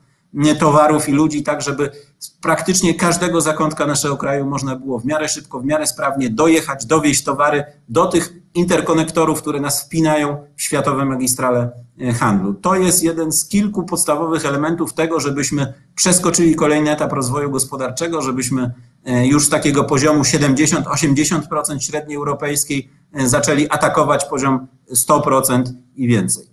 towarów 0.58 1.08
i 1.08 1.12
ludzi, 1.12 1.42
tak 1.42 1.62
żeby 1.62 1.90
z 2.18 2.30
praktycznie 2.30 2.94
każdego 2.94 3.40
zakątka 3.40 3.86
naszego 3.86 4.16
kraju 4.16 4.46
można 4.46 4.76
było 4.76 4.98
w 4.98 5.04
miarę 5.04 5.28
szybko, 5.28 5.60
w 5.60 5.64
miarę 5.64 5.86
sprawnie 5.86 6.30
dojechać, 6.30 6.86
dowieść 6.86 7.24
towary 7.24 7.64
do 7.88 8.06
tych 8.06 8.32
interkonektorów, 8.54 9.42
które 9.42 9.60
nas 9.60 9.84
wpinają 9.84 10.46
w 10.56 10.62
światowe 10.62 11.04
magistrale 11.04 11.70
e, 12.00 12.12
handlu. 12.12 12.54
To 12.54 12.74
jest 12.74 13.02
jeden 13.02 13.32
z 13.32 13.48
kilku 13.48 13.82
podstawowych 13.82 14.46
elementów 14.46 14.94
tego, 14.94 15.20
żebyśmy 15.20 15.74
przeskoczyli 15.94 16.54
kolejny 16.54 16.90
etap 16.90 17.12
rozwoju 17.12 17.50
gospodarczego, 17.50 18.22
żebyśmy 18.22 18.70
e, 19.04 19.26
już 19.26 19.46
z 19.46 19.48
takiego 19.48 19.84
poziomu 19.84 20.22
70-80% 20.22 21.80
średniej 21.80 22.16
europejskiej 22.16 22.90
e, 23.12 23.28
zaczęli 23.28 23.68
atakować 23.68 24.24
poziom 24.24 24.66
100% 24.92 25.62
i 25.96 26.06
więcej. 26.06 26.51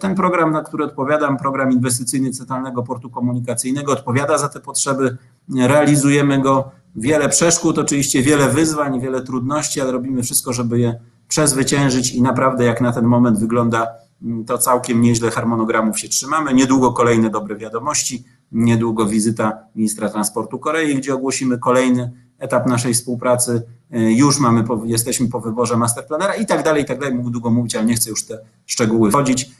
Ten 0.00 0.14
program, 0.14 0.52
na 0.52 0.62
który 0.62 0.84
odpowiadam, 0.84 1.36
program 1.36 1.72
inwestycyjny 1.72 2.30
Centralnego 2.30 2.82
Portu 2.82 3.10
Komunikacyjnego, 3.10 3.92
odpowiada 3.92 4.38
za 4.38 4.48
te 4.48 4.60
potrzeby. 4.60 5.16
Realizujemy 5.56 6.40
go. 6.40 6.70
Wiele 6.96 7.28
przeszkód, 7.28 7.78
oczywiście 7.78 8.22
wiele 8.22 8.48
wyzwań, 8.48 9.00
wiele 9.00 9.22
trudności, 9.22 9.80
ale 9.80 9.92
robimy 9.92 10.22
wszystko, 10.22 10.52
żeby 10.52 10.78
je 10.78 11.00
przezwyciężyć 11.28 12.14
i 12.14 12.22
naprawdę 12.22 12.64
jak 12.64 12.80
na 12.80 12.92
ten 12.92 13.04
moment 13.04 13.38
wygląda 13.38 13.86
mm, 14.22 14.44
to 14.44 14.58
całkiem 14.58 15.00
nieźle 15.00 15.30
harmonogramów 15.30 15.98
się 15.98 16.08
trzymamy. 16.08 16.54
Niedługo 16.54 16.92
kolejne 16.92 17.30
dobre 17.30 17.56
wiadomości, 17.56 18.24
niedługo 18.52 19.06
wizyta 19.06 19.58
ministra 19.74 20.08
transportu 20.08 20.58
Korei, 20.58 20.94
gdzie 20.94 21.14
ogłosimy 21.14 21.58
kolejny 21.58 22.12
etap 22.38 22.66
naszej 22.66 22.94
współpracy. 22.94 23.62
Już 23.90 24.38
mamy, 24.38 24.64
jesteśmy 24.84 25.28
po 25.28 25.40
wyborze 25.40 25.76
masterplanera 25.76 26.34
i 26.34 26.46
tak 26.46 26.62
dalej, 26.62 26.82
i 26.82 26.86
tak 26.86 26.98
dalej. 26.98 27.14
Mógł 27.14 27.30
długo 27.30 27.50
mówić, 27.50 27.76
ale 27.76 27.84
nie 27.84 27.94
chcę 27.94 28.10
już 28.10 28.24
te 28.24 28.38
szczegóły 28.66 29.10
wchodzić. 29.10 29.50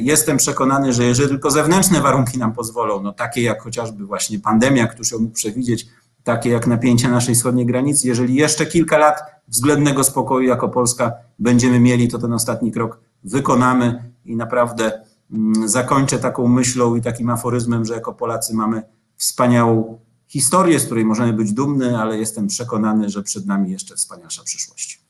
Jestem 0.00 0.36
przekonany, 0.36 0.92
że 0.92 1.04
jeżeli 1.04 1.28
tylko 1.28 1.50
zewnętrzne 1.50 2.00
warunki 2.00 2.38
nam 2.38 2.52
pozwolą, 2.52 3.02
no 3.02 3.12
takie 3.12 3.42
jak 3.42 3.62
chociażby 3.62 4.06
właśnie 4.06 4.38
pandemia, 4.38 4.86
któż 4.86 5.12
ją 5.12 5.18
mógł 5.18 5.34
przewidzieć, 5.34 5.86
takie 6.24 6.50
jak 6.50 6.66
napięcia 6.66 7.08
naszej 7.08 7.34
wschodniej 7.34 7.66
granicy, 7.66 8.08
jeżeli 8.08 8.34
jeszcze 8.34 8.66
kilka 8.66 8.98
lat 8.98 9.22
względnego 9.48 10.04
spokoju 10.04 10.48
jako 10.48 10.68
Polska 10.68 11.12
będziemy 11.38 11.80
mieli, 11.80 12.08
to 12.08 12.18
ten 12.18 12.32
ostatni 12.32 12.72
krok 12.72 13.00
wykonamy 13.24 14.12
i 14.24 14.36
naprawdę 14.36 15.04
mm, 15.32 15.68
zakończę 15.68 16.18
taką 16.18 16.48
myślą 16.48 16.96
i 16.96 17.02
takim 17.02 17.30
aforyzmem, 17.30 17.84
że 17.84 17.94
jako 17.94 18.12
Polacy 18.12 18.54
mamy 18.54 18.82
wspaniałą 19.16 19.98
historię, 20.26 20.80
z 20.80 20.86
której 20.86 21.04
możemy 21.04 21.32
być 21.32 21.52
dumny, 21.52 21.98
ale 21.98 22.18
jestem 22.18 22.46
przekonany, 22.46 23.08
że 23.08 23.22
przed 23.22 23.46
nami 23.46 23.70
jeszcze 23.70 23.94
wspanialsza 23.96 24.42
przyszłość. 24.44 25.00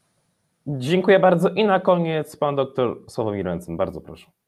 Dziękuję 0.67 1.21
bardzo 1.21 1.49
i 1.49 1.65
na 1.65 1.81
koniec 1.81 2.37
pan 2.37 2.57
doktor 2.57 2.99
Sławomir 3.09 3.45
Ręcen, 3.45 3.77
bardzo 3.77 4.01
proszę. 4.01 4.40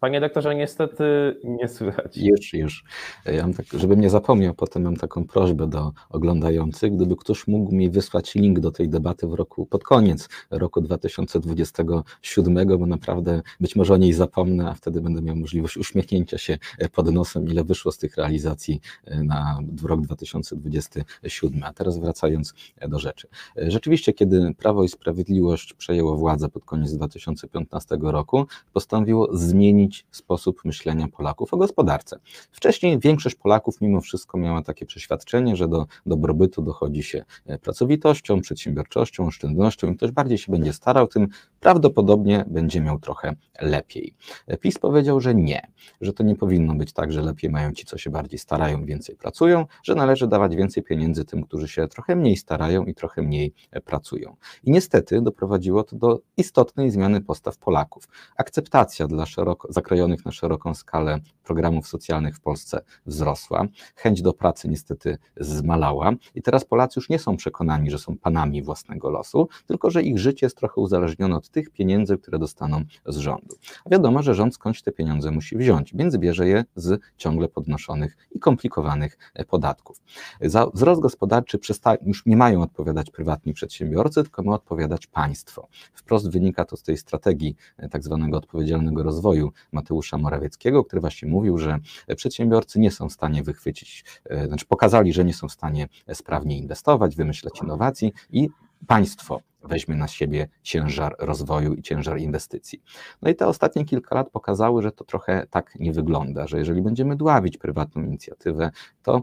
Panie 0.00 0.20
doktorze, 0.20 0.54
niestety 0.54 1.04
nie 1.44 1.68
słychać. 1.68 2.16
Już, 2.16 2.52
już. 2.52 2.84
Ja 3.26 3.48
tak, 3.56 3.66
żebym 3.80 4.00
nie 4.00 4.10
zapomniał, 4.10 4.54
potem 4.54 4.82
mam 4.82 4.96
taką 4.96 5.26
prośbę 5.26 5.66
do 5.66 5.92
oglądających, 6.10 6.96
gdyby 6.96 7.16
ktoś 7.16 7.46
mógł 7.46 7.74
mi 7.74 7.90
wysłać 7.90 8.34
link 8.34 8.60
do 8.60 8.70
tej 8.70 8.88
debaty 8.88 9.26
w 9.26 9.32
roku, 9.32 9.66
pod 9.66 9.84
koniec 9.84 10.28
roku 10.50 10.80
2027, 10.80 12.78
bo 12.78 12.86
naprawdę 12.86 13.42
być 13.60 13.76
może 13.76 13.94
o 13.94 13.96
niej 13.96 14.12
zapomnę, 14.12 14.70
a 14.70 14.74
wtedy 14.74 15.00
będę 15.00 15.22
miał 15.22 15.36
możliwość 15.36 15.76
uśmiechnięcia 15.76 16.38
się 16.38 16.58
pod 16.92 17.12
nosem, 17.12 17.46
ile 17.46 17.64
wyszło 17.64 17.92
z 17.92 17.98
tych 17.98 18.16
realizacji 18.16 18.80
na 19.24 19.58
rok 19.82 20.00
2027. 20.00 21.62
A 21.64 21.72
teraz 21.72 21.98
wracając 21.98 22.54
do 22.88 22.98
rzeczy. 22.98 23.28
Rzeczywiście, 23.56 24.12
kiedy 24.12 24.54
Prawo 24.54 24.84
i 24.84 24.88
Sprawiedliwość 24.88 25.74
przejęło 25.74 26.16
władzę 26.16 26.48
pod 26.48 26.64
koniec 26.64 26.92
2015 26.92 27.98
roku, 28.00 28.46
postanowiło 28.72 29.36
zmienić 29.36 29.89
zmienić 29.90 30.06
sposób 30.10 30.64
myślenia 30.64 31.08
Polaków 31.08 31.54
o 31.54 31.56
gospodarce. 31.56 32.18
Wcześniej 32.52 32.98
większość 32.98 33.36
Polaków 33.36 33.80
mimo 33.80 34.00
wszystko 34.00 34.38
miała 34.38 34.62
takie 34.62 34.86
przeświadczenie, 34.86 35.56
że 35.56 35.68
do 35.68 35.86
dobrobytu 36.06 36.62
dochodzi 36.62 37.02
się 37.02 37.24
e, 37.46 37.58
pracowitością, 37.58 38.40
przedsiębiorczością, 38.40 39.26
oszczędnością. 39.26 39.86
Im 39.86 39.96
ktoś 39.96 40.10
bardziej 40.10 40.38
się 40.38 40.52
będzie 40.52 40.72
starał, 40.72 41.06
tym 41.06 41.28
prawdopodobnie 41.60 42.44
będzie 42.48 42.80
miał 42.80 42.98
trochę 42.98 43.34
lepiej. 43.60 44.14
PiS 44.60 44.78
powiedział, 44.78 45.20
że 45.20 45.34
nie, 45.34 45.68
że 46.00 46.12
to 46.12 46.22
nie 46.22 46.36
powinno 46.36 46.74
być 46.74 46.92
tak, 46.92 47.12
że 47.12 47.22
lepiej 47.22 47.50
mają 47.50 47.72
ci, 47.72 47.84
co 47.86 47.98
się 47.98 48.10
bardziej 48.10 48.38
starają, 48.38 48.84
więcej 48.84 49.16
pracują, 49.16 49.66
że 49.82 49.94
należy 49.94 50.26
dawać 50.26 50.56
więcej 50.56 50.82
pieniędzy 50.82 51.24
tym, 51.24 51.42
którzy 51.42 51.68
się 51.68 51.88
trochę 51.88 52.16
mniej 52.16 52.36
starają 52.36 52.84
i 52.84 52.94
trochę 52.94 53.22
mniej 53.22 53.54
e, 53.70 53.80
pracują. 53.80 54.36
I 54.64 54.70
niestety 54.70 55.22
doprowadziło 55.22 55.84
to 55.84 55.96
do 55.96 56.20
istotnej 56.36 56.90
zmiany 56.90 57.20
postaw 57.20 57.58
Polaków. 57.58 58.08
Akceptacja 58.36 59.06
dla 59.06 59.26
szeroko 59.26 59.72
zakrojonych 59.72 60.24
na 60.24 60.32
szeroką 60.32 60.74
skalę 60.74 61.18
programów 61.44 61.88
socjalnych 61.88 62.36
w 62.36 62.40
Polsce 62.40 62.82
wzrosła, 63.06 63.66
chęć 63.96 64.22
do 64.22 64.32
pracy 64.32 64.68
niestety 64.68 65.18
zmalała 65.36 66.12
i 66.34 66.42
teraz 66.42 66.64
Polacy 66.64 67.00
już 67.00 67.08
nie 67.08 67.18
są 67.18 67.36
przekonani, 67.36 67.90
że 67.90 67.98
są 67.98 68.18
panami 68.18 68.62
własnego 68.62 69.10
losu, 69.10 69.48
tylko 69.66 69.90
że 69.90 70.02
ich 70.02 70.18
życie 70.18 70.46
jest 70.46 70.56
trochę 70.56 70.80
uzależnione 70.80 71.36
od 71.36 71.49
tych 71.50 71.70
pieniędzy, 71.70 72.18
które 72.18 72.38
dostaną 72.38 72.84
z 73.06 73.16
rządu. 73.16 73.56
A 73.84 73.90
wiadomo, 73.90 74.22
że 74.22 74.34
rząd 74.34 74.54
skądś 74.54 74.82
te 74.82 74.92
pieniądze 74.92 75.30
musi 75.30 75.56
wziąć, 75.56 75.94
więc 75.94 76.16
bierze 76.16 76.48
je 76.48 76.64
z 76.76 77.00
ciągle 77.16 77.48
podnoszonych 77.48 78.16
i 78.32 78.38
komplikowanych 78.38 79.18
e, 79.34 79.44
podatków. 79.44 80.00
Za 80.40 80.66
wzrost 80.66 81.00
gospodarczy 81.00 81.58
już 82.02 82.26
nie 82.26 82.36
mają 82.36 82.62
odpowiadać 82.62 83.10
prywatni 83.10 83.54
przedsiębiorcy, 83.54 84.22
tylko 84.22 84.42
ma 84.42 84.54
odpowiadać 84.54 85.06
państwo. 85.06 85.68
Wprost 85.94 86.30
wynika 86.30 86.64
to 86.64 86.76
z 86.76 86.82
tej 86.82 86.96
strategii 86.96 87.56
e, 87.76 87.88
tak 87.88 88.04
zwanego 88.04 88.36
odpowiedzialnego 88.36 89.02
rozwoju 89.02 89.52
Mateusza 89.72 90.18
Morawieckiego, 90.18 90.84
który 90.84 91.00
właśnie 91.00 91.28
mówił, 91.28 91.58
że 91.58 91.78
przedsiębiorcy 92.16 92.80
nie 92.80 92.90
są 92.90 93.08
w 93.08 93.12
stanie 93.12 93.42
wychwycić, 93.42 94.04
e, 94.24 94.46
znaczy 94.46 94.66
pokazali, 94.66 95.12
że 95.12 95.24
nie 95.24 95.34
są 95.34 95.48
w 95.48 95.52
stanie 95.52 95.88
sprawnie 96.14 96.58
inwestować, 96.58 97.16
wymyślać 97.16 97.60
innowacji 97.62 98.12
i 98.30 98.48
państwo 98.86 99.40
weźmie 99.62 99.96
na 99.96 100.08
siebie 100.08 100.48
ciężar 100.62 101.16
rozwoju 101.18 101.74
i 101.74 101.82
ciężar 101.82 102.18
inwestycji. 102.18 102.82
No 103.22 103.30
i 103.30 103.34
te 103.34 103.46
ostatnie 103.46 103.84
kilka 103.84 104.14
lat 104.14 104.30
pokazały, 104.30 104.82
że 104.82 104.92
to 104.92 105.04
trochę 105.04 105.46
tak 105.50 105.74
nie 105.80 105.92
wygląda, 105.92 106.46
że 106.46 106.58
jeżeli 106.58 106.82
będziemy 106.82 107.16
dławić 107.16 107.58
prywatną 107.58 108.02
inicjatywę, 108.02 108.70
to 109.02 109.22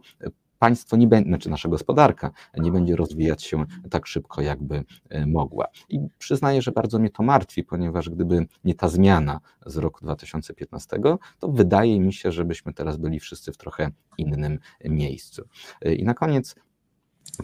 państwo 0.59 0.97
nie 0.97 1.07
będzie, 1.07 1.29
znaczy 1.29 1.49
nasza 1.49 1.69
gospodarka 1.69 2.31
nie 2.57 2.71
będzie 2.71 2.95
rozwijać 2.95 3.43
się 3.43 3.65
tak 3.89 4.07
szybko, 4.07 4.41
jakby 4.41 4.83
e, 5.09 5.25
mogła. 5.25 5.67
I 5.89 5.99
przyznaję, 6.17 6.61
że 6.61 6.71
bardzo 6.71 6.99
mnie 6.99 7.09
to 7.09 7.23
martwi, 7.23 7.63
ponieważ 7.63 8.09
gdyby 8.09 8.47
nie 8.63 8.75
ta 8.75 8.89
zmiana 8.89 9.39
z 9.65 9.77
roku 9.77 9.99
2015, 10.01 10.99
to 11.39 11.47
wydaje 11.47 11.99
mi 11.99 12.13
się, 12.13 12.31
żebyśmy 12.31 12.73
teraz 12.73 12.97
byli 12.97 13.19
wszyscy 13.19 13.51
w 13.51 13.57
trochę 13.57 13.91
innym 14.17 14.59
miejscu. 14.85 15.43
E, 15.81 15.93
I 15.93 16.03
na 16.03 16.13
koniec 16.13 16.55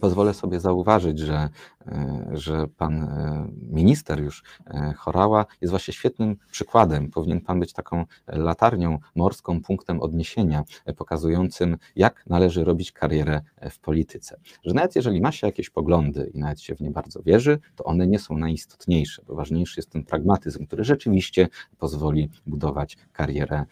pozwolę 0.01 0.33
sobie 0.33 0.59
zauważyć, 0.59 1.19
że, 1.19 1.49
e, 1.87 2.25
że 2.33 2.67
pan 2.67 3.03
e, 3.03 3.47
minister 3.69 4.23
już 4.23 4.43
e, 4.67 4.93
Chorała 4.97 5.45
jest 5.61 5.71
właśnie 5.71 5.93
świetnym 5.93 6.37
przykładem. 6.51 7.11
Powinien 7.11 7.41
pan 7.41 7.59
być 7.59 7.73
taką 7.73 8.05
latarnią 8.27 8.99
morską, 9.15 9.61
punktem 9.61 10.01
odniesienia, 10.01 10.63
pokazującym, 10.97 11.77
jak 11.95 12.23
należy 12.27 12.63
robić 12.63 12.91
karierę 12.91 13.41
w 13.71 13.79
polityce. 13.79 14.39
Że 14.63 14.73
nawet 14.73 14.95
jeżeli 14.95 15.21
ma 15.21 15.31
się 15.31 15.47
jakieś 15.47 15.69
poglądy 15.69 16.31
i 16.33 16.39
nawet 16.39 16.61
się 16.61 16.75
w 16.75 16.81
nie 16.81 16.91
bardzo 16.91 17.23
wierzy, 17.23 17.59
to 17.75 17.83
one 17.83 18.07
nie 18.07 18.19
są 18.19 18.37
najistotniejsze, 18.37 19.21
bo 19.27 19.35
ważniejszy 19.35 19.79
jest 19.79 19.89
ten 19.89 20.03
pragmatyzm, 20.03 20.65
który 20.65 20.83
rzeczywiście 20.83 21.47
pozwoli 21.77 22.29
budować 22.45 22.97
karierę 23.13 23.65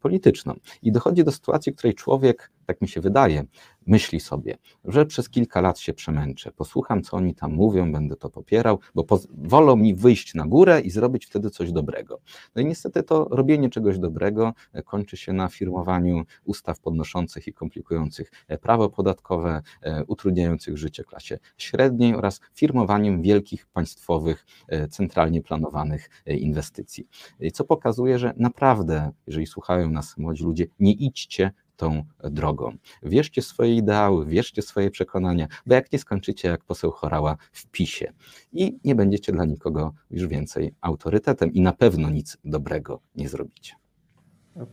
polityczną. 0.00 0.54
I 0.82 0.92
dochodzi 0.92 1.24
do 1.24 1.32
sytuacji, 1.32 1.72
w 1.72 1.76
której 1.76 1.94
człowiek 1.94 2.50
tak 2.66 2.80
mi 2.80 2.88
się 2.88 3.00
wydaje, 3.00 3.44
myśli 3.86 4.20
sobie, 4.20 4.58
że 4.84 5.06
przez 5.06 5.28
kilka 5.28 5.60
lat 5.60 5.78
się 5.78 5.92
przemęczę, 5.94 6.52
posłucham, 6.52 7.02
co 7.02 7.16
oni 7.16 7.34
tam 7.34 7.52
mówią, 7.52 7.92
będę 7.92 8.16
to 8.16 8.30
popierał, 8.30 8.78
bo 8.94 9.04
wolą 9.30 9.76
mi 9.76 9.94
wyjść 9.94 10.34
na 10.34 10.46
górę 10.46 10.80
i 10.80 10.90
zrobić 10.90 11.26
wtedy 11.26 11.50
coś 11.50 11.72
dobrego. 11.72 12.20
No 12.54 12.62
i 12.62 12.64
niestety 12.64 13.02
to 13.02 13.28
robienie 13.30 13.70
czegoś 13.70 13.98
dobrego 13.98 14.52
e, 14.72 14.82
kończy 14.82 15.16
się 15.16 15.32
na 15.32 15.48
firmowaniu 15.48 16.24
ustaw 16.44 16.80
podnoszących 16.80 17.46
i 17.48 17.52
komplikujących 17.52 18.30
e, 18.48 18.58
prawo 18.58 18.90
podatkowe, 18.90 19.62
e, 19.82 20.04
utrudniających 20.04 20.78
życie 20.78 21.04
klasie 21.04 21.38
średniej 21.56 22.14
oraz 22.14 22.40
firmowaniem 22.54 23.22
wielkich 23.22 23.66
państwowych, 23.66 24.46
centralnie 24.90 25.42
planowanych 25.42 26.10
inwestycji. 26.26 27.08
Co 27.52 27.64
pokazuje, 27.64 28.18
że 28.18 28.34
naprawdę, 28.36 29.10
jeżeli 29.26 29.46
słuchają 29.46 29.90
nas 29.90 30.16
młodzi 30.16 30.44
ludzie, 30.44 30.66
nie 30.78 30.92
idźcie 30.92 31.52
tą 31.76 32.04
drogą. 32.18 32.76
Wierzcie 33.02 33.42
swoje 33.42 33.76
ideały, 33.76 34.26
wierzcie 34.26 34.62
swoje 34.62 34.90
przekonania, 34.90 35.46
bo 35.66 35.74
jak 35.74 35.92
nie 35.92 35.98
skończycie 35.98 36.48
jak 36.48 36.64
poseł 36.64 36.90
Chorała 36.90 37.36
w 37.52 37.66
PiSie 37.66 38.12
i 38.52 38.78
nie 38.84 38.94
będziecie 38.94 39.32
dla 39.32 39.44
nikogo 39.44 39.92
już 40.10 40.26
więcej 40.26 40.74
autorytetem 40.80 41.52
i 41.52 41.60
na 41.60 41.72
pewno 41.72 42.10
nic 42.10 42.38
dobrego 42.44 43.00
nie 43.14 43.28
zrobicie. 43.28 43.74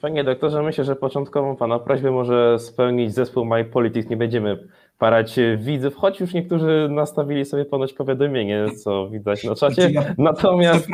Panie 0.02 0.24
doktorze, 0.24 0.64
myślę, 0.64 0.84
że 0.84 0.96
początkową 0.96 1.56
Pana 1.56 1.80
prośbę 1.80 2.12
może 2.12 2.60
spełnić 2.60 3.14
zespół 3.14 3.46
My 3.46 3.66
Politics. 3.66 4.10
Nie 4.10 4.18
będziemy 4.18 4.68
parać 4.98 5.40
widzów, 5.58 5.96
choć 5.96 6.20
już 6.20 6.34
niektórzy 6.34 6.88
nastawili 6.92 7.46
sobie 7.46 7.66
ponoć 7.66 7.94
powiadomienie, 7.94 8.66
co 8.84 9.10
widać 9.10 9.44
na 9.44 9.56
czacie. 9.56 9.92
Ja, 9.92 10.04
Natomiast 10.18 10.88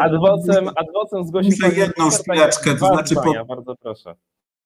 adwocem, 0.00 0.68
adwocem 0.76 1.24
zgłosił... 1.24 1.50
Muszę 1.50 1.80
jedną 1.80 2.10
szpileczkę, 2.10 2.70
to 2.70 2.86
znaczy... 2.86 3.14
Po... 3.14 3.44
Bardzo 3.44 3.76
proszę. 3.76 4.14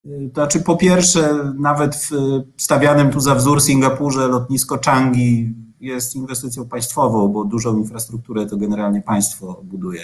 To 0.06 0.40
znaczy, 0.40 0.60
po 0.60 0.76
pierwsze, 0.76 1.52
nawet 1.58 1.96
w 1.96 2.62
stawianym 2.62 3.10
tu 3.10 3.20
za 3.20 3.34
wzór 3.34 3.60
Singapurze 3.60 4.28
lotnisko 4.28 4.78
Changi 4.84 5.54
jest 5.80 6.16
inwestycją 6.16 6.68
państwową, 6.68 7.28
bo 7.28 7.44
dużą 7.44 7.78
infrastrukturę 7.78 8.46
to 8.46 8.56
generalnie 8.56 9.02
państwo 9.02 9.60
buduje. 9.64 10.00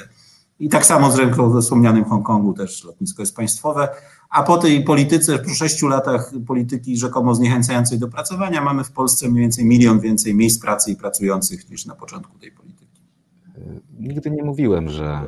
I 0.58 0.68
tak 0.68 0.86
samo 0.86 1.10
zresztą 1.10 1.50
we 1.50 1.60
wspomnianym 1.60 2.04
Hongkongu 2.04 2.52
też 2.52 2.84
lotnisko 2.84 3.22
jest 3.22 3.36
państwowe. 3.36 3.88
A 4.30 4.42
po 4.42 4.58
tej 4.58 4.84
polityce, 4.84 5.38
po 5.38 5.50
sześciu 5.50 5.88
latach 5.88 6.32
polityki 6.46 6.96
rzekomo 6.96 7.34
zniechęcającej 7.34 7.98
do 7.98 8.08
pracowania, 8.08 8.60
mamy 8.60 8.84
w 8.84 8.92
Polsce 8.92 9.28
mniej 9.28 9.40
więcej 9.42 9.64
milion 9.64 10.00
więcej 10.00 10.34
miejsc 10.34 10.60
pracy 10.60 10.90
i 10.90 10.96
pracujących 10.96 11.70
niż 11.70 11.86
na 11.86 11.94
początku 11.94 12.38
tej 12.38 12.52
polityki 12.52 12.71
nigdy 13.98 14.30
nie 14.30 14.42
mówiłem, 14.44 14.88
że, 14.88 15.20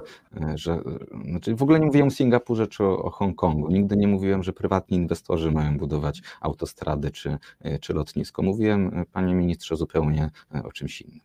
że 0.54 0.78
znaczy 1.24 1.54
w 1.54 1.62
ogóle 1.62 1.80
nie 1.80 1.86
mówiłem 1.86 2.08
o 2.08 2.10
Singapurze 2.10 2.66
czy 2.66 2.84
o, 2.84 3.02
o 3.02 3.10
Hongkongu. 3.10 3.70
Nigdy 3.70 3.96
nie 3.96 4.08
mówiłem, 4.08 4.42
że 4.42 4.52
prywatni 4.52 4.96
inwestorzy 4.96 5.50
mają 5.50 5.78
budować 5.78 6.22
autostrady 6.40 7.10
czy, 7.10 7.38
czy 7.80 7.94
lotnisko. 7.94 8.42
Mówiłem, 8.42 9.04
panie 9.12 9.34
ministrze, 9.34 9.76
zupełnie 9.76 10.30
o 10.64 10.72
czymś 10.72 11.00
innym. 11.00 11.20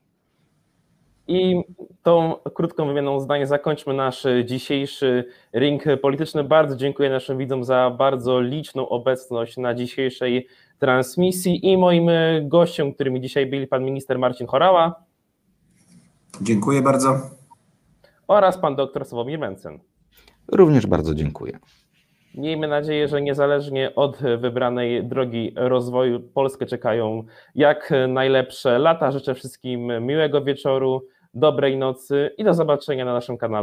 I 1.27 1.63
tą 2.03 2.35
krótką 2.53 2.87
wymianą 2.87 3.19
zdań 3.19 3.45
zakończmy 3.45 3.93
nasz 3.93 4.27
dzisiejszy 4.45 5.25
ring 5.55 5.83
polityczny. 6.01 6.43
Bardzo 6.43 6.75
dziękuję 6.75 7.09
naszym 7.09 7.37
widzom 7.37 7.63
za 7.63 7.95
bardzo 7.97 8.41
liczną 8.41 8.89
obecność 8.89 9.57
na 9.57 9.73
dzisiejszej 9.73 10.47
transmisji 10.79 11.71
i 11.71 11.77
moim 11.77 12.09
gościom, 12.43 12.93
którymi 12.93 13.21
dzisiaj 13.21 13.45
byli 13.45 13.67
pan 13.67 13.83
minister 13.83 14.19
Marcin 14.19 14.47
Chorała. 14.47 15.08
Dziękuję 16.41 16.81
bardzo. 16.81 17.19
Oraz 18.27 18.57
pan 18.57 18.75
doktor 18.75 19.05
Sławomir 19.05 19.39
Mencen. 19.39 19.79
Również 20.51 20.87
bardzo 20.87 21.15
dziękuję. 21.15 21.59
Miejmy 22.35 22.67
nadzieję, 22.67 23.07
że 23.07 23.21
niezależnie 23.21 23.95
od 23.95 24.17
wybranej 24.17 25.07
drogi 25.07 25.53
rozwoju 25.55 26.19
Polskę 26.19 26.65
czekają 26.65 27.23
jak 27.55 27.93
najlepsze 28.07 28.79
lata. 28.79 29.11
Życzę 29.11 29.35
wszystkim 29.35 30.05
miłego 30.05 30.43
wieczoru, 30.43 31.01
dobrej 31.33 31.77
nocy 31.77 32.31
i 32.37 32.43
do 32.43 32.53
zobaczenia 32.53 33.05
na 33.05 33.13
naszym 33.13 33.37
kanale. 33.37 33.57